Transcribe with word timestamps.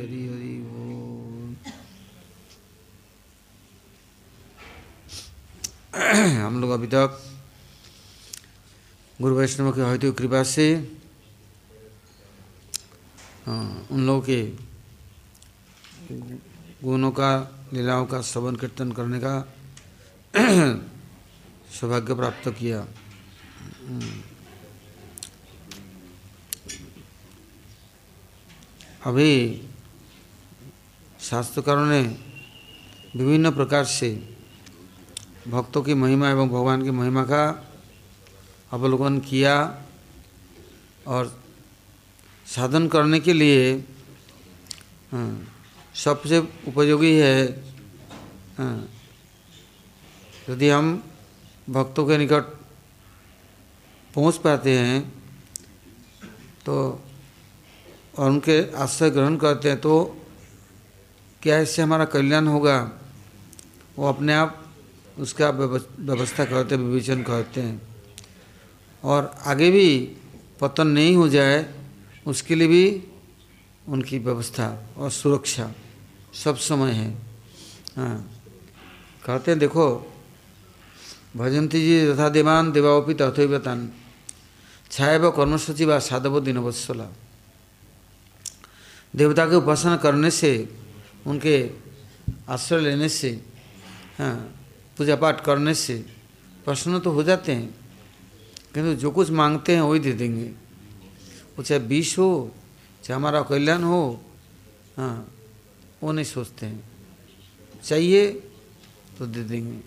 हरि 0.00 0.22
हरि 0.28 0.54
हम 6.36 6.60
लोग 6.60 6.70
अभी 6.70 6.86
तक 6.86 7.20
गुरु 9.20 9.34
वैष्णव 9.34 9.72
के 9.72 9.80
हयतु 9.80 10.12
कृपा 10.12 10.42
से 10.42 10.66
उन 13.46 14.06
लोगों 14.06 14.20
के 14.20 14.42
गुणों 16.84 17.10
का, 17.10 17.30
लीलाओं 17.72 18.06
का 18.06 18.20
श्रवण 18.22 18.56
कीर्तन 18.56 18.92
करने 18.92 19.20
का 19.20 19.34
सौभाग्य 21.80 22.14
प्राप्त 22.14 22.48
किया। 22.48 22.86
अभी 29.06 29.32
शास्त्रकारों 31.20 31.84
ने 31.86 32.00
विभिन्न 33.16 33.50
प्रकार 33.50 33.84
से 33.84 34.10
भक्तों 35.48 35.82
की 35.82 35.94
महिमा 35.94 36.30
एवं 36.30 36.48
भगवान 36.48 36.82
की 36.82 36.90
महिमा 36.90 37.22
का 37.24 37.42
अवलोकन 38.72 39.18
किया 39.20 39.54
और 41.06 41.32
साधन 42.46 42.88
करने 42.88 43.20
के 43.20 43.32
लिए 43.32 43.72
हाँ, 45.12 45.46
सबसे 45.94 46.38
उपयोगी 46.68 47.14
है 47.14 47.46
हाँ, 48.58 48.88
यदि 50.50 50.68
हम 50.68 51.02
भक्तों 51.70 52.06
के 52.06 52.18
निकट 52.18 52.54
पहुँच 54.14 54.36
पाते 54.38 54.78
हैं 54.78 55.00
तो 56.66 57.05
और 58.18 58.30
उनके 58.30 58.60
आश्रय 58.74 59.10
ग्रहण 59.10 59.36
करते 59.36 59.68
हैं 59.68 59.80
तो 59.80 59.94
क्या 61.42 61.58
इससे 61.58 61.82
हमारा 61.82 62.04
कल्याण 62.04 62.46
होगा? 62.46 62.78
वो 63.98 64.08
अपने 64.08 64.34
आप 64.34 64.62
उसका 65.18 65.48
व्यवस्था 65.50 66.44
करते 66.44 66.74
हैं, 66.74 66.82
विवेचन 66.82 67.22
करते 67.22 67.60
हैं। 67.60 67.80
और 69.04 69.34
आगे 69.46 69.70
भी 69.70 69.86
पतन 70.60 70.86
नहीं 70.86 71.16
हो 71.16 71.28
जाए, 71.28 71.74
उसके 72.26 72.54
लिए 72.54 72.68
भी 72.68 72.84
उनकी 73.88 74.18
व्यवस्था 74.18 74.66
और 74.96 75.10
सुरक्षा 75.10 75.70
सब 76.34 76.56
समय 76.56 76.92
है। 76.92 77.10
हाँ। 77.96 78.16
कहते 79.26 79.50
हैं, 79.50 79.60
देखो, 79.60 80.12
भजंती 81.36 81.80
जी 81.80 82.12
तथा 82.12 82.28
देवान 82.28 82.72
देवाओपी 82.72 83.14
तथैवतान। 83.14 83.88
छाया 84.90 85.18
व 85.18 85.30
कर्मसूची 85.30 85.84
व 85.84 85.98
साधव 86.00 86.40
दिनवत्सला। 86.40 87.08
देवता 89.16 89.46
की 89.46 89.54
उपासना 89.54 89.96
करने 89.96 90.30
से 90.30 90.68
उनके 91.26 91.70
आश्रय 92.48 92.80
लेने 92.80 93.08
से 93.08 93.30
हाँ 94.18 94.34
पूजा 94.98 95.16
पाठ 95.16 95.44
करने 95.44 95.74
से 95.74 95.94
प्रश्न 96.64 96.98
तो 97.00 97.10
हो 97.10 97.22
जाते 97.22 97.52
हैं। 97.52 97.74
किंतु 98.74 98.94
जो 98.94 99.10
कुछ 99.10 99.30
मांगते 99.30 99.74
हैं 99.74 99.80
वही 99.80 100.00
दे 100.00 100.12
देंगे। 100.12 100.44
वो 101.56 101.62
चाहे 101.62 101.80
विष 101.80 102.18
हो 102.18 102.54
चाहे 103.04 103.16
हमारा 103.16 103.42
कल्याण 103.42 103.82
हो 103.82 104.20
हाँ 104.96 105.32
वो 106.02 106.12
नहीं 106.12 106.24
सोचते 106.24 106.66
हैं। 106.66 106.84
चाहिए 107.84 108.30
तो 109.18 109.26
दे 109.26 109.42
देंगे। 109.42 109.78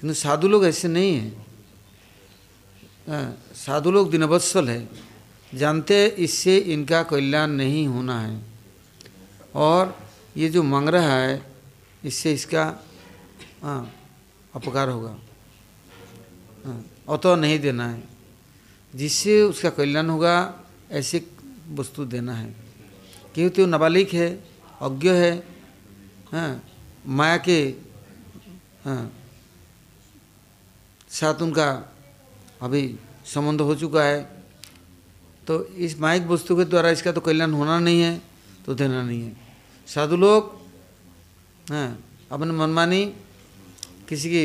किंतु 0.00 0.14
साधु 0.14 0.48
लोग 0.48 0.66
ऐसे 0.66 0.88
नहीं 0.88 1.14
हैं। 1.14 1.46
हाँ, 3.08 3.38
साधु 3.54 3.90
लोग 3.90 4.10
दिनवत्सल 4.10 4.68
है। 4.68 4.88
जानते 5.54 6.06
इससे 6.06 6.58
इनका 6.58 7.02
कल्याण 7.02 7.50
नहीं 7.50 7.86
होना 7.86 8.20
है। 8.20 8.42
और 9.54 9.98
ये 10.36 10.48
जो 10.48 10.62
मांग 10.62 10.88
रहा 10.88 11.18
है, 11.18 11.52
इससे 12.04 12.32
इसका 12.32 12.84
हाँ 13.62 13.94
अपकार 14.54 14.88
होगा। 14.88 15.18
हाँ 16.66 16.86
अतो 17.08 17.36
नहीं 17.36 17.58
देना 17.58 17.88
है। 17.88 18.02
जिससे 18.94 19.42
उसका 19.42 19.70
कल्याण 19.70 20.10
होगा, 20.10 20.60
ऐसे 20.90 21.26
वस्तु 21.74 22.04
देना 22.04 22.34
है। 22.34 22.54
क्योंकि 23.34 23.62
वो 23.62 23.68
नाबालिग 23.68 24.08
है, 24.08 24.44
अज्ञ 24.82 25.10
है 25.10 25.46
हाँ 26.32 26.64
माया 27.06 27.36
के 27.36 27.74
हाँ 28.84 29.12
साथ 31.08 31.42
उनका 31.42 31.94
अभी 32.62 32.98
संबंध 33.26 33.60
हो 33.60 33.74
चुका 33.74 34.04
है। 34.04 34.35
तो 35.46 35.64
इस 35.78 35.98
माइक 36.00 36.26
वस्तु 36.26 36.56
के 36.56 36.64
द्वारा 36.64 36.90
इसका 36.90 37.12
तो 37.12 37.20
कल्याण 37.20 37.52
होना 37.52 37.78
नहीं 37.78 38.00
है 38.00 38.20
तो 38.66 38.74
देना 38.74 39.02
नहीं 39.02 39.22
है। 39.22 39.36
साधु 39.88 40.16
लोग, 40.16 40.42
हैं, 41.70 41.98
अपने 42.32 42.52
मनमानी 42.52 43.04
किसी 44.08 44.28
की 44.30 44.44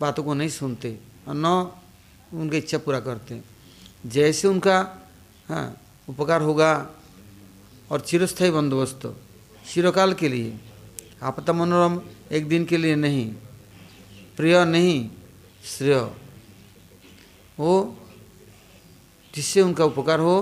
बातों 0.00 0.22
को 0.24 0.34
नहीं 0.34 0.48
सुनते 0.48 0.90
और 1.28 1.34
न 1.36 1.46
उनकी 2.32 2.56
इच्छा 2.56 2.78
पूरा 2.78 3.00
करते। 3.00 3.40
जैसे 4.06 4.48
उनका 4.48 4.76
हाँ 5.48 5.66
उपकार 6.08 6.42
होगा 6.42 6.70
और 7.90 8.00
चिरस्थायी 8.00 8.50
बंदोबस्त 8.50 9.06
चिरकाल 9.68 10.12
के 10.14 10.28
लिए 10.28 10.58
आपता 11.22 11.52
मनोरम 11.52 12.00
एक 12.32 12.48
दिन 12.48 12.64
के 12.64 12.76
लिए 12.76 12.94
नहीं, 12.96 13.26
प्रिय 14.36 14.64
नहीं, 14.64 15.08
श्रेय, 15.64 16.00
वो 17.58 17.72
जिससे 19.38 19.60
उनका 19.62 19.84
उपकार 19.84 20.20
हो? 20.20 20.36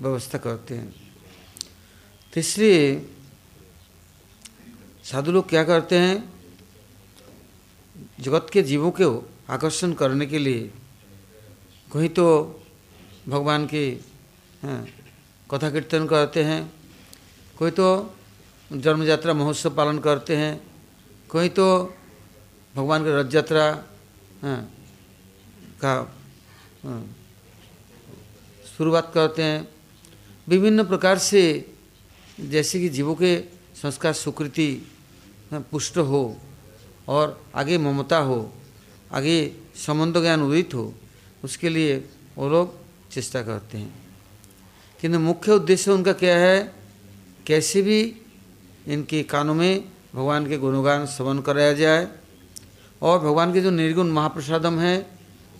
व्यवस्था 0.00 0.38
करते 0.38 0.74
हैं। 0.74 0.90
तो 2.32 2.40
इसलिए 2.40 2.82
साधु 5.04 5.32
लोग 5.32 5.48
क्या 5.48 5.64
करते 5.64 5.98
हैं? 5.98 6.16
जगत 8.20 8.46
के 8.52 8.62
जीवों 8.62 8.90
को 8.90 9.08
आकर्षण 9.50 9.92
करने 9.92 10.26
के 10.26 10.38
लिए 10.38 10.70
कहीं 11.90 12.08
तो 12.08 12.26
भगवान 13.28 13.66
की 13.66 13.84
हाँ, 14.62 14.86
कथा 15.50 15.70
कीर्तन 15.70 16.06
करते 16.06 16.44
हैं। 16.44 16.62
कोई 17.58 17.70
तो 17.70 17.88
जन्म 18.70 19.02
यात्रा 19.02 19.34
महोत्सव 19.34 19.74
पालन 19.74 19.98
करते 19.98 20.36
हैं। 20.36 20.54
कोई 21.28 21.48
तो 21.48 21.66
भगवान 22.74 23.04
की 23.04 23.10
रथ 23.10 23.34
यात्रा 23.34 23.66
का 25.82 25.94
शुरुआत 28.80 29.10
करते 29.14 29.42
हैं। 29.42 29.68
विभिन्न 30.48 30.84
प्रकार 30.84 31.18
से 31.20 31.42
जैसे 32.40 32.80
कि 32.80 32.88
जीवों 32.88 33.14
के 33.14 33.44
संस्कार 33.76 34.12
सुकृति 34.12 34.68
पुष्ट 35.52 35.98
हो 36.00 36.40
और 37.08 37.44
आगे 37.54 37.76
ममता 37.78 38.18
हो, 38.18 38.40
आगे 39.12 39.36
संबंध 39.76 40.16
ज्ञान 40.22 40.42
उदित 40.42 40.74
हो, 40.74 40.94
उसके 41.44 41.68
लिए 41.68 41.96
वो 42.36 42.48
लोग 42.48 42.72
चेष्टा 43.12 43.42
करते 43.42 43.78
हैं। 43.78 43.92
किंतु 45.00 45.18
मुख्य 45.18 45.52
उद्देश्य 45.52 45.90
उनका 45.90 46.12
क्या 46.12 46.38
है? 46.38 46.72
कैसे 47.46 47.82
भी 47.82 48.00
इनके 48.88 49.22
कानों 49.22 49.54
में 49.54 49.84
भगवान 50.14 50.48
के 50.48 50.56
गुणगान 50.56 51.06
श्रवण 51.06 51.40
कराया 51.44 51.72
जाए 51.72 52.08
और 53.02 53.18
भगवान 53.18 53.52
के 53.52 53.60
जो 53.60 53.70
निर्गुण 53.70 54.08
महाप्रसादम 54.08 54.80
है, 54.80 55.06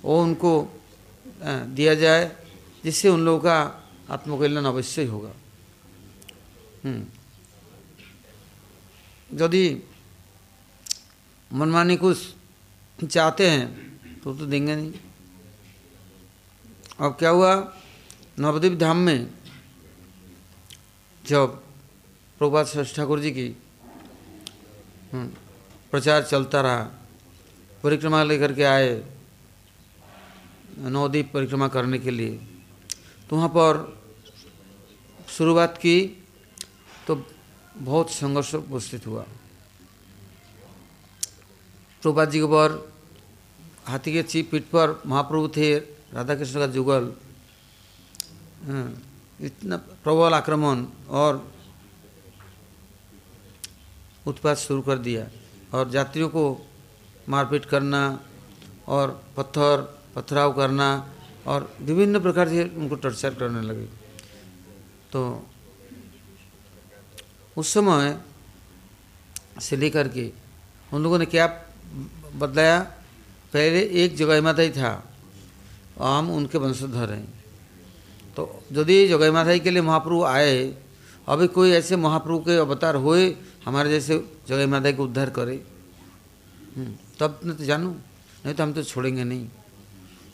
वो 0.04 0.22
उनको 0.22 0.80
दिया 1.44 1.94
जाए। 1.94 2.39
जिससे 2.84 3.08
उन 3.08 3.24
लोगों 3.24 3.40
का 3.40 3.56
आत्मकल्याण 4.10 4.64
अवश्य 4.64 5.02
ही 5.02 5.08
होगा 5.08 5.32
यदि 9.30 9.64
मनमानी 11.50 11.96
कुछ 11.96 12.18
चाहते 12.98 13.48
हैं 13.50 13.66
तो 14.22 14.34
तो 14.34 14.46
देंगे 14.46 14.74
नहीं। 14.76 14.92
अब 17.00 17.16
क्या 17.18 17.30
हुआ? 17.30 17.52
नवद्वीप 18.38 18.78
धाम 18.78 18.96
में 18.96 19.30
जब 21.24 21.46
प्रभुपात 22.40 22.66
श्रेष्ठ 22.66 22.96
ठाकुर 22.96 23.20
जी 23.20 23.30
की 23.30 23.48
प्रचार 25.92 26.22
चलता 26.22 26.60
रहा, 26.60 26.82
परिक्रमा 27.82 28.22
लेकर 28.24 28.52
के 28.52 28.64
आए 28.64 28.90
नवद्वीप 30.78 31.30
परिक्रमा 31.34 31.68
करने 31.68 31.98
के 31.98 32.10
लिए 32.10 32.38
तो 33.30 33.36
वहाँ 33.36 33.48
पर 33.48 33.72
शुरुआत 35.28 35.76
की 35.78 35.96
तो 37.06 37.14
बहुत 37.76 38.10
संघर्ष 38.10 38.54
उपस्थित 38.54 39.06
हुआ। 39.06 39.22
प्रभुपाद 42.02 42.30
जी 42.30 42.38
के 42.38 42.44
ऊपर 42.44 42.68
हाथी 43.86 44.12
के 44.12 44.22
ची 44.22 44.42
पीठ 44.50 44.64
पर 44.72 45.02
महाप्रभु 45.06 45.48
थे 45.56 45.68
राधा 46.10 46.34
कृष्ण 46.34 46.58
का 46.58 46.66
जुगल। 46.74 47.12
इतना 49.40 49.76
प्रबल 50.02 50.34
आक्रमण 50.34 50.84
और 51.08 51.32
उत्पात 54.26 54.56
शुरू 54.58 54.82
कर 54.82 54.98
दिया 54.98 55.24
और 55.72 55.94
यात्रियों 55.94 56.28
को 56.28 56.44
मारपीट 57.28 57.64
करना 57.70 58.02
और 58.88 59.06
पत्थर 59.36 59.76
पथराव 60.16 60.52
करना 60.52 60.88
और 61.46 61.72
विभिन्न 61.80 62.20
प्रकार 62.20 62.48
से 62.48 62.64
उनको 62.76 62.94
टॉर्चर 62.96 63.34
करने 63.34 63.62
लगे। 63.62 63.86
तो 65.12 65.20
उस 67.56 67.72
समय 67.74 68.18
से 69.60 69.76
लेकर 69.76 70.08
के 70.08 70.30
उन 70.92 71.02
लोगों 71.02 71.18
ने 71.18 71.26
क्या 71.26 71.46
बदलाया? 72.36 72.80
पहले 73.52 73.80
एक 74.04 74.16
जगह 74.16 74.42
माता 74.42 74.62
ही 74.62 74.70
था 74.70 74.92
हम 75.98 76.30
उनके 76.30 76.58
वंशधर 76.58 77.12
हैं। 77.12 77.26
तो 78.36 78.42
यदि 78.72 79.08
जगह 79.08 79.32
माता 79.32 79.56
के 79.58 79.70
लिए 79.70 79.82
महाप्रभु 79.82 80.22
आए 80.24 80.56
अभी 81.28 81.46
कोई 81.46 81.70
ऐसे 81.72 81.96
महाप्रभु 81.96 82.38
के 82.40 82.56
अवतार 82.56 82.94
हुए 82.96 83.36
हमारे 83.64 83.90
जैसे 83.90 84.18
जगह 84.48 84.66
माता 84.66 84.92
को 84.92 85.04
उद्धार 85.04 85.30
करे। 85.30 85.56
हम्म, 86.76 86.94
तब 87.18 87.40
न 87.44 87.52
तो 87.54 87.64
जानू 87.64 87.90
नहीं 87.90 88.54
तो 88.54 88.62
हम 88.62 88.72
तो 88.72 88.82
छोड़ेंगे 88.82 89.24
नहीं। 89.24 89.48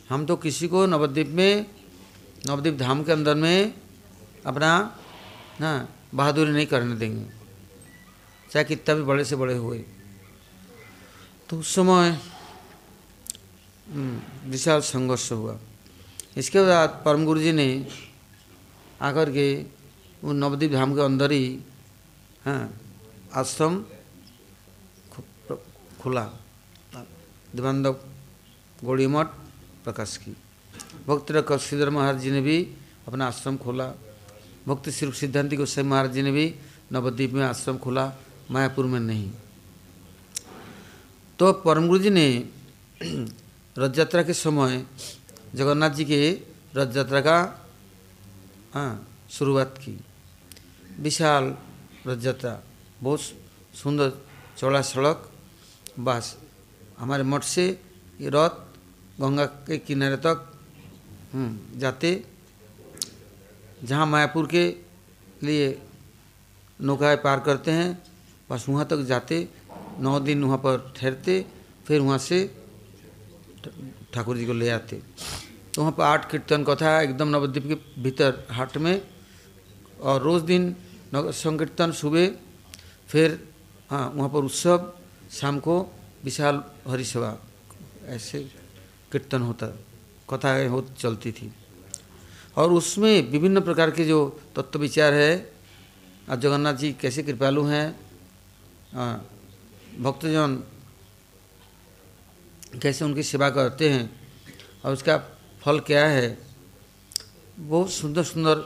हम 0.08 0.26
तो 0.26 0.37
किसी 0.37 0.69
को 0.69 0.87
नवद्वीप 0.87 1.29
में 1.29 1.67
नवद्वीप 2.47 2.76
धाम 2.79 3.03
के 3.05 3.12
अंदर 3.12 3.35
में 3.35 3.75
अपना 4.47 4.70
ना 5.61 5.70
बहादुरी 6.14 6.53
नहीं 6.53 6.67
करने 6.67 6.94
देंगे। 6.97 7.26
चाहे 8.50 8.64
कितना 8.64 8.94
भी 8.94 9.03
बड़े 9.03 9.25
से 9.25 9.37
बड़े 9.37 9.56
हुए। 9.56 9.79
तो 11.49 11.58
उस 11.58 11.75
समय 11.75 12.11
हम्म, 13.87 14.50
विशाल 14.50 14.81
संघर्ष 14.81 15.31
हुआ। 15.32 15.58
इसके 16.37 16.61
बाद 16.62 17.02
परम 17.05 17.25
गुरु 17.25 17.41
जी 17.41 17.52
ने 17.52 17.69
आकर 19.02 19.31
के 19.31 19.47
वो 20.25 20.32
नवद्वीप 20.32 20.73
धाम 20.73 20.94
के 20.94 21.02
अंदर 21.02 21.32
ही 21.32 21.59
हाँ 22.44 22.62
आश्रम 23.35 23.85
खुला। 26.00 26.25
दिवानंद 27.55 27.87
गौड़ी 28.85 29.06
मठ 29.06 29.26
प्रकाश 29.87 30.17
की। 30.17 30.35
भक्त 31.06 31.31
श्रीधर 31.62 31.91
महाराज 31.91 32.19
जी 32.21 32.31
ने 32.31 32.41
भी 32.43 32.56
अपना 33.06 33.27
आश्रम 33.27 33.56
खोला। 33.56 33.87
भक्त 34.67 34.91
श्री 34.91 35.12
सिद्धांति 35.12 35.56
गोस्वामी 35.56 35.91
महाराज 35.91 36.12
जी 36.12 36.23
ने 36.23 36.33
भी 36.33 36.47
नवद्वीप 36.93 37.33
में 37.33 37.44
आश्रम 37.47 37.79
खोला, 37.79 38.05
मायापुर 38.50 38.87
में 38.87 38.99
नहीं। 39.00 39.31
तो 41.38 41.53
परम 41.62 41.87
गुरु 41.87 42.03
जी 42.03 42.11
ने 42.11 42.27
रथ 43.79 43.99
यात्रा 43.99 44.23
के 44.23 44.35
समय 44.35 44.87
जगन्नाथ 45.55 45.91
जी 45.91 46.05
के 46.05 46.21
रथ 46.77 46.97
यात्रा 46.97 47.21
का 47.21 47.38
हाँ 48.75 48.93
शुरुआत 49.31 49.79
की। 49.79 49.94
विशाल 51.00 51.55
रथ 52.06 52.25
यात्रा 52.25 52.59
बहुत 53.03 53.21
सुंदर 53.75 54.12
चौड़ा 54.59 54.83
सड़क, 54.83 55.31
बस, 56.00 56.37
हमारे 56.99 57.23
मठ 57.23 57.43
से 57.44 57.67
ये 58.21 58.31
रथ 58.35 58.65
गंगा 59.20 59.44
के 59.66 59.76
किनारे 59.78 60.16
तक 60.20 60.36
हम्म, 61.32 61.78
जाते। 61.80 62.10
जहाँ 63.84 64.06
मायापुर 64.06 64.46
के 64.46 64.64
लिए 65.42 65.66
नौकाएँ 66.80 67.16
पार 67.24 67.40
करते 67.40 67.70
हैं 67.70 67.90
बस 68.50 68.66
वहाँ 68.68 68.86
तक 68.90 69.00
जाते। 69.08 69.36
नौ 70.00 70.18
दिन 70.20 70.44
वहाँ 70.44 70.58
पर 70.58 70.92
ठहरते 70.96 71.34
फिर 71.86 72.00
वहाँ 72.00 72.18
से 72.18 72.38
ठाकुर 74.12 74.36
जी 74.36 74.46
को 74.46 74.52
ले 74.52 74.68
आते। 74.70 74.96
तो 75.74 75.80
वहाँ 75.80 75.92
पर 75.92 76.02
आठ 76.04 76.30
कीर्तन 76.30 76.64
कथा 76.64 77.00
एकदम 77.02 77.28
नवद्वीप 77.28 77.64
के 77.68 78.02
भीतर 78.02 78.46
हाट 78.50 78.76
में। 78.76 78.96
और 79.96 80.22
रोज़ 80.22 80.44
दिन 80.44 80.74
संकीर्तन 81.08 81.92
सुबह 81.92 82.26
फिर 83.08 83.28
हाँ 83.90 84.12
वहाँ 84.14 84.28
पर 84.28 84.44
उत्सव 84.44 84.92
शाम 85.32 85.58
को 85.60 85.76
विशाल 86.24 86.62
हरिसभा 86.88 87.32
ऐसे। 88.14 88.65
कीर्तन 89.16 89.42
होता, 89.42 89.66
कथाएँ 90.28 90.68
हो, 90.68 90.80
चलती 90.92 91.32
थी। 91.32 91.52
और 92.56 92.72
उसमें 92.72 93.30
विभिन्न 93.30 93.60
प्रकार 93.60 93.90
के 93.90 94.04
जो 94.04 94.18
तत्व 94.56 94.78
विचार 94.78 95.14
है, 95.14 95.32
आज 96.28 96.40
जगन्नाथ 96.40 96.74
जी 96.74 96.92
कैसे 97.00 97.22
कृपालु 97.22 97.62
हैं 97.64 97.86
भक्तजन 99.96 100.62
कैसे 102.82 103.04
उनकी 103.04 103.22
सेवा 103.24 103.48
करते 103.50 103.88
हैं, 103.88 104.04
और 104.84 104.92
उसका 104.92 105.16
फल 105.62 105.80
क्या 105.80 106.06
है 106.06 106.26
बहुत 107.58 107.90
सुंदर 107.92 108.22
सुंदर 108.24 108.56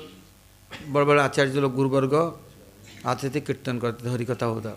बड़े 0.88 1.05
बड़े 1.06 1.20
आचार्य 1.23 1.50
जो 1.50 1.61
लोग 1.61 1.75
गुरुवर्ग 1.75 2.14
आते 3.06 3.31
थे, 3.31 3.41
कीर्तन 3.41 3.79
करते 3.79 4.05
थे, 4.05 4.11
हरिकथा 4.11 4.47
होता। 4.47 4.70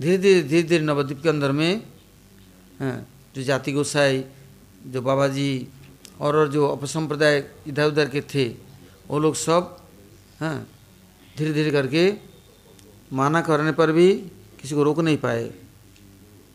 धीरे 0.00 0.18
धीरे 0.18 0.42
धीरे 0.42 0.62
धीरे 0.62 0.84
नवद्वीप 0.84 1.22
के 1.22 1.28
अंदर 1.28 1.52
में 1.52 1.82
जो 2.80 3.42
जाति 3.42 3.72
गोसाई 3.72 4.24
जो 4.86 5.02
बाबा 5.02 5.28
जी 5.28 5.68
और 6.20 6.36
और 6.36 6.48
जो 6.48 6.66
अपसंप्रदाय 6.68 7.44
इधर 7.66 7.86
उधर 7.86 8.08
के 8.08 8.20
थे, 8.20 8.48
वो 9.08 9.18
लोग 9.18 9.34
सब, 9.34 9.76
हैं 10.40 10.66
धीरे 11.38 11.52
धीरे 11.52 11.70
करके 11.70 12.12
माना 13.12 13.40
करने 13.40 13.72
पर 13.72 13.92
भी 13.92 14.12
किसी 14.60 14.74
को 14.74 14.82
रोक 14.82 15.00
नहीं 15.00 15.16
पाए। 15.18 15.44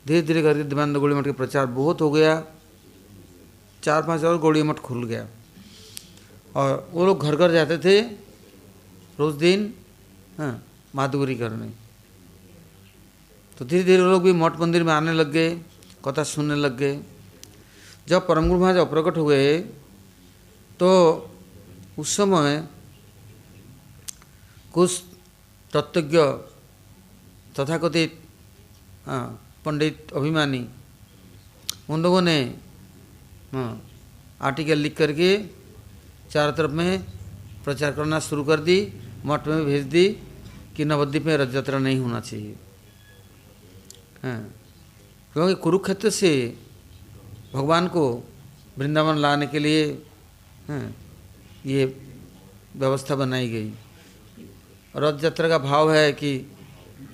धीरे 0.06 0.22
धीरे 0.22 0.42
करके 0.42 0.64
दिवानंद 0.64 0.98
गोली 0.98 1.16
मठ 1.16 1.26
का 1.26 1.32
प्रचार 1.32 1.66
बहुत 1.66 2.02
हो 2.02 2.12
गया। 2.12 2.44
चार 3.84 4.02
पाँच 4.04 4.24
और 4.24 4.38
गोली 4.38 4.64
मठ 4.64 4.80
खुल 4.80 5.04
गया। 5.04 5.28
और 6.56 6.90
वो 6.92 7.06
लोग 7.06 7.22
घर 7.22 7.36
घर 7.36 7.52
जाते 7.52 7.78
थे 7.78 8.02
रोज 9.20 9.36
दिन 9.36 9.74
हाँ 10.38 10.64
माधुरी 10.96 11.36
करने। 11.36 11.70
तो 13.58 13.66
धीरे 13.66 13.84
धीरे 13.84 14.02
वो 14.02 14.10
लोग 14.12 14.24
भी 14.24 14.34
मठ 14.34 14.60
मंदिर 14.60 14.84
में 14.84 14.94
आने 14.94 15.14
लग 15.14 15.32
गए, 15.32 15.50
कथा 16.06 16.24
सुनने 16.24 16.56
लग 16.56 16.78
गए। 16.78 17.00
जब 18.08 18.28
परम 18.28 18.48
गुरु 18.48 18.60
महाराज 18.60 18.88
प्रकट 18.90 19.18
हुए 19.18 19.58
तो 20.80 20.90
उस 22.00 22.16
समय 22.18 22.68
कुछ 24.74 24.92
तत्वज्ञ 25.74 26.20
तथाकथित 27.56 28.12
पंडित 29.66 30.14
अभिमानी 30.16 30.64
उन 31.90 32.04
लोगों 32.04 32.22
ने 32.22 32.38
आर्टिकल 34.42 34.78
लिख 34.78 34.96
करके 34.98 35.32
चारों 36.32 36.54
तरफ़ 36.54 36.72
में 36.72 37.04
प्रचार 37.64 37.92
करना 37.92 38.20
शुरू 38.20 38.44
कर 38.44 38.60
दी 38.60 38.78
मठ 39.26 39.48
में 39.48 39.66
भेज 39.66 39.84
दी 39.86 40.06
कि 40.76 40.86
नवद्वीप 40.86 41.26
में 41.26 41.36
रथ 41.38 41.54
यात्रा 41.56 41.80
नहीं 41.80 42.00
होना 42.00 42.20
चाहिए। 42.20 42.56
हाँ, 44.24 44.40
क्योंकि 45.34 45.56
कुरुक्षेत्र 45.62 46.10
से 46.10 46.32
भगवान 47.54 47.88
को 47.88 48.04
वृंदावन 48.78 49.18
लाने 49.18 49.48
के 49.48 49.60
लिए 49.60 49.86
हाँ, 50.68 50.94
ये 51.66 51.86
व्यवस्था 52.76 53.16
बनाई 53.16 53.50
गई। 53.50 53.72
रथ 54.96 55.24
यात्रा 55.24 55.50
का 55.50 55.58
भाव 55.58 55.92
है 55.94 56.12
कि 56.14 56.38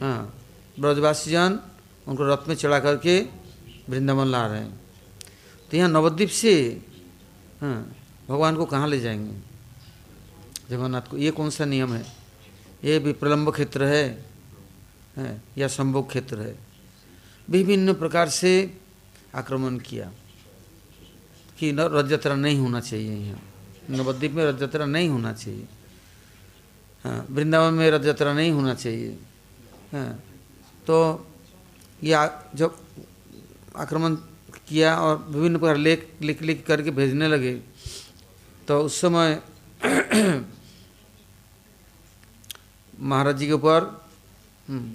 हाँ 0.01 0.33
ब्रजवासी 0.79 1.31
जन 1.31 1.59
उनको 2.07 2.23
रथ 2.23 2.47
में 2.47 2.55
चढ़ा 2.55 2.79
करके 2.79 3.19
वृंदावन 3.89 4.27
ला 4.27 4.45
रहे 4.47 4.59
हैं। 4.59 4.79
तो 5.71 5.77
यहाँ 5.77 5.89
नवद्वीप 5.89 6.29
से 6.29 6.53
हाँ 7.61 7.95
भगवान 8.29 8.55
को 8.55 8.65
कहाँ 8.65 8.87
ले 8.87 8.99
जाएँगे? 8.99 9.35
जगन्नाथ 10.69 11.09
को 11.11 11.17
ये 11.17 11.31
कौन 11.31 11.49
सा 11.49 11.65
नियम 11.65 11.93
है? 11.93 12.05
ये 12.83 12.99
भी 12.99 13.13
प्रलम्ब 13.13 13.51
क्षेत्र 13.51 13.83
है, 13.85 14.25
है 15.17 15.41
या 15.57 15.67
संभोग 15.67 16.07
क्षेत्र 16.09 16.39
है। 16.39 16.55
विभिन्न 17.47 17.93
प्रकार 17.93 18.29
से 18.29 18.51
आक्रमण 19.35 19.77
किया। 19.77 20.11
कि 21.63 21.71
रथ 21.71 22.11
यात्रा 22.11 22.35
नहीं 22.35 22.59
होना 22.59 22.79
चाहिए 22.83 23.15
यहाँ। 23.15 23.39
नवद्वीप 23.89 24.31
में 24.35 24.43
रथ 24.45 24.61
यात्रा 24.61 24.85
नहीं 24.85 25.09
होना 25.09 25.31
चाहिए। 25.33 25.67
हाँ 27.03 27.25
वृंदावन 27.31 27.73
में 27.73 27.89
रथ 27.91 28.05
यात्रा 28.05 28.33
नहीं 28.33 28.51
होना 28.51 28.73
चाहिए। 28.73 29.11
हाँ 29.93 30.19
तो 30.87 30.95
ये 32.03 32.15
जब 32.59 32.75
आक्रमण 33.79 34.15
किया 34.67 34.95
और 34.99 35.17
विभिन्न 35.29 35.57
प्रकार 35.59 35.77
लेख 35.77 36.07
लिख 36.21 36.41
लिख 36.41 36.65
करके 36.67 36.91
भेजने 36.91 37.27
लगे 37.27 37.53
तो 38.67 38.79
उस 38.83 38.99
समय 39.01 39.41
महाराज 42.99 43.37
जी 43.37 43.47
के 43.47 43.53
ऊपर 43.53 43.79
हम्म, 44.67 44.89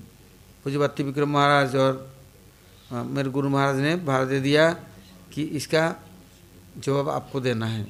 पूज्य 0.65 0.79
भक्ति 0.79 1.03
विक्रम 1.03 1.29
महाराज 1.33 1.77
और 1.77 2.13
हाँ, 2.91 3.05
मेरे 3.05 3.31
गुरु 3.31 3.49
महाराज 3.49 3.77
ने 3.81 3.97
भार 4.05 4.25
दे 4.27 4.41
दिया 4.41 4.71
कि 5.33 5.43
इसका 5.61 5.85
जवाब 6.79 7.09
आपको 7.09 7.41
देना 7.41 7.67
है। 7.67 7.85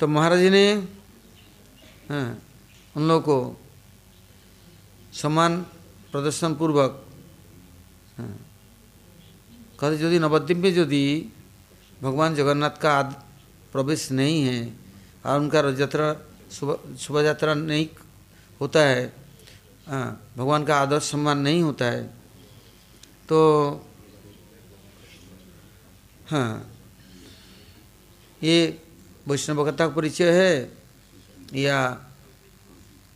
तो 0.00 0.06
महाराज 0.06 0.38
जी 0.38 0.50
ने 0.50 0.64
हाँ, 2.08 2.38
उन 2.96 3.08
लोगों 3.08 3.20
को 3.20 3.56
समान 5.12 5.60
प्रदर्शन 6.12 6.54
पूर्वक 6.54 7.04
हाँ, 8.18 8.34
कहते 9.80 10.04
यदि 10.04 10.18
नवद्वीप 10.18 10.56
में 10.56 10.70
यदि 10.70 11.04
भगवान 12.02 12.34
जगन्नाथ 12.34 12.76
का 12.80 12.92
आद 12.92 13.12
प्रवेश 13.72 14.10
नहीं 14.12 14.42
है 14.42 14.60
और 15.26 15.40
उनका 15.40 15.60
रथ 15.60 15.80
यात्रा 15.80 16.14
शोभा 16.50 17.22
यात्रा 17.22 17.54
नहीं 17.54 17.86
होता 18.60 18.80
है 18.80 19.02
हाँ, 19.88 20.20
भगवान 20.36 20.64
का 20.64 20.76
आदर 20.76 20.98
सम्मान 21.00 21.38
नहीं 21.38 21.62
होता 21.62 21.84
है। 21.84 22.02
तो 23.28 23.38
हाँ। 26.30 26.74
ये 28.42 28.82
वैष्णवकता 29.28 29.88
का 29.88 29.94
परिचय 29.94 30.30
है 30.32 30.72
या 31.54 31.90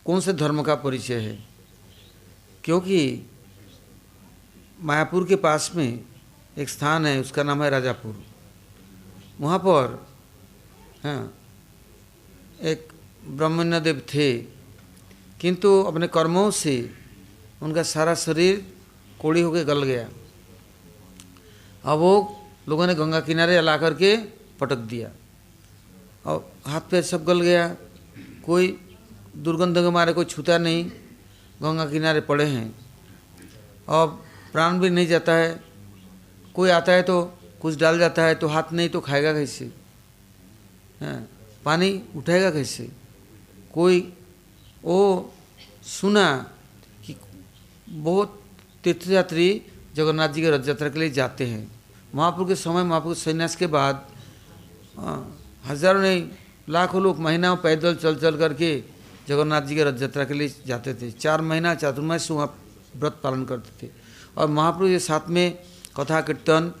कौन 0.05 0.19
से 0.19 0.33
धर्म 0.33 0.63
का 0.63 0.75
परिचय 0.75 1.19
है? 1.19 1.47
क्योंकि 2.63 3.29
मायापुर 4.81 5.27
के 5.27 5.35
पास 5.35 5.71
में 5.75 6.03
एक 6.57 6.69
स्थान 6.69 7.05
है, 7.05 7.21
उसका 7.21 7.43
नाम 7.43 7.63
है 7.63 7.69
राजापुर। 7.69 8.23
वहाँ 9.39 9.59
पर 9.59 10.07
हाँ 11.03 11.37
एक 12.61 12.93
ब्रह्मण्य 13.27 13.79
देव 13.79 13.99
थे। 13.99 14.37
किंतु 15.41 15.83
अपने 15.83 16.07
कर्मों 16.07 16.51
से 16.51 16.89
उनका 17.61 17.83
सारा 17.83 18.15
शरीर 18.15 18.73
कोड़ी 19.21 19.41
होकर 19.41 19.63
गल 19.63 19.83
गया। 19.83 20.09
अब 21.85 21.99
वो 21.99 22.42
लोगों 22.69 22.87
ने 22.87 22.95
गंगा 22.95 23.19
किनारे 23.19 23.61
ला 23.61 23.77
करके 23.77 24.17
पटक 24.59 24.75
दिया। 24.75 25.11
और 26.25 26.51
हाथ 26.67 26.81
पैर 26.81 27.03
सब 27.03 27.25
गल 27.25 27.41
गया। 27.41 27.75
कोई 28.45 28.79
दुर्गंध 29.37 29.77
के 29.77 29.89
मारे 29.89 30.13
कोई 30.13 30.25
छूता 30.25 30.57
नहीं। 30.57 30.89
गंगा 31.61 31.85
किनारे 31.85 32.21
पड़े 32.21 32.45
हैं। 32.45 32.75
और 33.87 34.25
प्राण 34.51 34.79
भी 34.79 34.89
नहीं 34.89 35.07
जाता 35.07 35.33
है। 35.33 35.63
कोई 36.55 36.69
आता 36.69 36.91
है 36.91 37.03
तो 37.03 37.37
कुछ 37.61 37.79
डाल 37.79 37.99
जाता 37.99 38.23
है 38.23 38.35
तो 38.35 38.47
हाथ 38.47 38.63
नहीं 38.73 38.89
तो 38.89 38.99
खाएगा 38.99 39.33
कैसे? 39.33 39.65
हाँ 41.01 41.29
पानी 41.65 42.03
उठाएगा 42.15 42.51
कैसे? 42.51 42.89
कोई 43.73 44.13
वो 44.83 45.33
सुना 45.83 46.51
कि 47.05 47.15
बहुत 47.89 48.43
तीर्थयात्री 48.83 49.61
जगन्नाथ 49.95 50.29
जी 50.29 50.41
के 50.41 50.49
रथ 50.51 50.67
यात्रा 50.67 50.89
के 50.89 50.99
लिए 50.99 51.09
जाते 51.09 51.47
हैं। 51.47 51.72
महापुर 52.13 52.47
के 52.47 52.55
समय 52.55 52.83
महापुर 52.83 53.15
संन्यास 53.15 53.55
के 53.55 53.67
बाद 53.67 54.05
हज़ारों 55.65 56.01
नहीं, 56.01 56.27
लाखों 56.69 57.01
लोग 57.03 57.19
महीना 57.19 57.53
पैदल 57.57 57.95
चल 57.95 58.15
चल 58.15 58.37
करके 58.37 58.83
जगन्नाथ 59.27 59.61
जी 59.61 59.75
के 59.75 59.83
रथ 59.83 60.01
यात्रा 60.01 60.23
के 60.23 60.33
लिए 60.33 60.53
जाते 60.67 60.93
थे। 60.93 61.11
चार 61.13 61.41
महीना, 61.41 61.73
चातुर्मास 61.75 62.29
वहाँ 62.31 62.47
व्रत 62.95 63.19
पालन 63.23 63.45
करते 63.45 63.71
थे। 63.79 63.91
और 64.37 64.47
महाप्रभु 64.49 64.87
के 64.87 64.99
साथ 64.99 65.29
में 65.29 65.57
कथा 65.97 66.21
कीर्तन 66.21 66.73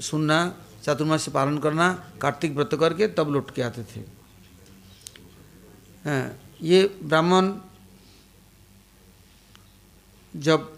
सुनना, 0.00 0.38
चातुर्मास 0.82 1.22
से 1.22 1.30
पालन 1.30 1.58
करना, 1.58 1.92
कार्तिक 2.20 2.52
व्रत 2.56 2.74
करके 2.80 3.06
तब 3.08 3.30
लौट 3.30 3.50
के 3.54 3.62
आते 3.62 3.82
थे। 3.84 4.00
ये 6.62 6.82
ब्राह्मण 7.02 7.52
जब 10.34 10.72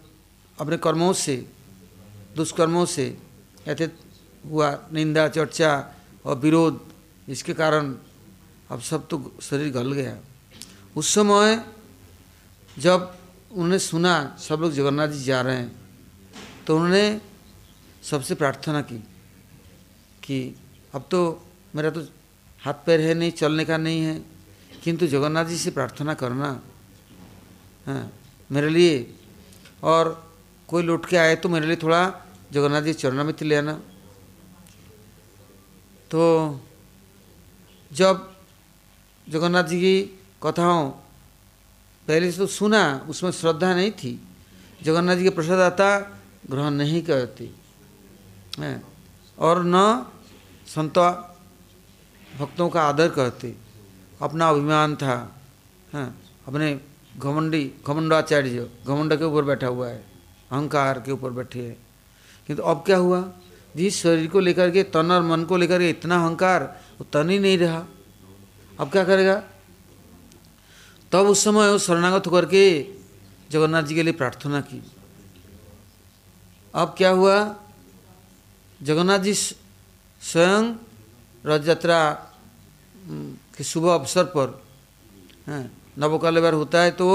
अपने 0.57 0.77
कर्मों 0.77 1.11
से, 1.15 1.35
दुष्कर्मों 2.35 2.85
से 2.87 3.17
ऐसे 3.69 3.85
हुआ, 4.43 4.67
निंदा, 4.93 5.27
चर्चा 5.29 5.71
और 6.25 6.37
विरोध 6.39 6.79
इसके 7.27 7.53
कारण 7.53 7.93
अब 8.71 8.79
सब 8.81 9.07
तो 9.07 9.15
शरीर 9.41 9.69
गल 9.73 9.91
गया। 9.93 10.17
उस 10.95 11.13
समय 11.13 11.63
जब 12.77 12.99
उन्होंने 13.51 13.79
सुना, 13.79 14.13
सब 14.39 14.57
लोग 14.61 14.71
जगन्नाथ 14.73 15.07
जी 15.09 15.23
जा 15.23 15.41
रहे 15.41 15.55
हैं 15.55 15.71
तो 16.65 16.75
उन्होंने 16.75 17.21
सबसे 18.03 18.35
प्रार्थना 18.35 18.81
की 18.81 18.97
कि 20.23 20.37
अब 20.93 21.05
तो 21.11 21.19
मेरा 21.75 21.89
तो 21.89 22.01
हाथ 22.61 22.73
पैर 22.85 23.01
है 23.01 23.13
नहीं, 23.13 23.31
चलने 23.31 23.65
का 23.65 23.77
नहीं 23.77 24.01
है, 24.01 24.15
किंतु 24.83 25.07
जगन्नाथ 25.07 25.45
जी 25.45 25.57
से 25.57 25.71
प्रार्थना 25.71 26.13
करना 26.13 26.49
हाँ 27.85 28.11
मेरे 28.49 28.69
लिए। 28.69 28.95
और 29.83 30.03
कोई 30.69 30.83
लौट 30.83 31.05
के 31.05 31.17
आए 31.17 31.35
तो 31.35 31.49
मेरे 31.49 31.67
लिए 31.67 31.75
थोड़ा 31.75 32.01
जगन्नाथ 32.51 32.81
जी 32.81 32.93
चरणामित 32.93 33.43
ले 33.43 33.55
आना। 33.55 33.73
तो 36.11 36.59
जब 37.93 38.33
जगन्नाथ 39.29 39.63
जी 39.63 39.79
की 39.79 40.19
कथाओं 40.45 40.89
पहले 42.07 42.31
से 42.31 42.37
तो 42.37 42.47
सुना, 42.47 43.05
उसमें 43.09 43.31
श्रद्धा 43.31 43.75
नहीं 43.75 43.91
थी। 43.91 44.27
जगन्नाथ 44.83 45.15
जी 45.15 45.23
के 45.23 45.29
प्रसाद 45.29 45.59
आता 45.59 45.99
ग्रहण 46.49 46.71
नहीं 46.71 47.01
करती। 47.01 47.55
और 49.39 49.63
न 49.65 50.05
संत, 50.67 50.97
भक्तों 52.39 52.69
का 52.69 52.81
आदर 52.81 53.09
करते। 53.09 53.55
अपना 54.21 54.49
अभिमान 54.49 54.95
था। 54.95 55.41
हाँ? 55.93 56.21
अपने 56.47 56.81
घमंडी, 57.17 57.71
घमंडाचार्य, 57.87 58.69
घमंड 58.87 59.15
के 59.15 59.23
ऊपर 59.23 59.43
बैठा 59.43 59.67
हुआ 59.67 59.87
है। 59.87 60.05
अहंकार 60.51 60.99
के 60.99 61.11
ऊपर 61.11 61.29
बैठे 61.29 61.67
है। 61.67 61.88
किंतु 62.49 62.63
अब 62.63 62.81
क्या 62.85 62.97
हुआ? 62.97 63.21
जिस 63.77 64.01
शरीर 64.01 64.27
को 64.27 64.39
लेकर 64.39 64.71
के 64.71 64.83
तन 64.83 65.11
और 65.11 65.21
मन 65.21 65.45
को 65.45 65.57
लेकर 65.57 65.79
के 65.79 65.89
इतना 65.89 66.15
अहंकार, 66.25 66.81
वो 66.97 67.05
तन 67.13 67.29
ही 67.29 67.39
नहीं 67.39 67.57
रहा। 67.57 67.85
अब 68.79 68.89
क्या 68.89 69.03
करेगा? 69.03 69.43
तब 71.11 71.29
उस 71.29 71.43
समय 71.43 71.69
वो 71.69 71.77
शरणागत 71.77 72.27
होकर 72.27 72.45
के 72.45 72.89
जगन्नाथ 73.51 73.83
जी 73.83 73.95
के 73.95 74.03
लिए 74.03 74.13
प्रार्थना 74.13 74.61
की। 74.61 74.81
अब 76.73 76.95
क्या 76.97 77.09
हुआ? 77.09 77.55
जगन्नाथ 78.81 79.19
जी 79.19 79.33
स्वयं 79.33 80.73
रथ 81.45 81.67
यात्रा 81.67 81.99
के 83.57 83.63
शुभ 83.63 83.85
अवसर 83.85 84.23
पर 84.23 84.61
नवकलेवर 85.97 86.53
होता 86.53 86.81
है 86.81 86.91
तो 86.91 87.07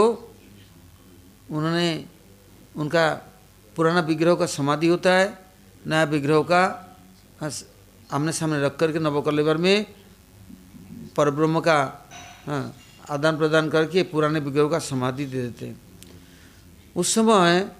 उन्होंने 1.50 2.06
उनका 2.76 3.33
पुराना 3.76 4.00
विग्रह 4.00 4.34
का 4.34 4.46
समाधि 4.46 4.88
होता 4.88 5.12
है, 5.12 5.26
नया 5.84 6.04
विग्रह 6.04 6.42
का 6.42 6.62
आमने 8.10 8.32
सामने 8.32 8.60
रख 8.62 8.76
करके 8.76 8.98
नवकलेवर 8.98 9.56
में 9.56 9.86
परब्रह्म 11.16 11.60
का 11.60 11.78
आदान 13.10 13.36
प्रदान 13.38 13.68
करके 13.70 14.02
पुराने 14.08 14.40
विग्रह 14.40 14.68
का 14.68 14.78
समाधि 14.80 15.24
दे 15.26 15.42
देते 15.42 15.66
हैं। 15.66 15.80
उस 16.96 17.14
समय 17.14 17.70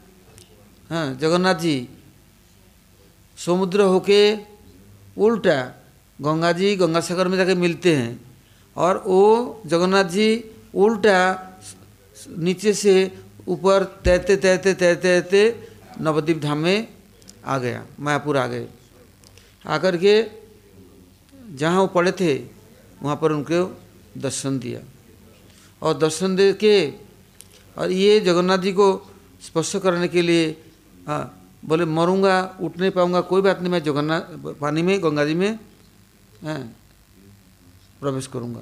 हाँ 0.91 1.15
जगन्नाथ 1.15 1.55
जी 1.55 1.77
समुद्र 3.39 3.81
होके 3.83 4.21
उल्टा 5.17 5.59
गंगा 6.19 6.51
जी 6.53 6.77
गंगा 6.77 7.01
सागर 7.01 7.29
में 7.29 7.37
जाके 7.37 7.55
मिलते 7.55 7.95
हैं 7.97 8.13
और 8.77 9.03
वो 9.07 9.63
जगन्नाथ 9.67 10.05
जी 10.11 10.29
उल्टा 10.75 11.19
नीचे 12.39 12.73
से 12.75 12.95
ऊपर 13.49 13.85
तैरते 14.05 14.37
तैरते 14.37 14.75
तैरते 14.75 15.21
तैरते 15.21 15.43
नवद्वीप 16.01 16.41
धाम 16.43 16.59
में 16.59 16.89
आ 17.45 17.59
गया 17.59 17.85
मायापुर 18.01 18.37
आ 18.37 18.47
गए। 18.47 18.67
आकर 19.67 19.97
के 19.97 20.15
जहाँ 21.55 21.81
वो 21.81 21.87
पड़े 21.87 22.13
थे 22.13 22.35
वहाँ 23.03 23.17
पर 23.17 23.33
उनको 23.33 23.61
दर्शन 24.19 24.59
दिया। 24.59 24.81
और 25.83 25.99
दर्शन 25.99 26.37
दे 26.37 26.53
के 26.55 26.75
और 27.77 27.91
ये 27.91 28.21
जगन्नाथ 28.21 28.59
जी 28.59 28.73
को 28.73 28.87
स्पर्श 29.43 29.77
करने 29.83 30.09
के 30.09 30.23
लिए 30.23 30.45
हाँ 31.07 31.25
बोले 31.65 31.85
मरूँगा 31.85 32.37
उठ 32.61 32.79
नहीं 32.79 32.91
पाऊँगा 32.91 33.21
कोई 33.29 33.43
बात 33.43 33.61
नहीं 33.61 33.73
मैं 33.73 33.83
जगन्नाथ 33.83 34.23
पानी 34.61 34.83
में 34.83 35.03
गंगा 35.03 35.25
जी 35.25 35.35
में 35.35 35.59
हाँ, 36.45 36.61
प्रवेश 38.01 38.27
करूँगा। 38.27 38.61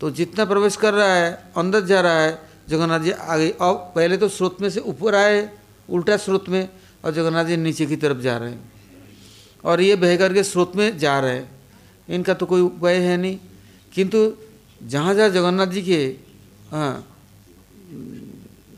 तो 0.00 0.10
जितना 0.10 0.44
प्रवेश 0.44 0.76
कर 0.76 0.94
रहा 0.94 1.14
है 1.14 1.52
अंदर 1.56 1.80
जा 1.86 2.00
रहा 2.00 2.20
है 2.20 2.32
जगन्नाथ 2.68 3.00
जी 3.00 3.10
आगे 3.10 3.50
अब 3.60 3.92
पहले 3.94 4.16
तो 4.16 4.28
स्रोत 4.28 4.60
में 4.60 4.68
से 4.70 4.80
ऊपर 4.82 5.14
आए 5.14 5.40
उल्टा 5.88 6.16
स्रोत 6.16 6.48
में 6.48 6.68
और 7.04 7.12
जगन्नाथ 7.12 7.44
जी 7.44 7.56
नीचे 7.56 7.86
की 7.86 7.96
तरफ़ 7.96 8.18
जा 8.18 8.36
रहे 8.38 8.50
हैं। 8.52 8.72
और 9.64 9.80
ये 9.80 9.96
बह 9.96 10.16
करके 10.16 10.42
स्रोत 10.44 10.76
में 10.76 10.98
जा 10.98 11.18
रहे 11.20 11.34
हैं। 11.34 11.50
इनका 12.08 12.34
तो 12.34 12.46
कोई 12.46 12.60
उपाय 12.60 12.96
है 12.96 13.16
नहीं। 13.16 13.38
किंतु 13.92 14.18
जहाँ 14.80 15.14
जहाँ 15.14 15.28
जगन्नाथ 15.28 15.66
जी 15.66 15.82
के 15.82 16.00
हाँ 16.70 17.06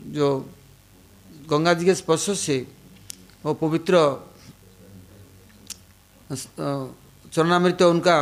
जो 0.09 0.29
गंगा 1.49 1.73
जी 1.73 1.85
के 1.85 1.95
स्पर्श 1.95 2.29
से 2.39 2.57
वो 3.45 3.53
पवित्र 3.53 3.95
चरणामृत 7.33 7.81
उनका 7.81 8.21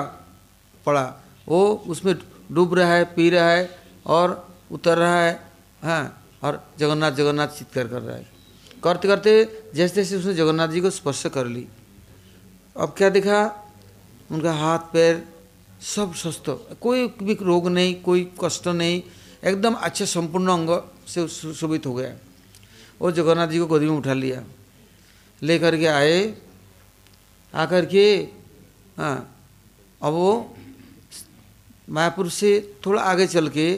पड़ा, 0.85 1.03
वो 1.47 1.83
उसमें 1.87 2.15
डूब 2.51 2.73
रहा 2.73 2.93
है, 2.93 3.03
पी 3.05 3.29
रहा 3.29 3.49
है 3.49 3.69
और 4.05 4.47
उतर 4.71 4.97
रहा 4.97 5.21
है 5.21 5.33
हाँ 5.83 6.23
और 6.43 6.63
जगन्नाथ 6.79 7.11
जगन्नाथ 7.11 7.47
चित्कार 7.47 7.87
कर 7.87 8.01
रहा 8.01 8.15
है। 8.15 8.36
करते 8.83 9.07
करते 9.07 9.31
जैसे 9.75 9.95
जैसे 9.95 10.15
उसने 10.15 10.33
जगन्नाथ 10.33 10.67
जी 10.67 10.81
को 10.81 10.89
स्पर्श 10.89 11.25
कर 11.25 11.47
ली, 11.47 11.67
अब 12.75 12.93
क्या 12.97 13.09
देखा? 13.09 13.39
उनका 14.31 14.53
हाथ, 14.53 14.79
पैर 14.93 15.23
सब 15.81 16.13
स्वस्थ। 16.13 16.49
कोई 16.81 17.07
भी 17.23 17.33
रोग 17.41 17.67
नहीं, 17.67 18.01
कोई 18.01 18.31
कष्ट 18.43 18.67
नहीं, 18.67 19.01
एकदम 19.43 19.73
अच्छे 19.73 20.05
संपूर्ण 20.05 20.51
अंग 20.51 20.69
से 21.07 21.27
सुशोभित 21.27 21.85
हो 21.85 21.93
गया। 21.93 22.13
और 23.01 23.11
जगन्नाथ 23.11 23.47
जी 23.47 23.59
को 23.59 23.65
गोदी 23.65 23.85
में 23.85 23.97
उठा 23.97 24.13
लिया। 24.13 24.43
ले 25.41 25.59
करके 25.59 25.87
आए। 25.87 26.17
आकर 27.53 27.85
के 27.85 28.05
हाँ 28.97 29.17
अब 30.01 30.13
वो 30.13 30.55
मायापुर 31.89 32.29
से 32.29 32.49
थोड़ा 32.85 33.01
आगे 33.01 33.27
चल 33.27 33.47
के 33.49 33.69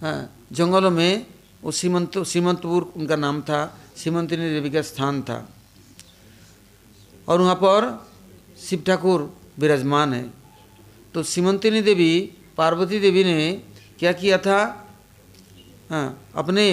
हाँ 0.00 0.46
जंगलों 0.52 0.90
में, 0.90 1.26
वो 1.62 1.70
सीमंत, 1.70 2.18
सीमंतपुर 2.18 2.92
उनका 2.96 3.16
नाम 3.16 3.40
था 3.42 3.60
सीमंतिनी 3.96 4.48
देवी 4.50 4.70
का 4.70 4.82
स्थान 4.82 5.22
था। 5.22 5.48
और 7.28 7.40
वहाँ 7.40 7.54
पर 7.54 8.06
शिव 8.60 8.82
ठाकुर 8.86 9.20
विराजमान 9.58 10.12
है। 10.14 10.24
तो 11.14 11.22
सीमंतिनी 11.22 11.80
देवी, 11.82 12.12
पार्वती 12.56 12.98
देवी 13.00 13.24
ने 13.24 13.62
क्या 13.98 14.12
किया 14.12 14.38
था? 14.38 14.58
हाँ 15.90 16.06
अपने 16.34 16.66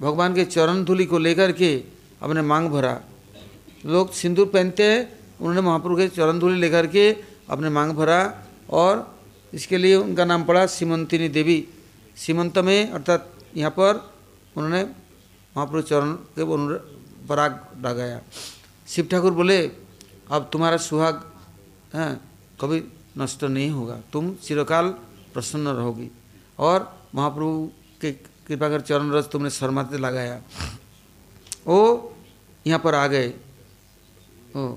भगवान 0.00 0.34
के 0.34 0.44
चरण 0.44 0.84
धूलि 0.84 1.04
को 1.04 1.18
लेकर 1.18 1.52
के 1.52 1.76
अपने 2.22 2.42
मांग 2.42 2.68
भरा। 2.68 3.00
लोग 3.86 4.12
सिंदूर 4.12 4.46
पहनते 4.46 4.82
हैं, 4.82 5.00
उन्होंने 5.40 5.60
महाप्रभु 5.60 5.96
के 5.96 6.08
चरण 6.08 6.38
धूलि 6.38 6.58
लेकर 6.60 6.86
के 6.86 7.10
अपने 7.50 7.68
मांग 7.70 7.92
भरा 7.92 8.20
और 8.70 9.18
इसके 9.54 9.78
लिए 9.78 9.94
उनका 9.94 10.24
नाम 10.24 10.44
पड़ा 10.44 10.66
सीमंतिनी 10.66 11.28
देवी। 11.28 11.68
सीमंत 12.16 12.58
में, 12.58 12.90
अर्थात 12.90 13.32
यहाँ 13.56 13.70
पर 13.70 14.12
उन्होंने 14.56 14.84
महाप्रभु 15.56 15.82
चरण 15.82 16.12
के 16.12 16.44
पराग 17.26 17.66
लगाया 17.84 18.20
शिव 18.88 19.06
ठाकुर 19.06 19.32
बोले, 19.32 19.66
अब 20.30 20.50
तुम्हारा 20.52 20.76
सुहाग, 20.76 21.32
हैं, 21.94 22.20
कभी 22.60 22.84
नष्ट 23.18 23.44
नहीं 23.44 23.70
होगा। 23.70 24.00
तुम 24.12 24.34
चिरकाल 24.34 24.88
प्रसन्न 25.34 25.68
रहोगी। 25.68 26.10
और 26.58 27.06
महाप्रभु 27.14 27.70
के 28.00 28.12
कृपा 28.12 28.68
कर 28.68 28.80
चरण 28.80 29.10
रस 29.10 29.28
तुमने 29.32 29.50
शर्माते 29.50 29.98
लगाया। 29.98 30.42
वो 31.66 32.14
यहाँ 32.66 32.80
पर 32.80 32.94
आ 32.94 33.06
गए। 33.06 33.28
ओ, 34.56 34.74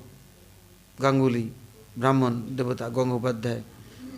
गांगुली, 1.01 1.51
ब्राह्मण, 1.99 2.31
देवता 2.31 2.89
गंगोपाध्याय 2.89 3.63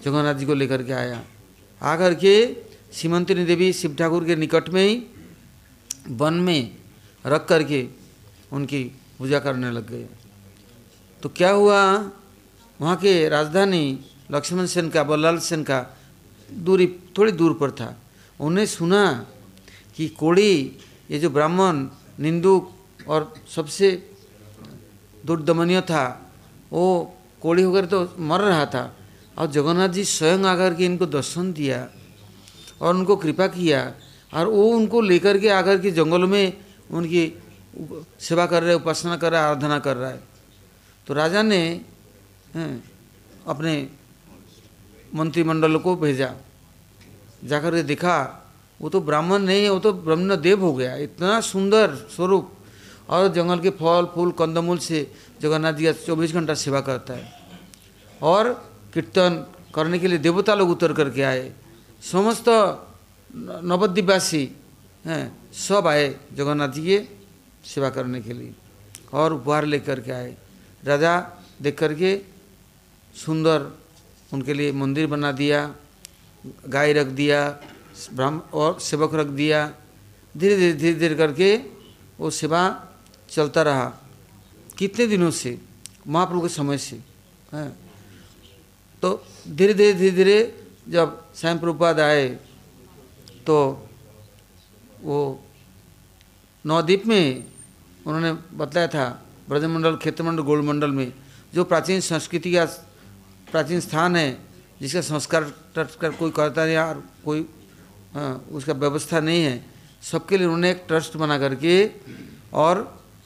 जगन्नाथ 0.05 0.35
जी 0.35 0.45
को 0.45 0.53
लेकर 0.53 0.83
के 0.83 0.93
आया। 0.93 1.23
आकर 1.81 2.13
के 2.13 2.57
सीमंतिनी 2.93 3.45
देवी 3.45 3.73
शिव 3.73 3.95
ठाकुर 3.95 4.25
के 4.25 4.35
निकट 4.35 4.69
में 4.69 4.87
ही 4.89 5.07
वन 6.09 6.33
में 6.33 6.75
रख 7.25 7.47
करके 7.47 7.87
उनकी 8.51 8.83
पूजा 9.17 9.39
करने 9.39 9.71
लग 9.71 9.89
गए। 9.89 10.07
तो 11.23 11.29
क्या 11.29 11.51
हुआ? 11.51 12.11
वहाँ 12.81 12.95
के 12.95 13.29
राजधानी 13.29 13.99
लक्ष्मण 14.31 14.65
सेन 14.65 14.89
का, 14.89 15.03
बल्लाल 15.03 15.39
सेन 15.39 15.63
का 15.63 15.97
दूरी 16.53 16.99
थोड़ी 17.17 17.31
दूर 17.31 17.53
पर 17.53 17.71
था। 17.71 17.97
उन्हें 18.39 18.65
सुना 18.65 19.27
कि 19.95 20.07
कोड़ी, 20.07 20.77
ये 21.11 21.19
जो 21.19 21.29
ब्राह्मण, 21.29 21.87
निंदुक 22.19 22.75
और 23.07 23.33
सबसे 23.55 24.11
दुर्दमनीय 25.25 25.81
था, 25.81 26.33
वो 26.71 27.17
कोड़ी 27.41 27.63
होकर 27.63 27.85
तो 27.85 28.13
मर 28.19 28.39
रहा 28.39 28.65
था। 28.65 28.97
और 29.37 29.47
जगन्नाथ 29.47 29.89
जी 29.89 30.05
स्वयं 30.05 30.39
आकर 30.39 30.73
के 30.73 30.85
इनको 30.85 31.05
दर्शन 31.05 31.53
दिया 31.53 31.89
और 32.81 32.95
उनको 32.95 33.15
कृपा 33.15 33.47
किया 33.47 33.93
और 34.33 34.47
वो 34.47 34.71
उनको 34.71 35.01
लेकर 35.01 35.37
के 35.37 35.49
आकर 35.49 35.79
के 35.79 35.91
जंगल 35.91 36.21
में 36.21 36.57
उनकी 36.91 37.33
सेवा 38.19 38.45
कर 38.45 38.63
रहे, 38.63 38.73
उपासना 38.73 39.17
कर 39.17 39.31
रहा 39.31 39.41
है 39.41 39.47
आराधना 39.47 39.79
कर 39.79 39.97
रहा 39.97 40.09
है। 40.09 40.19
तो 41.07 41.13
राजा 41.13 41.41
ने 41.41 41.81
अपने 43.47 43.87
मंत्रिमंडल 45.15 45.77
को 45.77 45.95
भेजा। 45.95 46.35
जाकर 47.43 47.71
के 47.71 47.83
देखा, 47.83 48.47
वो 48.81 48.89
तो 48.89 49.01
ब्राह्मण 49.01 49.39
नहीं 49.39 49.63
है, 49.63 49.69
वो 49.69 49.79
तो 49.79 49.93
ब्रह्म 49.93 50.35
देव 50.35 50.61
हो 50.61 50.73
गया। 50.73 50.95
इतना 50.95 51.41
सुंदर 51.41 51.95
स्वरूप। 51.95 52.53
और 53.09 53.27
जंगल 53.27 53.59
के 53.59 53.69
फल, 53.69 54.07
फूल, 54.15 54.31
कंदमूल 54.31 54.77
से 54.77 55.11
जगन्नाथ 55.41 55.73
जी 55.73 55.85
का 55.85 55.91
चौबीस 55.91 56.33
घंटा 56.33 56.53
सेवा 56.53 56.81
करता 56.81 57.13
है। 57.13 57.33
और 58.21 58.71
कीर्तन 58.93 59.45
करने 59.75 59.99
के 59.99 60.07
लिए 60.07 60.17
देवता 60.17 60.55
लोग 60.55 60.69
उतर 60.69 60.93
करके 60.93 61.21
आए। 61.21 61.53
समस्त 62.11 62.47
नवद्वीपवासी 63.33 64.43
हैं, 65.05 65.25
सब 65.53 65.87
आए 65.87 66.07
जगन्नाथ 66.33 66.69
जी 66.69 66.81
के 66.83 66.97
सेवा 67.65 67.89
करने 67.89 68.21
के 68.21 68.33
लिए 68.33 68.53
और 69.13 69.33
उपहार 69.33 69.65
लेकर 69.65 69.99
के 69.99 70.11
आए। 70.11 70.35
राजा 70.83 71.13
देख 71.61 71.77
करके 71.77 72.11
सुंदर 73.15 73.71
उनके 74.33 74.53
लिए 74.53 74.71
मंदिर 74.71 75.07
बना 75.07 75.31
दिया, 75.31 75.59
गाय 76.67 76.93
रख 76.93 77.07
दिया, 77.07 77.39
ब्राह्म 78.13 78.41
और 78.53 78.79
सेवक 78.79 79.15
रख 79.15 79.27
दिया। 79.27 79.73
धीरे 80.37 80.55
धीरे 80.57 80.73
धीरे 80.73 80.99
धीरे 80.99 81.15
करके 81.15 81.55
वो 82.19 82.29
सेवा 82.29 82.61
चलता 83.29 83.61
रहा। 83.61 83.85
कितने 84.77 85.07
दिनों 85.07 85.31
से, 85.31 85.57
महाप्रभु 86.07 86.41
के 86.41 86.49
समय 86.49 86.77
से, 86.77 86.95
हैं। 87.53 87.69
तो 89.01 89.25
धीरे 89.47 89.73
धीरे 89.73 89.93
धीरे 89.93 90.11
धीरे 90.11 90.37
जब 90.89 91.33
स्वयं 91.35 91.59
प्रभुपाद 91.59 91.99
आए 91.99 92.39
तो 93.45 93.57
वो 95.01 95.17
नवद्वीप 96.65 97.05
में 97.05 97.25
उन्होंने 98.05 98.31
बताया 98.57 98.87
था 98.87 99.05
ब्रजमंडल 99.49 99.95
क्षेत्रमंडल 99.95 100.43
गोलमंडल 100.43 100.91
में 100.91 101.13
जो 101.53 101.63
प्राचीन 101.63 101.99
संस्कृति 101.99 102.53
का 102.53 102.65
प्राचीन 103.51 103.79
स्थान 103.79 104.15
है 104.15 104.29
जिसका 104.81 105.01
संस्कार 105.01 105.43
का 106.01 106.09
कोई 106.09 106.31
करता 106.31 106.65
नहीं 106.65 106.77
और 106.77 107.03
कोई 107.25 107.45
हाँ 108.13 108.33
उसका 108.51 108.73
व्यवस्था 108.73 109.19
नहीं 109.19 109.43
है 109.43 109.55
सबके 110.01 110.37
लिए 110.37 110.45
उन्होंने 110.45 110.71
एक 110.71 110.83
ट्रस्ट 110.87 111.17
बना 111.17 111.37
करके 111.39 111.73
और 112.53 112.75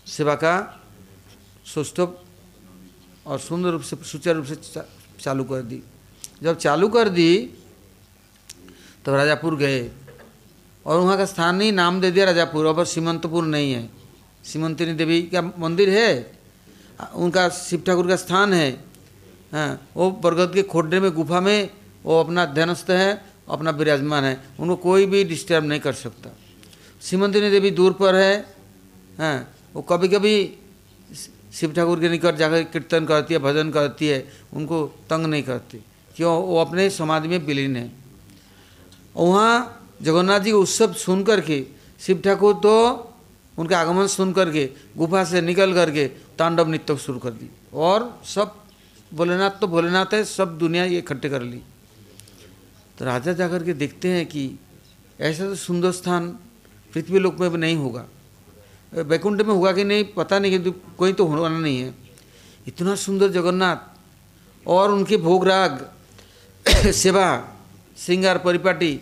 सेवा 0.08 0.36
का 0.36 0.56
सुष्ठभ 1.66 2.10
और 3.26 3.40
सुंदर 3.40 3.70
रूप 3.70 3.82
से 3.82 3.96
सुचारू 3.96 4.40
रूप 4.40 4.48
से 4.48 4.56
चा, 4.56 4.86
चालू 5.20 5.44
कर 5.44 5.62
दी। 5.62 5.82
जब 6.44 6.58
चालू 6.58 6.88
कर 6.90 7.10
दी 7.10 7.30
तब 7.38 9.06
तो 9.06 9.16
राजापुर 9.16 9.56
गए। 9.56 9.80
और 10.86 11.00
वहाँ 11.00 11.18
का 11.18 11.26
स्थान 11.26 11.62
ही 11.62 11.72
नाम 11.72 12.02
दे 12.02 12.12
दिया 12.12 12.26
राजापुर। 12.26 12.66
अब 12.66 12.84
सीमंतपुर 12.84 13.46
नहीं 13.46 13.74
है। 13.74 13.90
सीमंतिनी 14.44 14.94
देवी 14.94 15.22
का 15.22 15.42
मंदिर 15.60 15.90
है। 15.90 16.32
उनका 17.16 17.50
शिव 17.50 17.84
ठाकुर 17.88 18.08
का 18.08 18.16
स्थान 18.16 18.54
है। 18.54 18.72
हाँ 19.54 19.90
वो 19.96 20.12
बरगद 20.12 20.54
के 20.54 20.64
खोडे 20.64 21.00
में, 21.00 21.12
गुफा 21.12 21.40
में, 21.40 21.70
वो 22.04 22.20
अपना 22.20 22.46
ध्यानस्थ 22.46 22.90
है, 22.90 23.26
अपना 23.50 23.72
विराजमान 23.72 24.24
है। 24.24 24.44
उनको 24.60 24.76
कोई 24.76 25.06
भी 25.06 25.24
डिस्टर्ब 25.24 25.66
नहीं 25.66 25.80
कर 25.80 25.94
सकता। 25.94 26.30
सीमंतिनी 27.02 27.50
देवी 27.50 27.72
दूर 27.72 27.94
पर 27.94 28.16
है। 28.16 28.56
हाँ 29.20 29.56
वो 29.76 29.82
कभी 29.82 30.08
कभी 30.08 30.58
शिव 31.54 31.74
ठाकुर 31.74 32.00
के 32.00 32.10
निकट 32.10 32.36
जाकर 32.36 32.64
कीर्तन 32.64 33.06
करती 33.06 33.34
है, 33.34 33.40
भजन 33.40 33.72
करती 33.72 34.08
है। 34.08 34.28
उनको 34.54 34.86
तंग 35.10 35.26
नहीं 35.26 35.44
करती। 35.44 35.78
क्यों? 36.16 36.44
वो 36.44 36.62
अपने 36.62 36.90
समाधि 36.90 37.28
में 37.28 37.38
विलीन 37.38 37.76
है। 37.76 37.92
वहाँ 39.16 39.85
जगन्नाथ 40.02 40.40
जी 40.40 40.52
उत्सव 40.52 40.94
सुन 40.94 41.24
करके, 41.24 41.68
शिव 42.00 42.22
ठाकुर 42.26 42.54
तो 42.54 43.12
उनका 43.58 43.80
आगमन 43.80 44.08
सुन 44.08 44.34
करके, 44.34 44.70
गुफा 44.98 45.24
से 45.24 45.42
निकल 45.42 45.74
करके 45.74 46.08
तांडव 46.08 46.68
नृत्य 46.68 46.98
शुरू 46.98 47.20
कर 47.20 47.30
दी। 47.30 47.50
और 47.74 48.22
सब 48.26 48.56
भोलेनाथ 49.14 49.52
तो 49.52 49.68
भोलेनाथ 49.68 50.06
है, 50.14 50.24
सब 50.24 50.58
दुनिया 50.58 50.84
ये 50.84 50.98
इकट्ठे 50.98 51.30
कर 51.30 51.42
ली। 51.42 51.62
तो 52.98 53.06
राजा 53.06 53.34
जाकर 53.34 53.64
के 53.64 53.74
देखते 53.74 54.08
हैं 54.08 54.26
कि 54.26 54.52
ऐसा 55.20 55.44
तो 55.44 55.56
सुंदर 55.56 55.92
स्थान 55.92 56.30
पृथ्वी 56.94 57.20
लोक 57.20 57.40
में 57.40 57.52
भी 57.52 57.58
नहीं 57.58 57.76
होगा। 57.76 58.06
वैकुंठ 58.94 59.42
में 59.42 59.54
होगा 59.54 59.72
कि 59.72 59.84
नहीं, 59.84 60.04
पता 60.04 60.40
नहीं, 60.40 60.52
किंतु 60.52 60.72
कोई 60.98 61.14
तो 61.14 61.26
होना 61.26 61.60
नहीं 61.60 61.80
है। 61.80 61.96
इतना 62.68 62.96
सुंदर 62.96 63.30
जगन्नाथ 63.30 63.78
और 64.68 64.92
उनके 64.92 65.18
भोग 65.18 65.48
राग, 65.48 65.92
सेवा, 66.92 67.50
श्रृंगार, 67.98 68.38
परिपाटी 68.38 69.02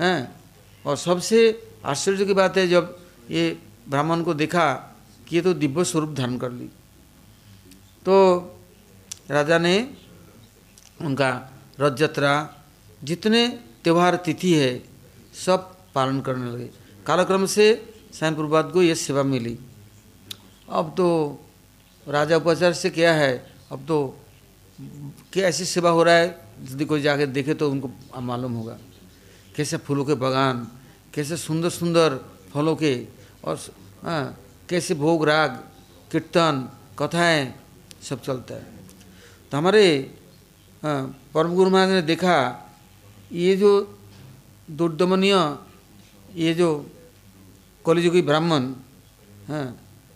हैं। 0.00 0.34
और 0.84 0.96
सबसे 0.96 1.38
आश्चर्य 1.84 2.24
की 2.26 2.34
बात 2.34 2.56
है, 2.56 2.66
जब 2.68 2.98
ये 3.30 3.58
ब्राह्मण 3.88 4.22
को 4.22 4.34
देखा 4.34 4.72
कि 5.26 5.36
ये 5.36 5.42
तो 5.42 5.54
दिव्य 5.54 5.84
स्वरूप 5.84 6.14
धारण 6.14 6.36
कर 6.38 6.50
ली। 6.52 6.68
तो 8.06 8.14
राजा 9.30 9.58
ने 9.58 9.74
उनका 11.00 11.30
रथ 11.80 12.00
यात्रा 12.00 12.32
जितने 13.02 13.46
त्यौहार 13.84 14.16
तिथि 14.16 14.52
है, 14.54 14.72
सब 15.36 15.76
पालन 15.94 16.20
करने 16.20 16.50
लगे। 16.50 16.68
कालक्रम 17.06 17.46
से 17.46 17.66
स्वयं 18.12 18.34
प्रभात 18.34 18.70
को 18.72 18.82
यह 18.82 18.94
सेवा 18.94 19.22
मिली। 19.22 19.58
अब 20.68 20.94
तो 20.96 21.08
राजा 22.06 22.36
उपाचार्य 22.36 22.74
से 22.74 22.90
क्या 22.90 23.12
है, 23.14 23.32
अब 23.72 23.84
तो 23.88 23.98
क्या 25.32 25.48
ऐसी 25.48 25.64
सेवा 25.64 25.90
हो 25.90 26.02
रहा 26.02 26.14
है, 26.14 26.28
यदि 26.62 26.84
कोई 26.84 27.00
जाके 27.02 27.26
देखे 27.26 27.54
तो 27.54 27.70
उनको 27.70 27.90
मालूम 28.20 28.52
होगा। 28.52 28.78
कैसे 29.60 29.76
फूलों 29.84 30.04
के 30.08 30.16
बगान, 30.16 30.56
कैसे 31.12 31.36
सुंदर 31.36 31.68
सुंदर 31.68 32.16
फलों 32.48 32.76
के 32.80 32.92
और 33.44 33.56
हाँ 34.00 34.24
कैसे 34.64 34.94
भोग, 34.96 35.24
राग, 35.28 35.50
कीर्तन, 36.08 36.54
कथाएँ, 36.96 37.52
सब 38.00 38.22
चलता 38.24 38.54
है। 38.54 38.64
तो 39.52 39.56
हमारे 39.56 39.84
परम 40.82 41.54
गुरु 41.54 41.70
महाराज 41.70 41.90
ने 41.92 42.02
देखा, 42.08 42.36
ये 43.28 43.56
जो 43.56 43.72
दुर्दमनीय, 44.70 45.36
ये 46.40 46.54
जो 46.56 46.68
कलिजुगी 47.84 48.22
ब्राह्मण 48.22 48.72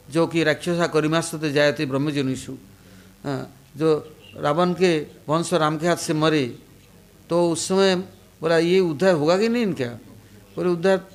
जो 0.08 0.26
कि 0.26 0.44
राक्षसा 0.44 0.86
करिमास्ते 0.88 1.52
थे 1.52 1.84
ब्रह्मजनिषु 1.84 2.52
हाँ 3.28 3.40
जो 3.76 3.92
रावण 4.40 4.72
के 4.72 4.92
वंश 5.28 5.52
राम 5.52 5.76
के 5.78 5.88
हाथ 5.88 6.00
से 6.00 6.14
मरे 6.16 6.46
तो 7.28 7.36
उस 7.52 7.68
समय 7.68 7.96
बोला 8.40 8.58
ये 8.58 8.80
उद्धार 8.80 9.14
होगा 9.14 9.38
कि 9.38 9.48
नहीं 9.48 9.62
इनका? 9.62 9.86
बोले 10.56 10.70
उद्धार 10.70 11.08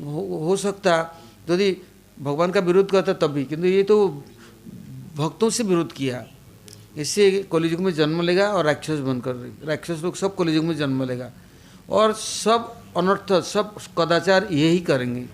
हो, 0.00 0.44
हो 0.44 0.56
सकता। 0.56 1.22
यदि 1.50 1.76
भगवान 2.20 2.50
का 2.50 2.60
विरोध 2.60 2.90
करता 2.90 3.12
तब 3.12 3.26
भी। 3.26 3.44
किंतु 3.44 3.66
ये 3.66 3.82
तो 3.82 4.08
भक्तों 5.16 5.50
से 5.50 5.62
विरोध 5.62 5.92
किया। 5.92 6.26
इससे 6.96 7.48
कलियुग 7.52 7.80
में 7.80 7.94
जन्म 7.94 8.22
लेगा 8.22 8.52
और 8.52 8.64
राक्षस 8.64 8.98
बनकर 8.98 9.58
राक्षस 9.64 10.00
लोग 10.02 10.16
सब 10.16 10.36
कलियुग 10.36 10.64
में 10.64 10.76
जन्म 10.76 11.04
लेगा। 11.04 11.32
और 11.90 12.12
सब 12.12 12.78
अनर्थ 12.96 13.44
सब 13.44 13.74
कदाचार 13.98 14.48
यही 14.50 14.78
करेंगे। 14.78 15.26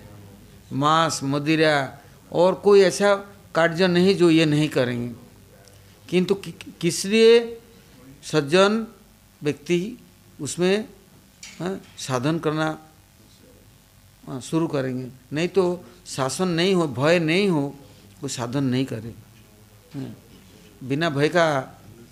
मांस 0.73 1.21
मदिरा 1.25 1.99
और 2.33 2.55
कोई 2.55 2.81
ऐसा 2.81 3.15
कार्य 3.55 3.89
नहीं 3.89 4.17
जो 4.17 4.31
ये 4.31 4.47
नहीं 4.47 4.69
करेंगे। 4.69 5.15
किंतु 6.09 6.35
कि, 6.35 6.55
किस 6.81 7.05
लिए 7.05 7.61
सज्जन 8.23 8.87
व्यक्ति 9.43 9.97
उसमें 10.41 10.89
हाँ, 11.63 11.81
साधन 11.99 12.39
करना 12.39 12.67
हाँ, 14.27 14.41
शुरू 14.41 14.67
करेंगे। 14.67 15.07
नहीं 15.33 15.49
तो 15.49 15.85
शासन 16.07 16.49
नहीं 16.51 16.75
हो 16.75 16.87
भय 16.91 17.19
नहीं 17.21 17.49
हो 17.49 17.63
वो 18.23 18.29
साधन 18.29 18.65
नहीं 18.65 18.85
करे 18.87 19.15
हाँ, 19.95 20.15
बिना 20.83 21.11
भय 21.11 21.29
का 21.29 21.47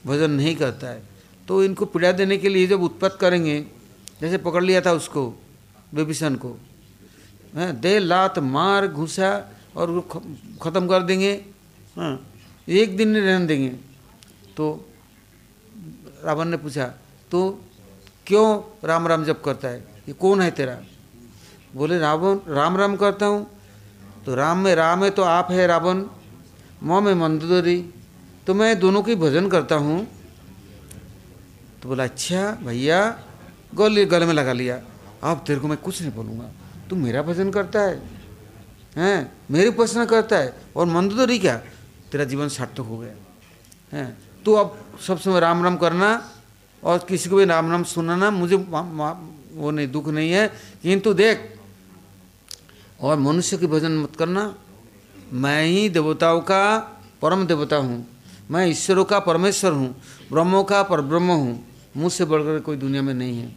भजन 0.07 0.31
नहीं 0.31 0.55
करता 0.57 0.89
है। 0.89 1.03
तो 1.49 1.63
इनको 1.65 1.85
पीड़ा 1.87 2.13
देने 2.13 2.37
के 2.39 2.49
लिए 2.49 2.67
जब 2.67 2.83
उत्पत्त 2.83 3.19
करेंगे 3.21 3.61
जैसे 4.21 4.39
पकड़ 4.39 4.63
लिया 4.65 4.81
था 4.81 4.93
उसको 4.93 5.23
विभीषण 5.95 6.35
को 6.37 6.57
दे 7.55 7.99
लात 7.99 8.39
मार 8.39 8.87
घुसा 8.89 9.31
और 9.77 10.01
ख़त्म 10.63 10.87
कर 10.89 11.03
देंगे 11.03 11.33
हाँ 11.97 12.15
एक 12.69 12.97
दिन 12.97 13.09
नहीं 13.09 13.23
रहने 13.23 13.47
देंगे। 13.47 13.69
तो 14.57 14.65
रावण 16.25 16.49
ने 16.49 16.57
पूछा 16.57 16.87
तो 17.31 17.41
क्यों 18.31 18.49
राम 18.89 19.07
राम 19.07 19.25
जब 19.25 19.43
करता 19.43 19.69
है? 19.69 19.79
ये 20.09 20.13
कौन 20.13 20.41
है 20.41 20.51
तेरा? 20.51 20.77
बोले, 21.75 21.99
रावण, 21.99 22.39
राम 22.49 22.77
राम 22.77 22.97
करता 22.97 23.27
हूँ। 23.27 23.47
तो 24.27 24.35
राम 24.35 24.59
में, 24.59 24.75
राम 24.75 25.05
है 25.05 25.11
तो 25.11 25.23
आप 25.23 25.51
है 25.51 25.67
रावण। 25.67 26.05
माँ 26.83 27.01
में 27.01 27.15
मंदोदरी। 27.15 27.79
तो 28.47 28.55
मैं 28.55 28.79
दोनों 28.81 29.03
की 29.03 29.15
भजन 29.15 29.49
करता 29.49 29.75
हूँ। 29.77 30.07
तो 31.83 31.89
बोला 31.89 32.05
अच्छा 32.05 32.51
भैया, 32.63 33.01
गले 33.75 34.05
गले 34.05 34.27
में 34.27 34.35
लगा 34.35 34.53
लिया। 34.53 34.81
अब 35.23 35.45
तेरे 35.47 35.61
को 35.61 35.69
मैं 35.69 35.79
कुछ 35.79 36.03
नहीं 36.03 36.13
बोलूँगा। 36.13 36.51
तू 36.91 36.97
मेरा 36.97 37.23
भजन 37.23 37.51
करता 37.51 37.81
है, 37.81 38.03
हैं? 38.97 39.33
मेरी 39.51 39.69
उपासना 39.69 40.05
करता 40.05 40.39
है। 40.39 40.55
और 40.77 40.87
मंदोदरी 40.87 41.39
क्या? 41.39 41.57
तेरा 42.13 42.25
जीवन 42.25 42.49
सार्थक 42.49 42.81
हो 42.81 42.99
गया, 42.99 43.15
हैं? 43.93 44.19
तो 44.45 44.55
अब 44.55 44.79
सब 45.07 45.19
समय 45.19 45.41
राम 45.41 45.65
राम 45.65 45.77
करना। 45.77 46.11
और 46.85 46.99
किसी 46.99 47.31
को 47.31 47.37
भी 47.37 47.45
राम 47.45 47.71
राम 47.71 47.83
सुनाना, 47.85 48.31
मुझे 48.31 48.57
वो 48.57 49.71
नहीं, 49.71 49.89
दुख 49.89 50.09
नहीं 50.09 50.31
है। 50.31 50.49
किंतु 50.83 51.15
देख, 51.15 51.59
और 53.01 53.19
मनुष्य 53.19 53.59
की 53.59 53.67
भजन 53.67 53.93
मत 53.93 54.17
करना। 54.17 54.55
मैं 55.33 55.67
ही 55.67 55.89
देवताओं 55.89 56.41
का 56.41 56.79
परम 57.23 57.47
देवता 57.47 57.77
हूँ। 57.77 58.07
मैं 58.51 58.67
ईश्वरों 58.67 59.05
का 59.05 59.19
परमेश्वर 59.19 59.73
हूँ। 59.73 60.03
ब्रह्मों 60.33 60.65
का 60.65 60.83
परब्रह्म 60.83 61.31
हूँ। 61.31 61.65
मुझसे 61.97 62.25
बढ़कर 62.25 62.61
कोई 62.61 62.77
दुनिया 62.77 63.03
में 63.03 63.15
नहीं 63.15 63.39
है। 63.39 63.57